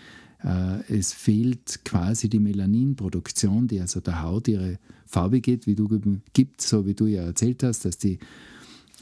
es 0.89 1.13
fehlt 1.13 1.85
quasi 1.85 2.29
die 2.29 2.39
Melaninproduktion, 2.39 3.69
die 3.69 3.81
also 3.81 4.01
der 4.01 4.23
Haut 4.23 4.49
ihre 4.49 4.79
Farbe 5.07 5.41
gibt, 5.41 5.67
wie 5.67 5.75
du 5.75 5.89
gibt, 6.33 6.61
so 6.63 6.87
wie 6.87 6.95
du 6.95 7.07
ja 7.07 7.23
erzählt 7.25 7.63
hast, 7.63 7.85
dass 7.85 7.99
die 7.99 8.19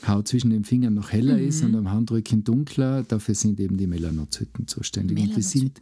Haut 0.06 0.28
zwischen 0.28 0.50
den 0.50 0.64
Fingern 0.64 0.94
noch 0.94 1.10
heller 1.12 1.36
Mhm. 1.36 1.48
ist 1.48 1.62
und 1.64 1.74
am 1.74 1.90
Handrücken 1.90 2.44
dunkler. 2.44 3.02
Dafür 3.02 3.34
sind 3.34 3.58
eben 3.60 3.76
die 3.76 3.86
Melanozyten 3.88 4.66
zuständig. 4.68 5.18
Und 5.18 5.36
die 5.36 5.42
sind, 5.42 5.80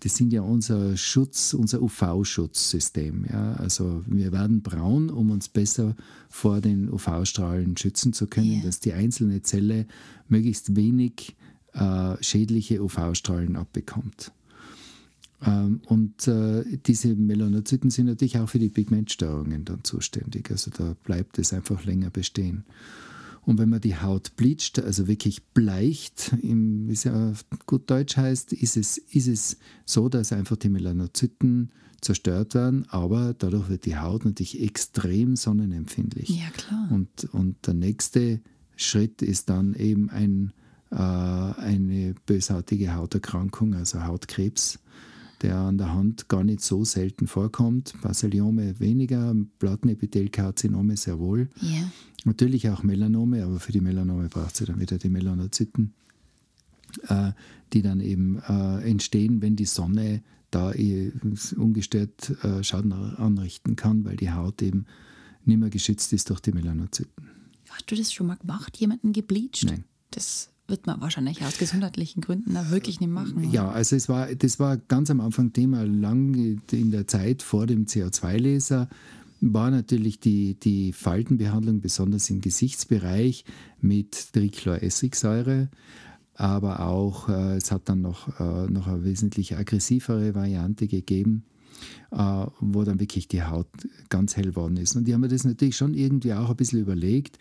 das 0.00 0.14
sind 0.16 0.32
ja 0.32 0.42
unser 0.42 0.96
Schutz, 0.96 1.54
unser 1.54 1.82
UV-Schutzsystem. 1.82 3.26
Ja? 3.30 3.54
Also 3.54 4.02
wir 4.06 4.32
werden 4.32 4.62
braun, 4.62 5.10
um 5.10 5.30
uns 5.30 5.48
besser 5.48 5.96
vor 6.28 6.60
den 6.60 6.88
UV-Strahlen 6.88 7.76
schützen 7.76 8.12
zu 8.12 8.26
können, 8.28 8.58
Ja. 8.58 8.62
dass 8.62 8.80
die 8.80 8.92
einzelne 8.92 9.42
Zelle 9.42 9.86
möglichst 10.28 10.76
wenig 10.76 11.34
äh, 11.74 12.16
schädliche 12.22 12.82
UV-Strahlen 12.82 13.56
abbekommt. 13.56 14.32
Ähm, 15.44 15.80
und 15.86 16.26
äh, 16.26 16.64
diese 16.86 17.14
Melanozyten 17.14 17.90
sind 17.90 18.06
natürlich 18.06 18.38
auch 18.38 18.48
für 18.48 18.58
die 18.58 18.70
Pigmentstörungen 18.70 19.64
dann 19.64 19.84
zuständig. 19.84 20.50
Also 20.50 20.70
da 20.70 20.96
bleibt 21.04 21.38
es 21.38 21.52
einfach 21.52 21.84
länger 21.84 22.10
bestehen. 22.10 22.64
Und 23.42 23.58
wenn 23.58 23.70
man 23.70 23.80
die 23.80 23.96
Haut 23.96 24.36
bleacht, 24.36 24.78
also 24.78 25.08
wirklich 25.08 25.42
bleicht, 25.42 26.34
im, 26.42 26.88
wie 26.88 26.92
es 26.92 27.04
ja 27.04 27.30
auf 27.30 27.46
gut 27.66 27.88
Deutsch 27.90 28.16
heißt, 28.16 28.52
ist 28.52 28.76
es, 28.76 28.98
ist 28.98 29.28
es 29.28 29.56
so, 29.86 30.08
dass 30.10 30.32
einfach 30.32 30.56
die 30.56 30.68
Melanozyten 30.68 31.70
zerstört 32.00 32.54
werden, 32.54 32.84
aber 32.90 33.34
dadurch 33.34 33.68
wird 33.68 33.86
die 33.86 33.96
Haut 33.96 34.24
natürlich 34.24 34.62
extrem 34.62 35.34
sonnenempfindlich. 35.34 36.28
Ja, 36.28 36.50
klar. 36.50 36.88
Und, 36.92 37.24
und 37.32 37.66
der 37.66 37.74
nächste 37.74 38.40
Schritt 38.76 39.22
ist 39.22 39.48
dann 39.48 39.74
eben 39.74 40.10
ein, 40.10 40.52
äh, 40.90 40.96
eine 40.96 42.14
bösartige 42.26 42.94
Hauterkrankung, 42.94 43.74
also 43.74 44.04
Hautkrebs, 44.04 44.78
der 45.42 45.56
an 45.56 45.78
der 45.78 45.92
Hand 45.92 46.28
gar 46.28 46.44
nicht 46.44 46.60
so 46.60 46.84
selten 46.84 47.26
vorkommt. 47.26 47.94
Basiliome 48.02 48.78
weniger, 48.80 49.34
Plattenepithelkarzinome 49.58 50.96
sehr 50.96 51.18
wohl. 51.18 51.48
Ja. 51.60 51.90
Natürlich 52.24 52.68
auch 52.68 52.82
Melanome, 52.82 53.44
aber 53.44 53.60
für 53.60 53.72
die 53.72 53.80
Melanome 53.80 54.28
braucht 54.28 54.56
sie 54.56 54.64
dann 54.64 54.80
wieder 54.80 54.98
die 54.98 55.08
Melanozyten, 55.08 55.94
äh, 57.08 57.32
die 57.72 57.82
dann 57.82 58.00
eben 58.00 58.40
äh, 58.48 58.88
entstehen, 58.88 59.40
wenn 59.42 59.56
die 59.56 59.64
Sonne 59.64 60.22
da 60.50 60.72
eh 60.72 61.12
ungestört 61.56 62.30
äh, 62.42 62.64
Schaden 62.64 62.92
anrichten 62.92 63.76
kann, 63.76 64.04
weil 64.04 64.16
die 64.16 64.32
Haut 64.32 64.62
eben 64.62 64.86
nicht 65.44 65.58
mehr 65.58 65.70
geschützt 65.70 66.12
ist 66.12 66.30
durch 66.30 66.40
die 66.40 66.52
Melanozyten. 66.52 67.28
Hast 67.68 67.90
du 67.90 67.94
das 67.94 68.12
schon 68.12 68.26
mal 68.26 68.36
gemacht, 68.36 68.76
jemanden 68.78 69.12
gebleached? 69.12 69.64
Nein. 69.64 69.84
Das 70.10 70.50
wird 70.68 70.86
man 70.86 71.00
wahrscheinlich 71.00 71.42
aus 71.44 71.58
gesundheitlichen 71.58 72.20
Gründen 72.20 72.54
da 72.54 72.70
wirklich 72.70 73.00
nicht 73.00 73.10
machen. 73.10 73.38
oder? 73.38 73.48
Ja, 73.48 73.70
also 73.70 73.96
es 73.96 74.08
war, 74.08 74.26
das 74.34 74.60
war 74.60 74.76
ganz 74.76 75.10
am 75.10 75.20
Anfang 75.20 75.52
Thema, 75.52 75.84
lang 75.84 76.34
in 76.70 76.90
der 76.90 77.06
Zeit 77.06 77.42
vor 77.42 77.66
dem 77.66 77.86
CO2-Laser 77.86 78.88
war 79.40 79.70
natürlich 79.70 80.20
die, 80.20 80.58
die 80.58 80.92
Faltenbehandlung, 80.92 81.80
besonders 81.80 82.28
im 82.28 82.40
Gesichtsbereich, 82.40 83.44
mit 83.80 84.32
Trichloressigsäure. 84.32 85.68
Aber 86.34 86.80
auch, 86.80 87.28
äh, 87.28 87.56
es 87.56 87.72
hat 87.72 87.88
dann 87.88 88.00
noch, 88.00 88.40
äh, 88.40 88.70
noch 88.70 88.86
eine 88.86 89.04
wesentlich 89.04 89.56
aggressivere 89.56 90.34
Variante 90.34 90.86
gegeben, 90.86 91.44
äh, 92.10 92.46
wo 92.60 92.84
dann 92.84 93.00
wirklich 93.00 93.28
die 93.28 93.42
Haut 93.42 93.68
ganz 94.08 94.36
hell 94.36 94.54
worden 94.54 94.76
ist. 94.76 94.96
Und 94.96 95.06
die 95.06 95.14
haben 95.14 95.20
mir 95.20 95.28
das 95.28 95.44
natürlich 95.44 95.76
schon 95.76 95.94
irgendwie 95.94 96.34
auch 96.34 96.50
ein 96.50 96.56
bisschen 96.56 96.80
überlegt, 96.80 97.38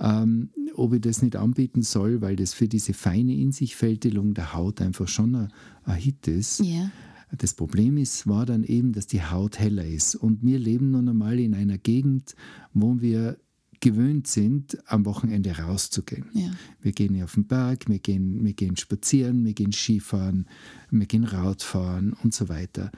ähm, 0.00 0.50
ob 0.74 0.94
ich 0.94 1.00
das 1.00 1.22
nicht 1.22 1.36
anbieten 1.36 1.82
soll, 1.82 2.20
weil 2.20 2.36
das 2.36 2.54
für 2.54 2.68
diese 2.68 2.94
feine 2.94 3.34
Insichfältelung 3.34 4.34
der 4.34 4.54
Haut 4.54 4.80
einfach 4.80 5.08
schon 5.08 5.34
ein, 5.34 5.48
ein 5.84 5.96
Hit 5.96 6.26
ist. 6.26 6.60
Ja. 6.60 6.90
Das 7.36 7.54
Problem 7.54 7.96
ist, 7.96 8.26
war 8.26 8.46
dann 8.46 8.64
eben, 8.64 8.92
dass 8.92 9.06
die 9.06 9.22
Haut 9.22 9.58
heller 9.58 9.84
ist. 9.84 10.16
Und 10.16 10.42
wir 10.42 10.58
leben 10.58 10.90
nun 10.90 11.08
einmal 11.08 11.38
in 11.38 11.54
einer 11.54 11.78
Gegend, 11.78 12.34
wo 12.72 13.00
wir 13.00 13.36
gewöhnt 13.80 14.26
sind, 14.26 14.78
am 14.86 15.06
Wochenende 15.06 15.56
rauszugehen. 15.56 16.26
Ja. 16.32 16.50
Wir 16.82 16.92
gehen 16.92 17.22
auf 17.22 17.34
den 17.34 17.46
Berg, 17.46 17.88
wir 17.88 17.98
gehen, 17.98 18.44
wir 18.44 18.52
gehen 18.52 18.76
spazieren, 18.76 19.44
wir 19.44 19.54
gehen 19.54 19.72
Skifahren, 19.72 20.46
wir 20.90 21.06
gehen 21.06 21.24
Radfahren 21.24 22.12
und 22.22 22.34
so 22.34 22.48
weiter. 22.48 22.90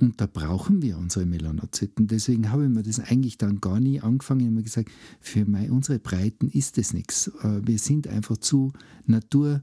Und 0.00 0.20
da 0.20 0.26
brauchen 0.26 0.82
wir 0.82 0.98
unsere 0.98 1.24
Melanozyten. 1.24 2.08
Deswegen 2.08 2.50
habe 2.50 2.64
ich 2.64 2.70
mir 2.70 2.82
das 2.82 2.98
eigentlich 2.98 3.38
dann 3.38 3.60
gar 3.60 3.78
nie 3.78 4.00
angefangen. 4.00 4.40
Ich 4.40 4.46
habe 4.46 4.56
mir 4.56 4.62
gesagt, 4.62 4.90
für 5.20 5.44
mein, 5.44 5.70
unsere 5.70 5.98
Breiten 5.98 6.48
ist 6.48 6.78
das 6.78 6.92
nichts. 6.92 7.28
Äh, 7.42 7.60
Wir 7.64 7.78
sind 7.78 8.08
einfach 8.08 8.36
zu 8.36 8.72
Natur. 9.06 9.62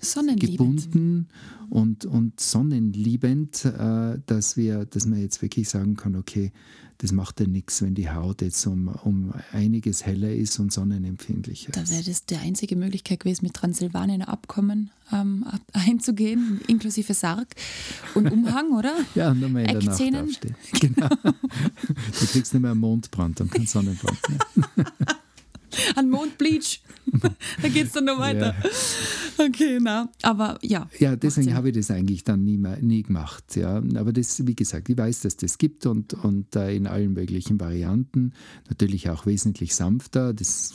Gebunden 0.00 1.28
und, 1.70 2.04
und 2.04 2.38
sonnenliebend, 2.40 3.64
äh, 3.64 4.18
dass, 4.26 4.56
wir, 4.56 4.84
dass 4.86 5.06
man 5.06 5.20
jetzt 5.20 5.42
wirklich 5.42 5.68
sagen 5.68 5.96
kann, 5.96 6.16
okay, 6.16 6.52
das 6.98 7.10
macht 7.10 7.40
ja 7.40 7.48
nichts, 7.48 7.82
wenn 7.82 7.96
die 7.96 8.10
Haut 8.10 8.42
jetzt 8.42 8.64
um, 8.66 8.86
um 8.86 9.32
einiges 9.50 10.06
heller 10.06 10.32
ist 10.32 10.60
und 10.60 10.72
sonnenempfindlicher 10.72 11.72
Da 11.72 11.82
ist. 11.82 11.90
wäre 11.90 12.04
das 12.04 12.26
die 12.26 12.36
einzige 12.36 12.76
Möglichkeit 12.76 13.20
gewesen, 13.20 13.44
mit 13.44 13.54
Transsilvanien 13.54 14.22
ein 14.22 14.28
Abkommen 14.28 14.90
ähm, 15.12 15.42
ab- 15.44 15.60
einzugehen, 15.72 16.60
inklusive 16.68 17.12
Sarg 17.14 17.48
und 18.14 18.30
Umhang, 18.30 18.70
oder? 18.72 18.94
Ja, 19.16 19.32
und 19.32 19.40
dann 19.40 19.52
mal 19.52 19.60
in 19.62 19.66
der 19.66 19.82
Nacht 19.82 20.00
aufstehen. 20.14 20.54
Genau. 20.80 21.08
Du 21.88 22.26
kriegst 22.26 22.54
nicht 22.54 22.62
mehr 22.62 22.70
einen 22.70 22.80
Mondbrand 22.80 23.40
und 23.40 23.50
keinen 23.50 23.66
Sonnenbrand 23.66 24.18
mehr. 24.28 24.86
An 25.96 26.10
Mondbleach. 26.10 26.82
da 27.62 27.68
geht 27.68 27.86
es 27.86 27.92
dann 27.92 28.04
noch 28.04 28.18
weiter. 28.18 28.54
Okay, 29.38 29.78
na. 29.80 30.08
Aber 30.22 30.58
ja. 30.62 30.88
Ja, 30.98 31.16
deswegen 31.16 31.54
habe 31.54 31.70
ich 31.70 31.74
das 31.74 31.90
eigentlich 31.90 32.24
dann 32.24 32.44
nie, 32.44 32.58
mehr, 32.58 32.78
nie 32.80 33.02
gemacht. 33.02 33.56
Ja. 33.56 33.82
Aber 33.96 34.12
das, 34.12 34.46
wie 34.46 34.54
gesagt, 34.54 34.88
ich 34.88 34.96
weiß, 34.96 35.20
dass 35.20 35.36
das 35.36 35.58
gibt 35.58 35.86
und, 35.86 36.14
und 36.14 36.54
äh, 36.54 36.74
in 36.74 36.86
allen 36.86 37.12
möglichen 37.12 37.60
Varianten. 37.60 38.32
Natürlich 38.68 39.10
auch 39.10 39.26
wesentlich 39.26 39.74
sanfter. 39.74 40.32
Das 40.32 40.74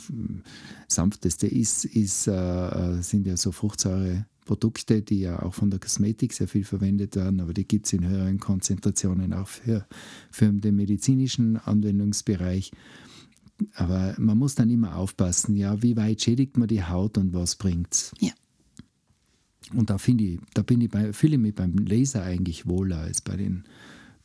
sanfteste 0.88 1.46
ist, 1.46 1.84
ist, 1.84 2.26
äh, 2.26 2.32
äh, 2.32 3.02
sind 3.02 3.26
ja 3.26 3.36
so 3.36 3.52
Fruchtsäureprodukte, 3.52 5.02
die 5.02 5.20
ja 5.20 5.42
auch 5.42 5.54
von 5.54 5.70
der 5.70 5.78
Kosmetik 5.80 6.32
sehr 6.32 6.48
viel 6.48 6.64
verwendet 6.64 7.16
werden, 7.16 7.40
aber 7.40 7.54
die 7.54 7.66
gibt 7.66 7.86
es 7.86 7.92
in 7.92 8.06
höheren 8.06 8.38
Konzentrationen 8.38 9.32
auch 9.32 9.48
für, 9.48 9.86
für 10.30 10.52
den 10.52 10.76
medizinischen 10.76 11.56
Anwendungsbereich. 11.56 12.72
Aber 13.74 14.14
man 14.18 14.38
muss 14.38 14.54
dann 14.54 14.70
immer 14.70 14.96
aufpassen, 14.96 15.56
ja, 15.56 15.82
wie 15.82 15.96
weit 15.96 16.22
schädigt 16.22 16.56
man 16.56 16.68
die 16.68 16.84
Haut 16.84 17.18
und 17.18 17.32
was 17.34 17.56
bringt's? 17.56 18.12
Ja. 18.20 18.30
Und 19.74 19.90
da 19.90 19.98
finde 19.98 20.24
ich, 20.24 20.40
da 20.54 20.62
bin 20.62 20.80
ich 20.80 20.90
bei, 20.90 21.12
fühle 21.12 21.34
ich 21.34 21.40
mich 21.42 21.54
beim 21.54 21.74
Laser 21.76 22.22
eigentlich 22.22 22.66
wohler 22.66 22.98
als 22.98 23.20
bei 23.20 23.36
den, 23.36 23.64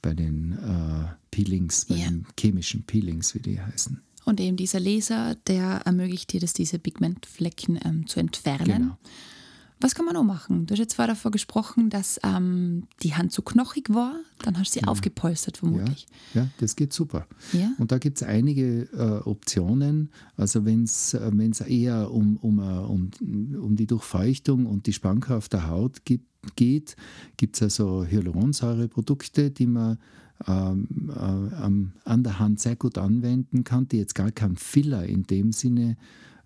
bei 0.02 0.14
den 0.14 0.54
äh, 0.54 1.06
Peelings, 1.32 1.86
bei 1.86 1.96
Ja. 1.96 2.10
den 2.10 2.26
chemischen 2.40 2.84
Peelings, 2.84 3.36
wie 3.36 3.40
die 3.40 3.60
heißen. 3.60 4.02
Und 4.26 4.40
eben 4.40 4.56
dieser 4.56 4.80
Laser, 4.80 5.36
der 5.48 5.82
ermöglicht 5.86 6.32
dir, 6.32 6.40
das, 6.40 6.54
diese 6.54 6.80
Pigmentflecken 6.80 7.78
ähm, 7.84 8.08
zu 8.08 8.20
entfernen. 8.22 8.66
Genau. 8.66 8.98
Was 9.84 9.96
kann 9.96 10.06
man 10.06 10.14
noch 10.16 10.24
machen? 10.24 10.66
Du 10.66 10.72
hast 10.72 10.80
jetzt 10.80 10.94
zwar 10.96 11.08
davor 11.08 11.30
gesprochen, 11.32 11.90
dass 11.90 12.20
ähm, 12.24 12.84
die 13.04 13.14
Hand 13.16 13.32
zu 13.34 13.42
knochig 13.42 13.94
war, 13.94 14.16
dann 14.44 14.58
hast 14.58 14.76
du 14.76 14.80
sie 14.80 14.86
aufgepolstert 14.88 15.58
Ja, 15.58 15.60
vermutlich. 15.60 16.08
ja, 16.34 16.48
das 16.60 16.76
geht 16.76 16.94
super. 16.94 17.28
Ja. 17.52 17.72
Und 17.78 17.92
da 17.92 17.98
gibt 17.98 18.18
es 18.22 18.24
einige 18.28 18.84
äh, 18.94 19.28
Optionen. 19.30 20.10
Also 20.38 20.66
wenn 20.66 20.84
es 20.84 21.14
eher 21.62 22.12
um, 22.12 22.38
um, 22.38 22.60
äh, 22.60 22.62
um, 22.64 23.12
um 23.62 23.76
die 23.76 23.86
Durchfeuchtung 23.88 24.66
und 24.66 24.88
die 24.88 24.94
Spannkraft 24.94 25.52
der 25.54 25.68
Haut 25.70 26.06
gibt, 26.06 26.26
geht, 26.56 26.96
gibt 27.38 27.56
es 27.58 27.62
also 27.62 28.06
Hyaluronsäureprodukte, 28.06 29.52
die 29.52 29.68
man 29.68 29.98
ähm, 30.48 30.88
äh, 31.10 31.20
am- 31.56 31.94
an 32.06 32.24
der 32.24 32.40
Hand 32.40 32.60
sehr 32.60 32.76
gut 32.76 32.98
anwenden 32.98 33.64
kann, 33.64 33.88
die 33.88 33.98
jetzt 33.98 34.16
gar 34.16 34.32
kein 34.32 34.56
Filler 34.56 35.06
in 35.06 35.24
dem 35.24 35.52
Sinne 35.52 35.96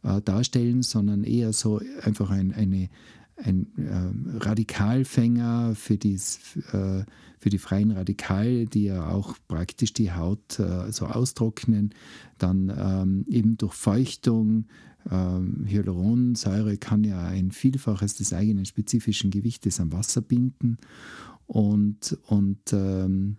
äh, 0.04 0.21
darstellen, 0.21 0.84
sondern 0.84 1.23
eher 1.23 1.54
so 1.54 1.82
einfach 2.04 2.30
ein, 2.30 2.54
eine, 2.54 2.89
ein 3.38 3.67
äh, 3.78 4.43
Radikalfänger 4.43 5.76
für, 5.76 5.97
dies, 5.97 6.58
äh, 6.71 7.04
für 7.38 7.50
die 7.50 7.58
freien 7.58 7.91
Radikale, 7.91 8.65
die 8.65 8.86
ja 8.86 9.10
auch 9.10 9.36
praktisch 9.47 9.93
die 9.93 10.12
Haut 10.12 10.60
äh, 10.60 10.91
so 10.91 11.06
austrocknen. 11.06 11.93
Dann 12.38 12.73
ähm, 12.76 13.26
eben 13.28 13.58
durch 13.58 13.73
Feuchtung. 13.73 14.65
Ähm, 15.10 15.65
Hyaluronsäure 15.67 16.78
kann 16.78 17.04
ja 17.04 17.21
ein 17.21 17.52
Vielfaches 17.52 18.15
des 18.15 18.34
eigenen 18.34 18.65
spezifischen 18.65 19.32
Gewichtes 19.32 19.80
am 19.80 19.91
Wasser 19.93 20.21
binden. 20.21 20.78
Und, 21.45 22.17
und, 22.28 22.73
ähm, 22.73 23.38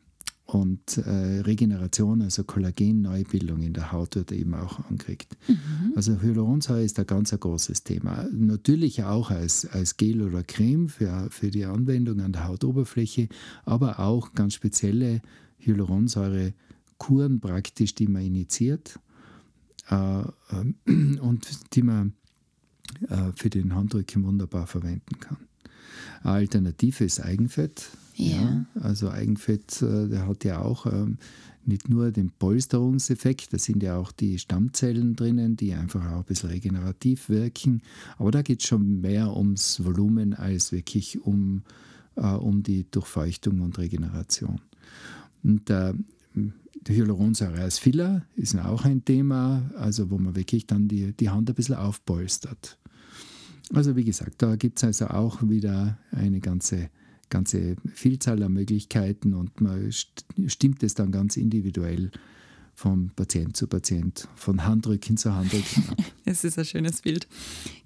und 0.48 0.96
äh, 0.96 1.40
Regeneration, 1.40 2.22
also 2.22 2.42
Kollagenneubildung 2.42 3.60
in 3.60 3.74
der 3.74 3.92
Haut 3.92 4.16
wird 4.16 4.32
eben 4.32 4.54
auch 4.54 4.82
angeregt. 4.88 5.36
Mhm. 5.46 5.92
Also 5.94 6.22
Hyaluronsäure 6.22 6.82
ist 6.82 6.98
ein 6.98 7.06
ganz 7.06 7.34
ein 7.34 7.40
großes 7.40 7.84
Thema. 7.84 8.26
Natürlich 8.32 9.04
auch 9.04 9.30
als, 9.30 9.66
als 9.66 9.98
Gel 9.98 10.22
oder 10.22 10.42
Creme 10.42 10.88
für, 10.88 11.28
für 11.30 11.50
die 11.50 11.66
Anwendung 11.66 12.20
an 12.20 12.32
der 12.32 12.48
Hautoberfläche, 12.48 13.28
aber 13.66 14.00
auch 14.00 14.32
ganz 14.32 14.54
spezielle 14.54 15.20
Hyaluronsäure-Kuren 15.58 17.40
praktisch, 17.40 17.94
die 17.94 18.06
man 18.06 18.22
initiiert 18.22 18.98
äh, 19.90 20.22
und 21.20 21.74
die 21.74 21.82
man 21.82 22.14
äh, 23.10 23.32
für 23.36 23.50
den 23.50 23.74
Handrücken 23.74 24.24
wunderbar 24.24 24.66
verwenden 24.66 25.20
kann. 25.20 25.36
Eine 26.22 26.32
Alternative 26.32 27.04
ist 27.04 27.20
Eigenfett. 27.20 27.90
Ja. 28.18 28.36
ja. 28.36 28.66
also 28.80 29.10
Eigenfett, 29.10 29.80
äh, 29.82 30.08
der 30.08 30.26
hat 30.26 30.44
ja 30.44 30.60
auch 30.60 30.86
ähm, 30.86 31.18
nicht 31.64 31.88
nur 31.88 32.10
den 32.10 32.30
Polsterungseffekt, 32.30 33.52
da 33.52 33.58
sind 33.58 33.82
ja 33.82 33.96
auch 33.96 34.10
die 34.10 34.38
Stammzellen 34.38 35.14
drinnen, 35.14 35.56
die 35.56 35.74
einfach 35.74 36.04
auch 36.12 36.18
ein 36.18 36.24
bisschen 36.24 36.50
regenerativ 36.50 37.28
wirken. 37.28 37.82
Aber 38.16 38.30
da 38.30 38.42
geht 38.42 38.60
es 38.60 38.66
schon 38.66 39.00
mehr 39.00 39.36
ums 39.36 39.84
Volumen 39.84 40.34
als 40.34 40.72
wirklich 40.72 41.20
um, 41.22 41.62
äh, 42.16 42.26
um 42.26 42.62
die 42.62 42.90
Durchfeuchtung 42.90 43.60
und 43.60 43.78
Regeneration. 43.78 44.60
Und 45.42 45.70
äh, 45.70 45.92
die 46.34 46.96
Hyaluronsäure 46.96 47.60
als 47.60 47.78
Filler 47.78 48.24
ist 48.34 48.56
auch 48.58 48.84
ein 48.84 49.04
Thema, 49.04 49.70
also 49.76 50.10
wo 50.10 50.18
man 50.18 50.34
wirklich 50.34 50.66
dann 50.66 50.88
die, 50.88 51.12
die 51.12 51.28
Hand 51.28 51.48
ein 51.50 51.54
bisschen 51.54 51.74
aufpolstert. 51.74 52.78
Also 53.74 53.96
wie 53.96 54.04
gesagt, 54.04 54.36
da 54.38 54.56
gibt 54.56 54.78
es 54.78 54.84
also 54.84 55.08
auch 55.08 55.42
wieder 55.42 55.98
eine 56.10 56.40
ganze, 56.40 56.88
ganze 57.30 57.76
Vielzahl 57.92 58.42
an 58.42 58.52
Möglichkeiten 58.52 59.34
und 59.34 59.60
man 59.60 59.90
stimmt 60.46 60.82
es 60.82 60.94
dann 60.94 61.12
ganz 61.12 61.36
individuell 61.36 62.10
von 62.74 63.10
Patient 63.16 63.56
zu 63.56 63.66
Patient, 63.66 64.28
von 64.36 64.64
Handrücken 64.64 65.16
zu 65.16 65.34
Handrücken 65.34 65.88
ab. 65.88 65.96
Es 66.24 66.44
ist 66.44 66.58
ein 66.58 66.64
schönes 66.64 67.00
Bild. 67.02 67.26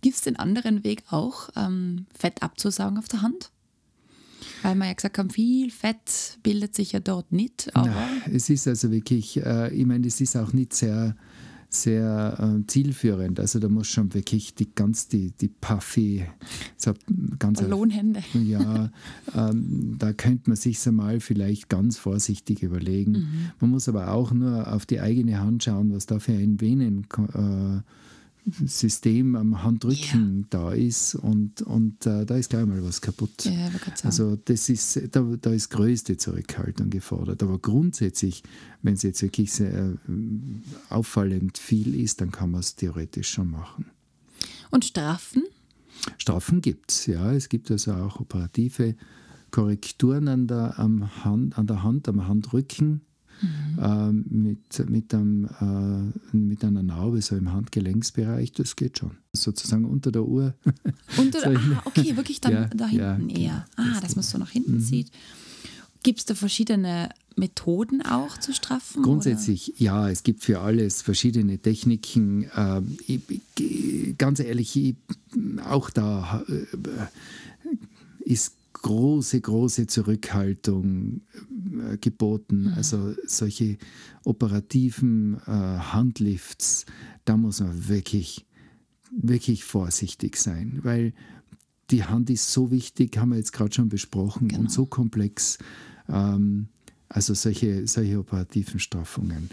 Gibt 0.01 0.17
es 0.17 0.23
den 0.23 0.37
anderen 0.37 0.85
Weg 0.85 1.05
auch, 1.11 1.49
ähm, 1.57 2.07
Fett 2.13 2.43
abzusaugen 2.43 2.99
auf 2.99 3.09
der 3.09 3.23
Hand? 3.23 3.51
Weil 4.63 4.75
wir 4.75 4.87
ja 4.87 4.93
gesagt 4.93 5.19
haben, 5.19 5.31
viel 5.31 5.71
Fett 5.71 6.39
bildet 6.43 6.75
sich 6.75 6.93
ja 6.93 7.01
dort 7.01 7.33
nicht. 7.33 7.75
Aber 7.75 7.89
Na, 7.89 8.09
es 8.33 8.51
ist 8.51 8.69
also 8.69 8.91
wirklich, 8.91 9.39
äh, 9.39 9.73
ich 9.75 9.87
meine, 9.87 10.07
es 10.07 10.21
ist 10.21 10.37
auch 10.37 10.53
nicht 10.53 10.75
sehr 10.75 11.17
sehr 11.75 12.39
äh, 12.39 12.67
zielführend. 12.67 13.41
Also 13.41 13.59
da 13.59 13.69
muss 13.69 13.89
schon 13.89 14.13
wirklich 14.15 14.55
die 14.55 14.75
ganz 14.75 15.09
die, 15.09 15.33
die 15.33 15.49
Puffy, 15.49 16.27
so 16.77 16.93
ganz 17.39 17.61
Ballonhände. 17.61 18.23
Ja, 18.35 18.91
ähm, 19.35 19.97
da 19.99 20.13
könnte 20.13 20.51
man 20.51 20.57
sich 20.57 20.87
einmal 20.87 21.21
vielleicht 21.21 21.69
ganz 21.69 21.97
vorsichtig 21.97 22.63
überlegen. 22.63 23.13
Mhm. 23.13 23.51
Man 23.61 23.71
muss 23.71 23.89
aber 23.89 24.13
auch 24.13 24.33
nur 24.33 24.73
auf 24.73 24.85
die 24.85 25.01
eigene 25.01 25.41
Hand 25.41 25.65
schauen, 25.65 25.93
was 25.93 26.07
da 26.07 26.19
für 26.19 26.33
ein 26.33 26.61
Venen 26.61 27.07
äh, 27.35 27.81
System 28.67 29.37
am 29.37 29.63
Handrücken 29.63 30.41
ja. 30.41 30.47
da 30.51 30.73
ist 30.73 31.15
und, 31.15 31.63
und 31.63 32.05
äh, 32.07 32.27
da 32.27 32.37
ist 32.37 32.51
gleich 32.51 32.67
mal 32.67 32.83
was 32.83 33.01
kaputt. 33.01 33.45
Ja, 33.45 33.71
also 34.03 34.37
das 34.37 34.69
ist, 34.69 35.01
da, 35.13 35.21
da 35.41 35.53
ist 35.53 35.71
größte 35.71 36.17
Zurückhaltung 36.17 36.91
gefordert. 36.91 37.43
Aber 37.43 37.59
grundsätzlich, 37.59 38.43
wenn 38.83 38.95
es 38.95 39.03
jetzt 39.03 39.23
wirklich 39.23 39.53
sehr 39.53 39.73
äh, 39.73 39.97
auffallend 40.89 41.57
viel 41.57 41.95
ist, 41.95 42.21
dann 42.21 42.33
kann 42.33 42.51
man 42.51 42.61
es 42.61 42.75
theoretisch 42.75 43.31
schon 43.31 43.51
machen. 43.51 43.87
Und 44.71 44.85
Strafen? 44.85 45.45
Strafen 46.19 46.61
gibt 46.63 46.91
es, 46.91 47.07
ja. 47.07 47.33
Es 47.33 47.49
gibt 47.49 47.71
also 47.71 47.93
auch 47.93 48.19
operative 48.19 48.97
Korrekturen 49.53 50.27
an 50.27 50.47
der, 50.49 50.79
am 50.81 51.25
Hand, 51.25 51.59
an 51.59 51.67
der 51.69 51.85
Hand, 51.85 52.09
am 52.09 52.27
Handrücken 52.27 53.03
mhm. 53.43 54.25
mit, 54.29 54.91
mit, 54.91 55.15
einem, 55.15 55.49
äh, 55.61 56.37
mit 56.37 56.65
einer 56.65 56.83
Narbe 56.83 57.21
so 57.23 57.37
im 57.37 57.53
Handgelenksbereich, 57.53 58.53
das 58.53 58.77
geht 58.77 58.99
schon. 58.99 59.13
Sozusagen 59.33 59.85
unter 59.85 60.13
der 60.13 60.25
Uhr. 60.25 60.55
Unter 61.17 61.41
der, 61.41 61.59
ah, 61.59 61.83
okay, 61.85 62.17
wirklich 62.17 62.41
dann 62.41 62.53
ja, 62.53 62.65
da 62.67 62.87
hinten 62.87 63.31
ja, 63.31 63.39
eher. 63.39 63.67
Ah, 63.77 64.01
dass 64.01 64.15
man 64.15 64.21
es 64.21 64.31
so 64.31 64.39
nach 64.39 64.51
hinten 64.51 64.75
mhm. 64.75 64.81
zieht. 64.81 65.11
Gibt 66.03 66.19
es 66.19 66.25
da 66.27 66.35
verschiedene 66.35 67.11
Methoden 67.37 68.03
auch 68.03 68.39
zu 68.39 68.53
straffen? 68.53 69.03
Grundsätzlich 69.03 69.71
oder? 69.71 69.81
ja, 69.81 70.11
es 70.11 70.23
gibt 70.23 70.43
für 70.43 70.61
alles 70.61 71.03
verschiedene 71.03 71.59
Techniken. 71.59 72.51
Ähm, 72.57 72.97
ich, 73.07 74.19
ganz 74.19 74.41
ehrlich, 74.41 74.77
ich, 74.77 74.97
auch 75.65 75.91
da 75.91 76.45
äh, 76.49 76.67
ist 78.25 78.55
große, 78.83 79.41
große 79.41 79.87
Zurückhaltung 79.87 81.23
äh, 81.93 81.97
geboten. 81.99 82.65
Mhm. 82.65 82.75
Also 82.75 83.15
solche 83.27 83.79
operativen 84.25 85.39
äh, 85.47 85.51
Handlifts, 85.51 86.87
da 87.25 87.37
muss 87.37 87.61
man 87.61 87.89
wirklich, 87.89 88.47
wirklich 89.11 89.65
vorsichtig 89.65 90.37
sein, 90.37 90.81
weil 90.83 91.13
die 91.91 92.05
Hand 92.05 92.31
ist 92.31 92.53
so 92.53 92.71
wichtig, 92.71 93.19
haben 93.19 93.31
wir 93.31 93.37
jetzt 93.37 93.53
gerade 93.53 93.75
schon 93.75 93.89
besprochen, 93.89 94.49
genau. 94.49 94.63
und 94.63 94.73
so 94.73 94.87
komplex. 94.87 95.59
Ähm, 96.09 96.69
also 97.09 97.35
solche, 97.35 97.87
solche 97.87 98.19
operativen 98.19 98.81
Straffungen 98.81 99.51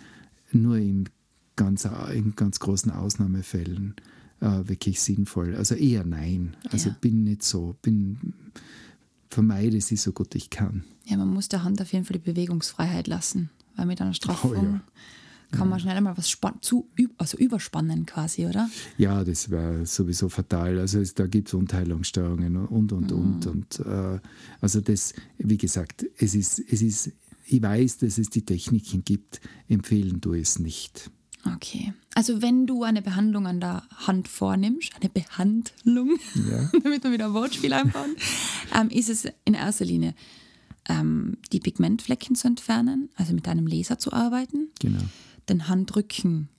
nur 0.52 0.78
in 0.78 1.10
ganz, 1.56 1.88
in 2.14 2.36
ganz 2.36 2.60
großen 2.60 2.92
Ausnahmefällen 2.92 3.96
äh, 4.40 4.68
wirklich 4.68 5.02
sinnvoll. 5.02 5.56
Also 5.56 5.76
eher 5.76 6.06
nein. 6.06 6.56
Also 6.72 6.90
ja. 6.90 6.96
bin 7.02 7.24
nicht 7.26 7.44
so, 7.44 7.76
bin 7.82 8.34
vermeide 9.30 9.80
sie 9.82 9.96
so 9.96 10.12
gut 10.12 10.36
ich 10.36 10.50
kann. 10.50 10.84
Ja, 11.06 11.18
man 11.18 11.30
muss 11.30 11.50
der 11.50 11.64
Hand 11.64 11.82
auf 11.82 11.94
jeden 11.94 12.06
Fall 12.06 12.18
die 12.18 12.32
Bewegungsfreiheit 12.32 13.08
lassen, 13.08 13.50
weil 13.76 13.86
mit 13.86 14.02
einer 14.02 14.14
Straffung 14.14 14.52
oh, 14.52 14.64
ja. 14.64 14.82
kann 15.52 15.70
man 15.70 15.80
schnell 15.80 16.00
mal 16.02 16.18
was 16.18 16.38
zu, 16.62 16.88
also 17.18 17.38
überspannen 17.38 18.06
quasi, 18.06 18.46
oder? 18.46 18.70
Ja, 18.98 19.24
das 19.24 19.50
wäre 19.50 19.86
sowieso 19.86 20.30
fatal. 20.30 20.80
Also 20.80 21.00
es, 21.00 21.14
da 21.14 21.28
gibt 21.28 21.48
es 21.48 21.54
Unteilungsstörungen 21.54 22.58
und, 22.58 22.92
und, 22.92 23.12
mhm. 23.12 23.18
und. 23.18 23.48
und 23.48 23.80
äh, 23.86 24.20
also 24.62 24.82
das, 24.82 25.14
wie 25.38 25.58
gesagt, 25.58 26.06
es 26.18 26.36
ist, 26.36 26.60
es 26.60 26.82
ist, 26.82 27.12
ich 27.46 27.62
weiß, 27.62 27.98
dass 28.00 28.18
es 28.18 28.30
die 28.30 28.46
Techniken 28.46 29.04
gibt, 29.04 29.42
empfehlen 29.68 30.22
du 30.22 30.34
es 30.34 30.60
nicht. 30.60 31.12
Okay. 31.46 31.94
Also 32.16 32.42
wenn 32.42 32.68
du 32.68 32.84
eine 32.84 33.02
Behandlung 33.02 33.48
an 33.48 33.60
der 33.60 33.84
Hand 33.96 34.28
vornimmst, 34.28 34.92
eine 35.00 35.10
Behandlung, 35.10 36.18
ja. 36.36 36.70
damit 36.84 37.04
wir 37.04 37.12
wieder 37.12 37.28
ein 37.28 37.34
Wortspiel 37.34 37.74
einbauen, 37.74 38.16
ähm, 38.76 38.90
ist 38.90 39.10
es 39.10 39.26
in 39.46 39.54
erster 39.54 39.86
Linie 39.86 40.14
ähm, 40.90 41.38
die 41.52 41.60
Pigmentflecken 41.60 42.36
zu 42.36 42.48
entfernen, 42.48 43.10
also 43.16 43.34
mit 43.34 43.48
einem 43.48 43.68
Laser 43.68 44.00
zu 44.00 44.12
arbeiten, 44.12 44.70
genau. 44.80 45.02
den 45.48 45.68
Handrücken, 45.68 46.50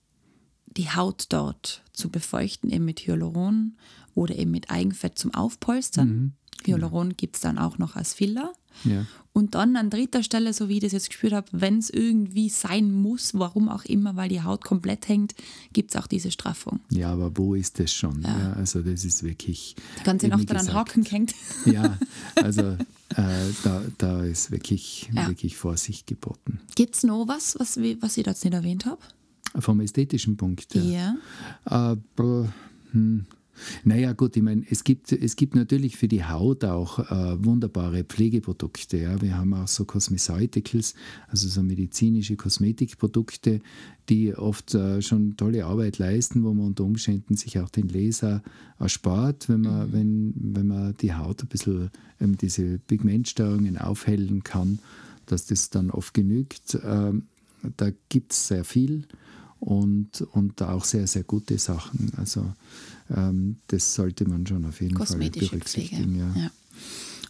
die 0.77 0.89
Haut 0.89 1.25
dort 1.29 1.83
zu 1.93 2.09
befeuchten, 2.09 2.69
eben 2.69 2.85
mit 2.85 3.01
Hyaluron 3.01 3.77
oder 4.15 4.35
eben 4.35 4.51
mit 4.51 4.71
Eigenfett 4.71 5.19
zum 5.19 5.33
Aufpolstern. 5.33 6.07
Mhm. 6.09 6.33
Hyaluron 6.67 7.09
genau. 7.09 7.15
gibt 7.17 7.35
es 7.35 7.41
dann 7.41 7.57
auch 7.57 7.77
noch 7.77 7.95
als 7.95 8.13
Filler. 8.13 8.53
Ja. 8.83 9.05
Und 9.33 9.55
dann 9.55 9.77
an 9.77 9.89
dritter 9.89 10.23
Stelle, 10.23 10.51
so 10.51 10.67
wie 10.67 10.75
ich 10.75 10.79
das 10.81 10.91
jetzt 10.91 11.09
gespürt 11.09 11.31
habe, 11.31 11.47
wenn 11.51 11.77
es 11.77 11.89
irgendwie 11.89 12.49
sein 12.49 12.91
muss, 12.91 13.33
warum 13.33 13.69
auch 13.69 13.85
immer, 13.85 14.17
weil 14.17 14.27
die 14.27 14.41
Haut 14.41 14.65
komplett 14.65 15.07
hängt, 15.07 15.35
gibt 15.71 15.91
es 15.91 16.01
auch 16.01 16.07
diese 16.07 16.31
Straffung. 16.31 16.81
Ja, 16.89 17.13
aber 17.13 17.37
wo 17.37 17.55
ist 17.55 17.79
das 17.79 17.93
schon? 17.93 18.21
Ja. 18.23 18.37
ja 18.37 18.53
also 18.53 18.81
das 18.81 19.05
ist 19.05 19.23
wirklich. 19.23 19.75
Die 19.99 20.03
ganze 20.03 20.27
Nacht 20.27 20.51
an 20.51 20.65
den 20.65 20.73
Haken 20.73 21.05
hängt. 21.05 21.33
Ja, 21.65 21.97
also 22.35 22.61
äh, 22.61 23.53
da, 23.63 23.81
da 23.97 24.23
ist 24.23 24.51
wirklich, 24.51 25.09
ja. 25.13 25.27
wirklich 25.27 25.55
Vorsicht 25.55 26.07
geboten. 26.07 26.59
Gibt 26.75 26.95
es 26.95 27.03
noch 27.03 27.27
was, 27.27 27.57
was, 27.57 27.77
was 27.77 28.17
ich 28.17 28.25
jetzt 28.25 28.43
nicht 28.43 28.53
erwähnt 28.53 28.85
habe? 28.85 29.01
Vom 29.59 29.79
ästhetischen 29.79 30.35
Punkt, 30.35 30.75
ja. 30.75 31.15
ja. 31.69 31.93
Äh, 31.93 31.97
hm. 32.91 33.25
Naja, 33.83 34.13
gut, 34.13 34.35
ich 34.35 34.43
meine, 34.43 34.63
es 34.69 34.83
gibt, 34.83 35.11
es 35.11 35.35
gibt 35.35 35.55
natürlich 35.55 35.97
für 35.97 36.07
die 36.07 36.23
Haut 36.23 36.63
auch 36.63 36.99
äh, 36.99 37.43
wunderbare 37.43 38.03
Pflegeprodukte. 38.03 38.97
Ja. 38.97 39.21
Wir 39.21 39.37
haben 39.37 39.53
auch 39.53 39.67
so 39.67 39.85
Cosmeceuticals, 39.85 40.95
also 41.27 41.47
so 41.47 41.63
medizinische 41.63 42.35
Kosmetikprodukte, 42.35 43.61
die 44.09 44.35
oft 44.35 44.73
äh, 44.73 45.01
schon 45.01 45.37
tolle 45.37 45.65
Arbeit 45.65 45.97
leisten, 45.97 46.43
wo 46.43 46.53
man 46.53 46.67
unter 46.67 46.83
Umständen 46.83 47.35
sich 47.35 47.59
auch 47.59 47.69
den 47.69 47.87
Laser 47.87 48.41
erspart, 48.79 49.49
wenn 49.49 49.61
man, 49.61 49.87
mhm. 49.87 49.93
wenn, 49.93 50.33
wenn 50.55 50.67
man 50.67 50.95
die 50.99 51.13
Haut 51.13 51.43
ein 51.43 51.47
bisschen 51.47 51.91
ähm, 52.19 52.37
diese 52.37 52.79
Pigmentstörungen 52.79 53.77
aufhellen 53.77 54.43
kann, 54.43 54.79
dass 55.25 55.45
das 55.45 55.69
dann 55.69 55.91
oft 55.91 56.13
genügt. 56.13 56.77
Ähm, 56.83 57.27
da 57.77 57.91
gibt 58.09 58.33
es 58.33 58.47
sehr 58.47 58.63
viel 58.63 59.05
und, 59.61 60.21
und 60.21 60.61
auch 60.63 60.83
sehr, 60.83 61.07
sehr 61.07 61.23
gute 61.23 61.57
Sachen. 61.57 62.11
Also 62.17 62.51
ähm, 63.15 63.57
das 63.67 63.93
sollte 63.93 64.27
man 64.27 64.45
schon 64.45 64.65
auf 64.65 64.81
jeden 64.81 64.97
Fall 64.97 65.29
berücksichtigen. 65.29 66.17
Ja. 66.17 66.33
Ja. 66.35 66.51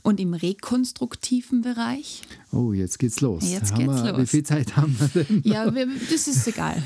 Und 0.03 0.19
im 0.19 0.33
rekonstruktiven 0.33 1.61
Bereich? 1.61 2.23
Oh, 2.51 2.73
jetzt 2.73 2.97
geht's 2.97 3.21
los. 3.21 3.43
Jetzt 3.47 3.75
geht's 3.75 4.01
wir, 4.01 4.13
los. 4.13 4.21
Wie 4.21 4.25
viel 4.25 4.43
Zeit 4.43 4.75
haben 4.75 4.97
wir 4.97 5.23
denn? 5.23 5.41
Ja, 5.43 5.75
wir, 5.75 5.87
das 6.09 6.27
ist 6.27 6.47
egal. 6.47 6.81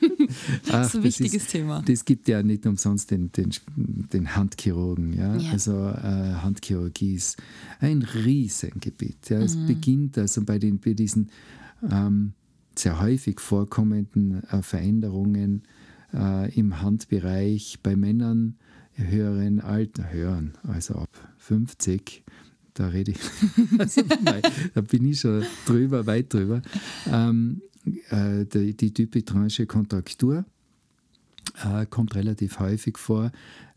das 0.66 0.86
ist 0.86 0.96
ein 0.96 1.02
wichtiges 1.02 1.42
ist, 1.42 1.50
Thema. 1.50 1.82
Das 1.82 2.04
gibt 2.06 2.26
ja 2.26 2.42
nicht 2.42 2.64
umsonst 2.64 3.10
den, 3.10 3.30
den, 3.32 3.50
den 3.76 4.34
Handchirurgen. 4.34 5.12
Ja? 5.12 5.36
ja. 5.36 5.50
Also 5.50 5.72
äh, 5.72 6.36
Handchirurgie 6.42 7.16
ist 7.16 7.36
ein 7.80 8.02
Riesengebiet. 8.02 9.28
Ja? 9.28 9.40
Es 9.40 9.54
mhm. 9.54 9.66
beginnt 9.66 10.16
also 10.16 10.42
bei, 10.42 10.58
den, 10.58 10.78
bei 10.78 10.94
diesen 10.94 11.30
ähm, 11.90 12.32
sehr 12.78 13.00
häufig 13.00 13.40
vorkommenden 13.40 14.44
äh, 14.44 14.62
Veränderungen 14.62 15.62
äh, 16.12 16.52
im 16.54 16.80
Handbereich 16.80 17.78
bei 17.82 17.96
Männern 17.96 18.56
höheren 18.94 19.60
Alter, 19.60 20.12
hören, 20.12 20.54
also 20.64 20.94
ab 20.94 21.10
50, 21.38 22.24
da 22.74 22.88
rede 22.88 23.12
ich, 23.12 23.20
also 23.78 24.02
nein, 24.22 24.42
da 24.74 24.80
bin 24.80 25.04
ich 25.06 25.20
schon 25.20 25.44
drüber, 25.66 26.06
weit 26.06 26.32
drüber, 26.32 26.62
ähm, 27.10 27.62
äh, 28.10 28.44
die, 28.44 28.76
die 28.76 28.92
typitranche 28.92 29.66
Kontraktur 29.66 30.44
äh, 31.64 31.86
kommt 31.86 32.14
relativ 32.14 32.58
häufig 32.58 32.98
vor. 32.98 33.30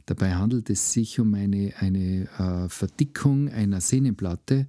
Dabei 0.06 0.34
handelt 0.36 0.70
es 0.70 0.92
sich 0.92 1.20
um 1.20 1.34
eine, 1.36 1.74
eine 1.80 2.28
äh, 2.38 2.70
Verdickung 2.70 3.50
einer 3.50 3.82
Sehnenplatte, 3.82 4.68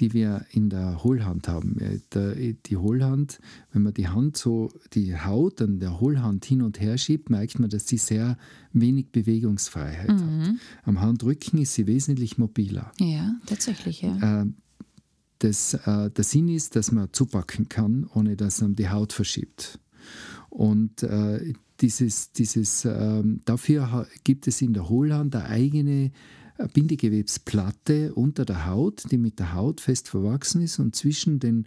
die 0.00 0.12
wir 0.14 0.46
in 0.50 0.70
der 0.70 1.04
Hohlhand 1.04 1.46
haben. 1.46 1.76
Die 2.14 2.76
Hohlhand, 2.76 3.38
wenn 3.72 3.82
man 3.82 3.94
die 3.94 4.08
Hand 4.08 4.36
so, 4.36 4.72
die 4.94 5.16
Haut 5.16 5.60
an 5.60 5.78
der 5.78 6.00
Hohlhand 6.00 6.44
hin 6.44 6.62
und 6.62 6.80
her 6.80 6.96
schiebt, 6.98 7.30
merkt 7.30 7.58
man, 7.58 7.68
dass 7.68 7.86
sie 7.86 7.98
sehr 7.98 8.36
wenig 8.72 9.10
Bewegungsfreiheit 9.12 10.08
mhm. 10.08 10.42
hat. 10.42 10.54
Am 10.84 11.00
Handrücken 11.00 11.60
ist 11.60 11.74
sie 11.74 11.86
wesentlich 11.86 12.38
mobiler. 12.38 12.92
Ja, 12.98 13.34
tatsächlich, 13.46 14.02
ja. 14.02 14.42
Äh, 14.42 14.46
das, 15.40 15.74
äh, 15.74 16.10
der 16.10 16.24
Sinn 16.24 16.48
ist, 16.48 16.76
dass 16.76 16.92
man 16.92 17.12
zupacken 17.12 17.68
kann, 17.68 18.08
ohne 18.14 18.36
dass 18.36 18.60
man 18.60 18.74
die 18.74 18.88
Haut 18.88 19.12
verschiebt. 19.12 19.78
Und 20.48 21.02
äh, 21.02 21.52
dieses, 21.80 22.32
dieses, 22.32 22.84
äh, 22.84 23.22
dafür 23.44 24.06
gibt 24.24 24.48
es 24.48 24.60
in 24.62 24.74
der 24.74 24.88
Hohlhand 24.88 25.34
eine 25.34 25.46
eigene 25.46 26.12
Bindegewebsplatte 26.68 28.14
unter 28.14 28.44
der 28.44 28.66
Haut, 28.66 29.10
die 29.10 29.18
mit 29.18 29.38
der 29.38 29.54
Haut 29.54 29.80
fest 29.80 30.08
verwachsen 30.08 30.62
ist 30.62 30.78
und 30.78 30.94
zwischen 30.94 31.40
den 31.40 31.66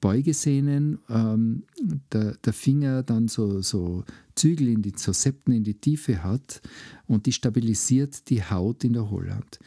Beugesehnen 0.00 0.98
ähm, 1.10 1.64
der, 2.12 2.36
der, 2.36 2.52
Finger 2.52 3.02
dann 3.02 3.28
so, 3.28 3.60
so 3.60 4.04
Zügel 4.34 4.68
in 4.68 4.80
die 4.80 4.94
so 4.96 5.12
Septen 5.12 5.52
in 5.52 5.62
die 5.62 5.74
Tiefe 5.74 6.22
hat 6.22 6.62
und 7.06 7.26
die 7.26 7.32
stabilisiert 7.32 8.30
die 8.30 8.42
Haut 8.42 8.82
in 8.82 8.94
der 8.94 9.10
Hohlhand. 9.10 9.58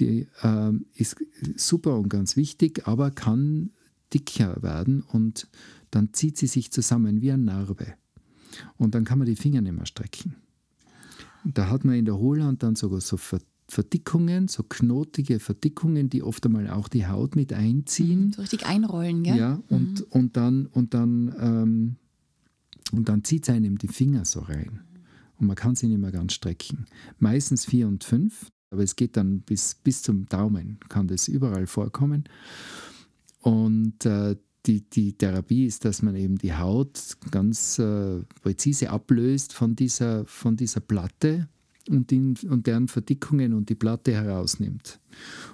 Die 0.00 0.28
ähm, 0.42 0.86
ist 0.94 1.16
super 1.56 1.98
und 1.98 2.08
ganz 2.08 2.36
wichtig, 2.36 2.86
aber 2.86 3.10
kann 3.10 3.70
dicker 4.14 4.62
werden 4.62 5.02
und 5.02 5.48
dann 5.90 6.14
zieht 6.14 6.38
sie 6.38 6.46
sich 6.46 6.72
zusammen 6.72 7.20
wie 7.20 7.32
eine 7.32 7.44
Narbe. 7.44 7.94
Und 8.76 8.94
dann 8.94 9.04
kann 9.04 9.18
man 9.18 9.26
die 9.26 9.36
Finger 9.36 9.60
nicht 9.60 9.74
mehr 9.74 9.86
strecken. 9.86 10.36
Da 11.44 11.68
hat 11.68 11.84
man 11.84 11.96
in 11.96 12.04
der 12.04 12.18
Hohlhand 12.18 12.62
dann 12.62 12.76
sogar 12.76 13.00
so 13.00 13.16
Verdickungen, 13.72 14.48
so 14.48 14.64
knotige 14.64 15.40
Verdickungen, 15.40 16.10
die 16.10 16.22
oft 16.22 16.44
einmal 16.44 16.68
auch 16.68 16.88
die 16.88 17.06
Haut 17.06 17.36
mit 17.36 17.54
einziehen. 17.54 18.30
So 18.34 18.42
richtig 18.42 18.66
einrollen, 18.66 19.22
gell? 19.22 19.38
Ja, 19.38 19.62
und, 19.70 20.00
mhm. 20.00 20.06
und 20.10 20.36
dann, 20.36 20.66
und 20.66 20.92
dann, 20.92 21.34
ähm, 21.40 21.96
und 22.92 23.08
dann 23.08 23.24
zieht 23.24 23.48
es 23.48 23.54
einem 23.54 23.78
die 23.78 23.88
Finger 23.88 24.26
so 24.26 24.40
rein. 24.40 24.80
Und 25.38 25.46
man 25.46 25.56
kann 25.56 25.74
sie 25.74 25.86
nicht 25.88 26.00
mehr 26.00 26.12
ganz 26.12 26.34
strecken. 26.34 26.84
Meistens 27.18 27.64
vier 27.64 27.88
und 27.88 28.04
fünf, 28.04 28.50
aber 28.68 28.82
es 28.82 28.94
geht 28.94 29.16
dann 29.16 29.40
bis, 29.40 29.74
bis 29.74 30.02
zum 30.02 30.26
Daumen, 30.26 30.78
kann 30.90 31.08
das 31.08 31.26
überall 31.28 31.66
vorkommen. 31.66 32.24
Und 33.40 34.04
äh, 34.04 34.36
die, 34.66 34.82
die 34.82 35.14
Therapie 35.14 35.64
ist, 35.64 35.86
dass 35.86 36.02
man 36.02 36.14
eben 36.14 36.36
die 36.36 36.52
Haut 36.52 37.16
ganz 37.30 37.78
äh, 37.78 38.22
präzise 38.42 38.90
ablöst 38.90 39.54
von 39.54 39.74
dieser, 39.76 40.26
von 40.26 40.58
dieser 40.58 40.80
Platte 40.80 41.48
und, 41.88 42.10
den, 42.10 42.36
und 42.48 42.66
deren 42.66 42.88
Verdickungen 42.88 43.52
und 43.52 43.68
die 43.68 43.74
Platte 43.74 44.12
herausnimmt. 44.12 45.00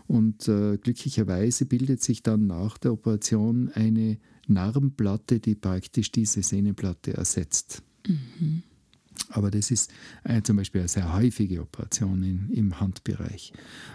Und 0.06 0.48
äh, 0.48 0.76
glücklicherweise 0.76 1.66
bildet 1.66 2.02
sich 2.02 2.22
dann 2.22 2.46
nach 2.46 2.78
der 2.78 2.92
Operation 2.92 3.70
eine 3.74 4.18
Narbenplatte, 4.46 5.40
die 5.40 5.54
praktisch 5.54 6.10
diese 6.10 6.42
Sehnenplatte 6.42 7.14
ersetzt. 7.14 7.82
Mhm. 8.06 8.62
Aber 9.30 9.50
das 9.50 9.70
ist 9.70 9.90
äh, 10.24 10.42
zum 10.42 10.56
Beispiel 10.56 10.80
eine 10.80 10.88
sehr 10.88 11.12
häufige 11.12 11.60
Operation 11.60 12.22
in, 12.22 12.50
im 12.50 12.80
Handbereich. 12.80 13.52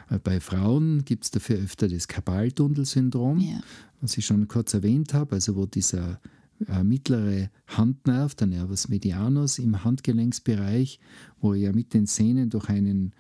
Äh, 0.09 0.19
bei 0.19 0.39
Frauen 0.39 1.05
gibt 1.05 1.23
es 1.23 1.31
dafür 1.31 1.57
öfter 1.57 1.87
das 1.87 2.07
Kabaltunnelsyndrom, 2.07 3.39
ja. 3.39 3.61
was 4.01 4.17
ich 4.17 4.25
schon 4.25 4.47
kurz 4.47 4.73
erwähnt 4.73 5.13
habe, 5.13 5.35
also 5.35 5.55
wo 5.55 5.65
dieser 5.65 6.19
äh, 6.67 6.83
mittlere 6.83 7.49
Handnerv, 7.67 8.35
der 8.35 8.47
Nervus 8.47 8.89
medianus 8.89 9.59
im 9.59 9.83
Handgelenksbereich, 9.83 10.99
wo 11.39 11.53
er 11.53 11.73
mit 11.73 11.93
den 11.93 12.05
Sehnen 12.05 12.49
durch 12.49 12.69
einen 12.69 13.13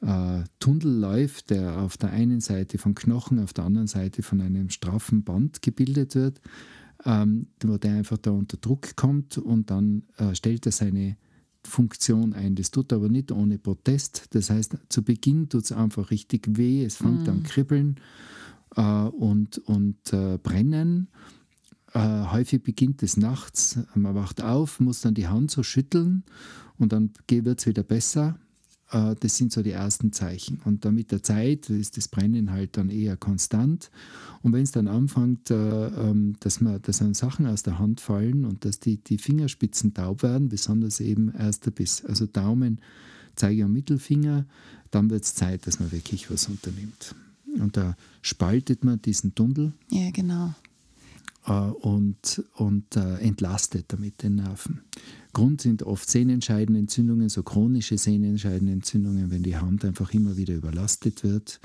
äh, 0.00 0.44
Tunnel 0.58 0.98
läuft, 0.98 1.50
der 1.50 1.78
auf 1.78 1.96
der 1.96 2.10
einen 2.10 2.40
Seite 2.40 2.78
von 2.78 2.94
Knochen, 2.94 3.38
auf 3.38 3.52
der 3.52 3.64
anderen 3.64 3.86
Seite 3.86 4.22
von 4.22 4.40
einem 4.40 4.70
straffen 4.70 5.24
Band 5.24 5.62
gebildet 5.62 6.14
wird, 6.14 6.40
ähm, 7.04 7.46
wo 7.62 7.78
der 7.78 7.94
einfach 7.94 8.18
da 8.18 8.30
unter 8.30 8.56
Druck 8.56 8.96
kommt 8.96 9.38
und 9.38 9.70
dann 9.70 10.02
äh, 10.18 10.34
stellt 10.34 10.66
er 10.66 10.72
seine 10.72 11.16
Funktion 11.64 12.32
ein. 12.32 12.56
Das 12.56 12.72
tut 12.72 12.92
aber 12.92 13.08
nicht 13.08 13.30
ohne 13.30 13.58
Protest. 13.58 14.26
Das 14.30 14.50
heißt, 14.50 14.76
zu 14.88 15.02
Beginn 15.02 15.48
tut 15.48 15.64
es 15.64 15.72
einfach 15.72 16.10
richtig 16.10 16.48
weh, 16.56 16.84
es 16.84 16.96
fängt 16.96 17.26
mm. 17.26 17.30
an 17.30 17.42
kribbeln 17.44 18.00
äh, 18.76 18.82
und, 18.82 19.58
und 19.58 20.12
äh, 20.12 20.38
brennen 20.42 21.08
äh, 21.94 22.26
häufig 22.30 22.62
beginnt 22.62 23.02
es 23.02 23.16
nachts, 23.16 23.78
man 23.94 24.14
wacht 24.14 24.42
auf, 24.42 24.80
muss 24.80 25.00
dann 25.00 25.14
die 25.14 25.28
Hand 25.28 25.50
so 25.50 25.62
schütteln 25.62 26.24
und 26.78 26.92
dann 26.92 27.10
wird 27.28 27.60
es 27.60 27.66
wieder 27.66 27.82
besser. 27.82 28.38
Äh, 28.90 29.14
das 29.20 29.36
sind 29.36 29.52
so 29.52 29.62
die 29.62 29.72
ersten 29.72 30.12
Zeichen. 30.12 30.60
Und 30.64 30.84
dann 30.84 30.94
mit 30.94 31.10
der 31.10 31.22
Zeit 31.22 31.68
ist 31.70 31.96
das 31.96 32.08
Brennen 32.08 32.50
halt 32.50 32.76
dann 32.76 32.90
eher 32.90 33.16
konstant. 33.16 33.90
Und 34.42 34.52
wenn 34.52 34.62
es 34.62 34.72
dann 34.72 34.88
anfängt, 34.88 35.50
äh, 35.50 35.54
ähm, 35.88 36.36
dass, 36.40 36.60
man, 36.60 36.80
dass 36.82 37.02
einem 37.02 37.14
Sachen 37.14 37.46
aus 37.46 37.62
der 37.62 37.78
Hand 37.78 38.00
fallen 38.00 38.44
und 38.44 38.64
dass 38.64 38.80
die, 38.80 38.98
die 38.98 39.18
Fingerspitzen 39.18 39.94
taub 39.94 40.22
werden, 40.22 40.48
besonders 40.48 41.00
eben 41.00 41.32
erster 41.34 41.70
Biss, 41.70 42.04
also 42.04 42.26
Daumen, 42.26 42.80
Zeige 43.34 43.64
und 43.64 43.72
Mittelfinger, 43.72 44.46
dann 44.90 45.10
wird 45.10 45.24
es 45.24 45.34
Zeit, 45.34 45.66
dass 45.66 45.80
man 45.80 45.90
wirklich 45.90 46.30
was 46.30 46.48
unternimmt. 46.48 47.14
Und 47.58 47.76
da 47.76 47.96
spaltet 48.20 48.84
man 48.84 49.00
diesen 49.00 49.34
Tunnel. 49.34 49.72
Ja, 49.90 50.10
genau. 50.10 50.54
Äh, 51.46 51.52
und, 51.52 52.42
und 52.54 52.96
äh, 52.96 53.16
entlastet 53.16 53.86
damit 53.88 54.22
den 54.22 54.36
Nerven. 54.36 54.82
Grund 55.32 55.60
sind 55.62 55.82
oft 55.82 56.08
Sehnenscheidenentzündungen, 56.08 57.28
so 57.28 57.42
chronische 57.42 57.98
Sehnenscheidenentzündungen, 57.98 59.30
wenn 59.30 59.42
die 59.42 59.56
Hand 59.56 59.84
einfach 59.84 60.12
immer 60.12 60.36
wieder 60.36 60.54
überlastet 60.54 61.24
wird. 61.24 61.60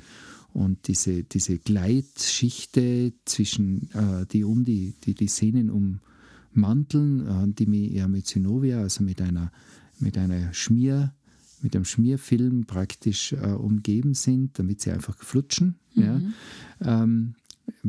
Und 0.54 0.88
diese, 0.88 1.24
diese 1.24 1.60
Gleitschichte 1.60 3.14
zwischen, 3.26 3.92
äh, 3.94 4.26
die 4.32 4.44
um 4.44 4.64
die, 4.64 4.96
die, 5.04 5.14
die 5.14 5.28
Sehnen 5.28 5.70
ummanteln, 5.70 7.28
äh, 7.28 7.54
die 7.54 7.94
ja 7.94 8.08
mit 8.08 8.26
Synovia, 8.26 8.80
also 8.80 9.04
mit 9.04 9.22
einer, 9.22 9.52
mit 10.00 10.18
einer 10.18 10.54
Schmier, 10.54 11.14
mit 11.62 11.76
einem 11.76 11.86
Schmierfilm 11.86 12.66
praktisch 12.66 13.34
äh, 13.34 13.52
umgeben 13.52 14.14
sind, 14.14 14.58
damit 14.58 14.82
sie 14.82 14.92
einfach 14.92 15.18
flutschen. 15.18 15.76
Mhm. 15.94 16.04
Ja. 16.04 17.04
Ähm, 17.04 17.36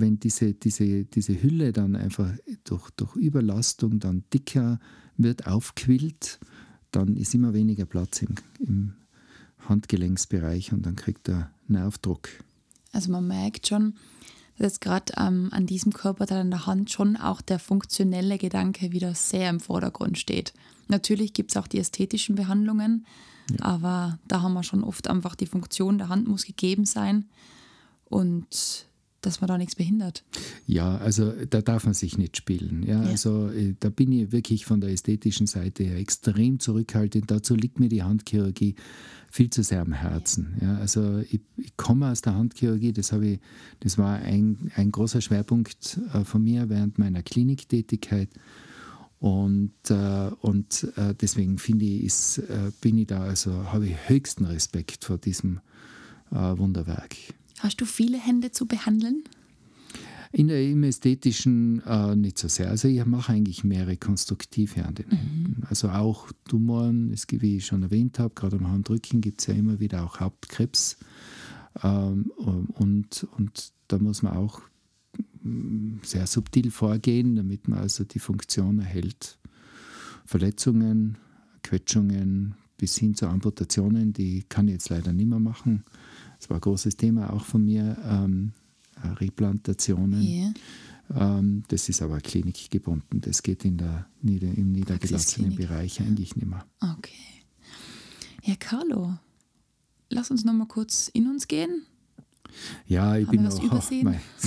wenn 0.00 0.18
diese, 0.20 0.54
diese, 0.54 1.04
diese 1.04 1.42
Hülle 1.42 1.72
dann 1.72 1.96
einfach 1.96 2.32
durch, 2.64 2.90
durch 2.90 3.16
Überlastung 3.16 3.98
dann 3.98 4.24
dicker 4.32 4.78
wird, 5.16 5.46
aufquillt, 5.46 6.38
dann 6.90 7.16
ist 7.16 7.34
immer 7.34 7.54
weniger 7.54 7.86
Platz 7.86 8.22
im, 8.22 8.34
im 8.60 8.94
Handgelenksbereich 9.68 10.72
und 10.72 10.86
dann 10.86 10.96
kriegt 10.96 11.28
er 11.28 11.50
Nervdruck. 11.66 12.28
Also 12.92 13.10
man 13.10 13.26
merkt 13.26 13.66
schon, 13.66 13.94
dass 14.58 14.80
gerade 14.80 15.12
ähm, 15.16 15.48
an 15.52 15.66
diesem 15.66 15.92
Körperteil 15.92 16.40
an 16.40 16.50
der 16.50 16.66
Hand 16.66 16.90
schon 16.90 17.16
auch 17.16 17.40
der 17.40 17.58
funktionelle 17.58 18.38
Gedanke 18.38 18.92
wieder 18.92 19.14
sehr 19.14 19.50
im 19.50 19.60
Vordergrund 19.60 20.18
steht. 20.18 20.52
Natürlich 20.88 21.32
gibt 21.32 21.50
es 21.52 21.56
auch 21.56 21.66
die 21.66 21.78
ästhetischen 21.78 22.34
Behandlungen, 22.34 23.06
ja. 23.50 23.64
aber 23.64 24.18
da 24.26 24.42
haben 24.42 24.54
wir 24.54 24.62
schon 24.62 24.82
oft 24.82 25.08
einfach 25.08 25.34
die 25.34 25.46
Funktion 25.46 25.98
der 25.98 26.08
Hand 26.08 26.26
muss 26.26 26.44
gegeben 26.44 26.86
sein. 26.86 27.26
Und 28.06 28.86
dass 29.20 29.40
man 29.40 29.48
da 29.48 29.58
nichts 29.58 29.74
behindert. 29.74 30.24
Ja, 30.66 30.96
also 30.98 31.32
da 31.50 31.60
darf 31.60 31.84
man 31.84 31.94
sich 31.94 32.18
nicht 32.18 32.36
spielen. 32.36 32.84
Ja, 32.84 33.02
ja. 33.02 33.08
Also 33.08 33.48
äh, 33.48 33.74
da 33.80 33.90
bin 33.90 34.12
ich 34.12 34.32
wirklich 34.32 34.64
von 34.64 34.80
der 34.80 34.90
ästhetischen 34.90 35.46
Seite 35.46 35.84
her 35.84 35.98
extrem 35.98 36.60
zurückhaltend. 36.60 37.30
Dazu 37.30 37.54
liegt 37.54 37.80
mir 37.80 37.88
die 37.88 38.02
Handchirurgie 38.02 38.76
viel 39.30 39.50
zu 39.50 39.62
sehr 39.62 39.82
am 39.82 39.92
Herzen. 39.92 40.56
Ja, 40.60 40.76
also 40.78 41.18
ich, 41.18 41.40
ich 41.56 41.76
komme 41.76 42.10
aus 42.10 42.22
der 42.22 42.34
Handchirurgie, 42.34 42.92
das, 42.92 43.12
habe 43.12 43.26
ich, 43.26 43.40
das 43.80 43.98
war 43.98 44.16
ein, 44.16 44.70
ein 44.76 44.92
großer 44.92 45.20
Schwerpunkt 45.20 45.98
äh, 46.14 46.24
von 46.24 46.42
mir 46.42 46.68
während 46.68 46.98
meiner 46.98 47.22
Kliniktätigkeit. 47.22 48.28
Und, 49.20 49.72
äh, 49.90 50.30
und 50.40 50.92
äh, 50.96 51.12
deswegen 51.20 51.58
finde 51.58 51.84
ich, 51.84 52.04
ist, 52.04 52.38
äh, 52.38 52.70
bin 52.80 52.98
ich 52.98 53.08
da, 53.08 53.22
also 53.22 53.72
habe 53.72 53.88
ich 53.88 54.08
höchsten 54.08 54.44
Respekt 54.44 55.04
vor 55.04 55.18
diesem 55.18 55.60
äh, 56.30 56.36
Wunderwerk. 56.36 57.16
Hast 57.60 57.80
du 57.80 57.84
viele 57.84 58.18
Hände 58.18 58.50
zu 58.50 58.66
behandeln? 58.66 59.24
In 60.30 60.48
der, 60.48 60.62
Im 60.62 60.82
Ästhetischen 60.82 61.82
äh, 61.86 62.14
nicht 62.14 62.38
so 62.38 62.48
sehr. 62.48 62.68
Also 62.68 62.86
ich 62.86 63.04
mache 63.06 63.32
eigentlich 63.32 63.64
mehr 63.64 63.86
rekonstruktive 63.86 64.84
an 64.84 64.94
den 64.94 65.06
mhm. 65.06 65.16
Händen. 65.16 65.62
Also 65.68 65.88
auch 65.88 66.30
Tumoren, 66.44 67.10
es, 67.12 67.26
wie 67.30 67.56
ich 67.56 67.66
schon 67.66 67.82
erwähnt 67.82 68.18
habe, 68.18 68.34
gerade 68.34 68.56
am 68.56 68.70
Handrücken 68.70 69.20
gibt 69.20 69.40
es 69.40 69.46
ja 69.46 69.54
immer 69.54 69.80
wieder 69.80 70.04
auch 70.04 70.20
Hauptkrebs. 70.20 70.98
Ähm, 71.82 72.30
und, 72.36 73.26
und 73.36 73.72
da 73.88 73.98
muss 73.98 74.22
man 74.22 74.36
auch 74.36 74.60
mm, 75.42 75.98
sehr 76.02 76.26
subtil 76.26 76.70
vorgehen, 76.70 77.36
damit 77.36 77.66
man 77.68 77.78
also 77.78 78.04
die 78.04 78.18
Funktion 78.18 78.80
erhält. 78.80 79.38
Verletzungen, 80.26 81.16
Quetschungen 81.62 82.54
bis 82.76 82.98
hin 82.98 83.14
zu 83.14 83.28
Amputationen, 83.28 84.12
die 84.12 84.44
kann 84.48 84.68
ich 84.68 84.74
jetzt 84.74 84.90
leider 84.90 85.12
nicht 85.12 85.28
mehr 85.28 85.40
machen. 85.40 85.84
Das 86.38 86.50
war 86.50 86.58
ein 86.58 86.60
großes 86.60 86.96
Thema 86.96 87.32
auch 87.32 87.44
von 87.44 87.64
mir, 87.64 87.96
ähm, 88.04 88.52
Replantationen. 89.02 90.22
Yeah. 90.22 90.54
Ähm, 91.14 91.64
das 91.68 91.88
ist 91.88 92.02
aber 92.02 92.20
klinikgebunden. 92.20 93.20
Das 93.20 93.42
geht 93.42 93.64
in 93.64 93.78
der, 93.78 94.06
im 94.22 94.72
niedergelassenen 94.72 95.54
Bereich 95.54 96.00
eigentlich 96.00 96.36
nicht 96.36 96.46
mehr. 96.46 96.64
Okay. 96.80 97.12
Ja, 98.42 98.54
Carlo, 98.56 99.14
lass 100.10 100.30
uns 100.30 100.44
noch 100.44 100.52
mal 100.52 100.66
kurz 100.66 101.08
in 101.08 101.28
uns 101.28 101.48
gehen. 101.48 101.86
Ja, 102.86 103.16
ich 103.16 103.26
Haben 103.26 103.30
bin 103.32 103.42
wir 103.44 103.50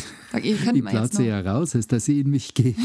ich 0.37 0.63
jetzt 0.63 0.85
platze 0.85 1.23
ja 1.25 1.41
raus, 1.41 1.75
als 1.75 1.87
dass 1.87 2.07
ich 2.07 2.19
in 2.19 2.29
mich 2.29 2.53
gehe. 2.53 2.75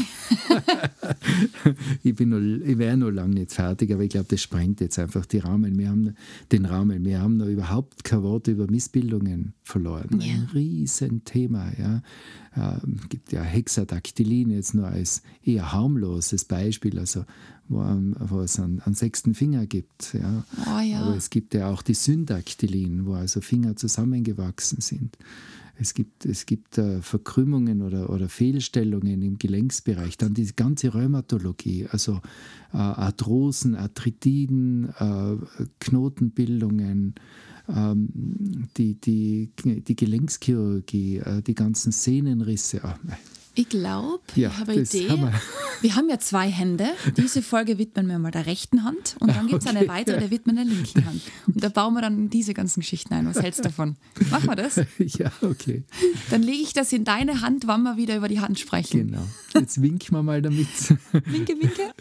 ich 2.03 2.15
bin 2.15 2.29
noch, 2.29 2.39
ich 2.39 2.77
wäre 2.77 2.97
noch 2.97 3.09
lange 3.09 3.35
nicht 3.35 3.51
fertig, 3.51 3.91
aber 3.93 4.03
ich 4.03 4.09
glaube, 4.09 4.27
das 4.29 4.41
sprengt 4.41 4.81
jetzt 4.81 4.99
einfach 4.99 5.25
die 5.25 5.39
Rahmen. 5.39 5.77
Wir 5.77 5.89
haben 5.89 6.15
den 6.51 6.65
Rahmen. 6.65 7.05
Wir 7.05 7.21
haben 7.21 7.37
noch 7.37 7.47
überhaupt 7.47 8.03
kein 8.03 8.23
Wort 8.23 8.47
über 8.47 8.69
Missbildungen 8.69 9.53
verloren. 9.63 10.19
Ja. 10.19 10.33
Ein 10.33 10.49
Riesenthema. 10.53 11.71
Ja. 11.77 12.01
Ähm, 12.55 12.99
gibt 13.09 13.31
ja 13.31 13.41
Hexadaktylin 13.41 14.49
jetzt 14.49 14.73
nur 14.73 14.87
als 14.87 15.21
eher 15.43 15.71
harmloses 15.71 16.45
Beispiel, 16.45 16.99
also 16.99 17.23
wo, 17.69 17.79
wo 17.79 18.41
es 18.41 18.59
einen, 18.59 18.81
einen 18.81 18.95
sechsten 18.95 19.33
Finger 19.33 19.65
gibt. 19.65 20.13
Ja. 20.13 20.43
Oh 20.65 20.79
ja. 20.79 21.01
Aber 21.01 21.15
es 21.15 21.29
gibt 21.29 21.53
ja 21.53 21.69
auch 21.69 21.81
die 21.81 21.93
Syndaktilin, 21.93 23.05
wo 23.05 23.13
also 23.13 23.41
Finger 23.41 23.75
zusammengewachsen 23.75 24.81
sind. 24.81 25.17
Es 25.79 25.93
gibt, 25.93 26.25
es 26.25 26.45
gibt 26.45 26.77
äh, 26.77 27.01
Verkrümmungen 27.01 27.81
oder, 27.81 28.09
oder 28.09 28.29
Fehlstellungen 28.29 29.21
im 29.21 29.37
Gelenksbereich. 29.37 30.17
Dann 30.17 30.33
die 30.33 30.47
ganze 30.55 30.89
Rheumatologie, 30.89 31.87
also 31.91 32.21
äh, 32.73 32.77
Arthrosen, 32.77 33.75
Arthritiden, 33.75 34.89
äh, 34.97 35.35
Knotenbildungen, 35.79 37.15
ähm, 37.69 38.67
die, 38.77 38.95
die, 38.95 39.51
die 39.63 39.95
Gelenkschirurgie, 39.95 41.17
äh, 41.17 41.41
die 41.41 41.55
ganzen 41.55 41.91
Sehnenrisse. 41.91 42.83
Ah, 42.83 42.97
Ich 43.55 43.69
glaube, 43.69 44.19
Ja, 44.35 44.49
ich 44.49 44.57
habe 44.57 44.71
eine 44.71 44.81
Idee. 44.81 45.07
Wir. 45.81 45.95
haben 45.95 46.09
ja 46.09 46.19
zwei 46.19 46.49
Hände. 46.49 46.85
Diese 47.17 47.41
Folge 47.41 47.77
widmen 47.77 48.07
wir 48.07 48.19
mal 48.19 48.31
der 48.31 48.45
rechten 48.45 48.83
Hand 48.83 49.15
und 49.19 49.35
dann 49.35 49.47
gibt 49.47 49.63
es 49.63 49.67
eine 49.67 49.87
weitere, 49.87 50.19
der 50.19 50.31
widmen 50.31 50.55
der 50.55 50.65
linken 50.65 51.05
Hand. 51.05 51.21
Und 51.47 51.63
da 51.63 51.69
bauen 51.69 51.93
wir 51.93 52.01
dann 52.01 52.29
diese 52.29 52.53
ganzen 52.53 52.81
Geschichten 52.81 53.13
ein. 53.13 53.25
Was 53.25 53.41
hältst 53.41 53.59
du 53.59 53.63
davon? 53.63 53.95
Machen 54.29 54.47
wir 54.49 54.55
das? 54.55 54.75
ja, 54.97 55.31
okay, 55.41 55.83
Dann 56.29 56.43
lege 56.43 56.61
ich 56.61 56.73
das 56.73 56.91
in 56.93 57.03
deine 57.03 57.41
Hand, 57.41 57.67
wann 57.67 57.83
wir 57.83 57.97
wieder 57.97 58.15
über 58.17 58.27
die 58.27 58.39
Hand 58.39 58.59
sprechen. 58.59 59.07
genau. 59.07 59.23
Jetzt 59.53 59.81
winken 59.81 60.15
wir 60.15 60.23
mal 60.23 60.41
damit. 60.41 60.67
Winke, 61.25 61.53
winke. 61.59 61.91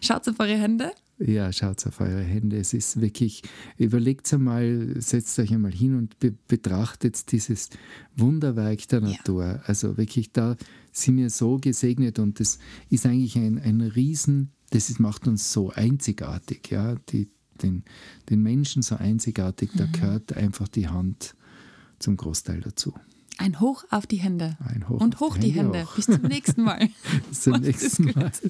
Schaut 0.00 0.28
auf 0.28 0.38
eure 0.40 0.56
Hände. 0.56 0.90
Ja, 1.18 1.50
schaut 1.52 1.86
auf 1.86 2.00
eure 2.00 2.20
Hände. 2.22 2.58
Es 2.58 2.74
ist 2.74 3.00
wirklich, 3.00 3.42
überlegt 3.78 4.30
einmal, 4.34 4.94
setzt 4.98 5.38
euch 5.38 5.50
einmal 5.52 5.72
hin 5.72 5.96
und 5.96 6.18
be 6.18 6.34
betrachtet 6.48 7.32
dieses 7.32 7.70
Wunderwerk 8.16 8.86
der 8.88 9.00
Ja. 9.00 9.08
Natur. 9.10 9.60
Also 9.66 9.96
wirklich, 9.96 10.32
da 10.32 10.56
sind 10.96 11.16
wir 11.16 11.30
so 11.30 11.58
gesegnet 11.58 12.18
und 12.18 12.40
das 12.40 12.58
ist 12.90 13.06
eigentlich 13.06 13.36
ein, 13.36 13.58
ein 13.58 13.80
Riesen, 13.80 14.52
das 14.70 14.90
ist, 14.90 14.98
macht 14.98 15.26
uns 15.26 15.52
so 15.52 15.70
einzigartig, 15.70 16.70
ja, 16.70 16.96
die, 17.10 17.28
den, 17.62 17.84
den 18.30 18.42
Menschen 18.42 18.82
so 18.82 18.96
einzigartig, 18.96 19.70
da 19.74 19.86
gehört 19.86 20.32
einfach 20.34 20.68
die 20.68 20.88
Hand 20.88 21.34
zum 21.98 22.16
Großteil 22.16 22.60
dazu. 22.60 22.92
Ein 23.38 23.60
Hoch 23.60 23.84
auf 23.90 24.06
die 24.06 24.16
Hände. 24.16 24.56
Ein 24.66 24.88
Hoch 24.88 25.00
und 25.00 25.20
hoch 25.20 25.36
die 25.36 25.50
Hände 25.50 25.78
Hände. 25.78 25.90
Bis 25.94 26.06
zum 26.06 26.22
nächsten 26.22 26.62
Mal. 26.62 26.88
Bis 27.28 27.40
zum 27.42 27.52
nächsten. 27.60 28.04
Mal. 28.14 28.30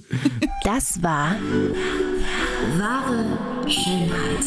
Das 0.64 1.03
war 1.03 1.37
wahre 2.76 3.68
Schönheit. 3.68 4.45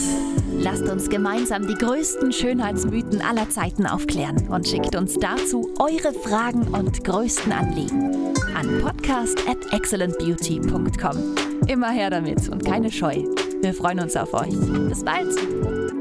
Lasst 0.57 0.83
uns 0.83 1.09
gemeinsam 1.09 1.65
die 1.65 1.75
größten 1.75 2.33
Schönheitsmythen 2.33 3.21
aller 3.21 3.49
Zeiten 3.49 3.85
aufklären 3.85 4.49
und 4.49 4.67
schickt 4.67 4.95
uns 4.95 5.15
dazu 5.15 5.69
eure 5.79 6.13
Fragen 6.13 6.67
und 6.67 7.03
größten 7.05 7.51
Anliegen 7.53 8.33
an 8.55 8.81
podcast 8.81 9.39
at 9.47 9.71
excellentbeauty.com. 9.71 11.17
Immer 11.67 11.91
her 11.91 12.09
damit 12.09 12.49
und 12.49 12.65
keine 12.65 12.91
Scheu. 12.91 13.23
Wir 13.61 13.73
freuen 13.73 13.99
uns 14.01 14.15
auf 14.17 14.33
euch. 14.33 14.53
Bis 14.89 15.03
bald. 15.03 15.98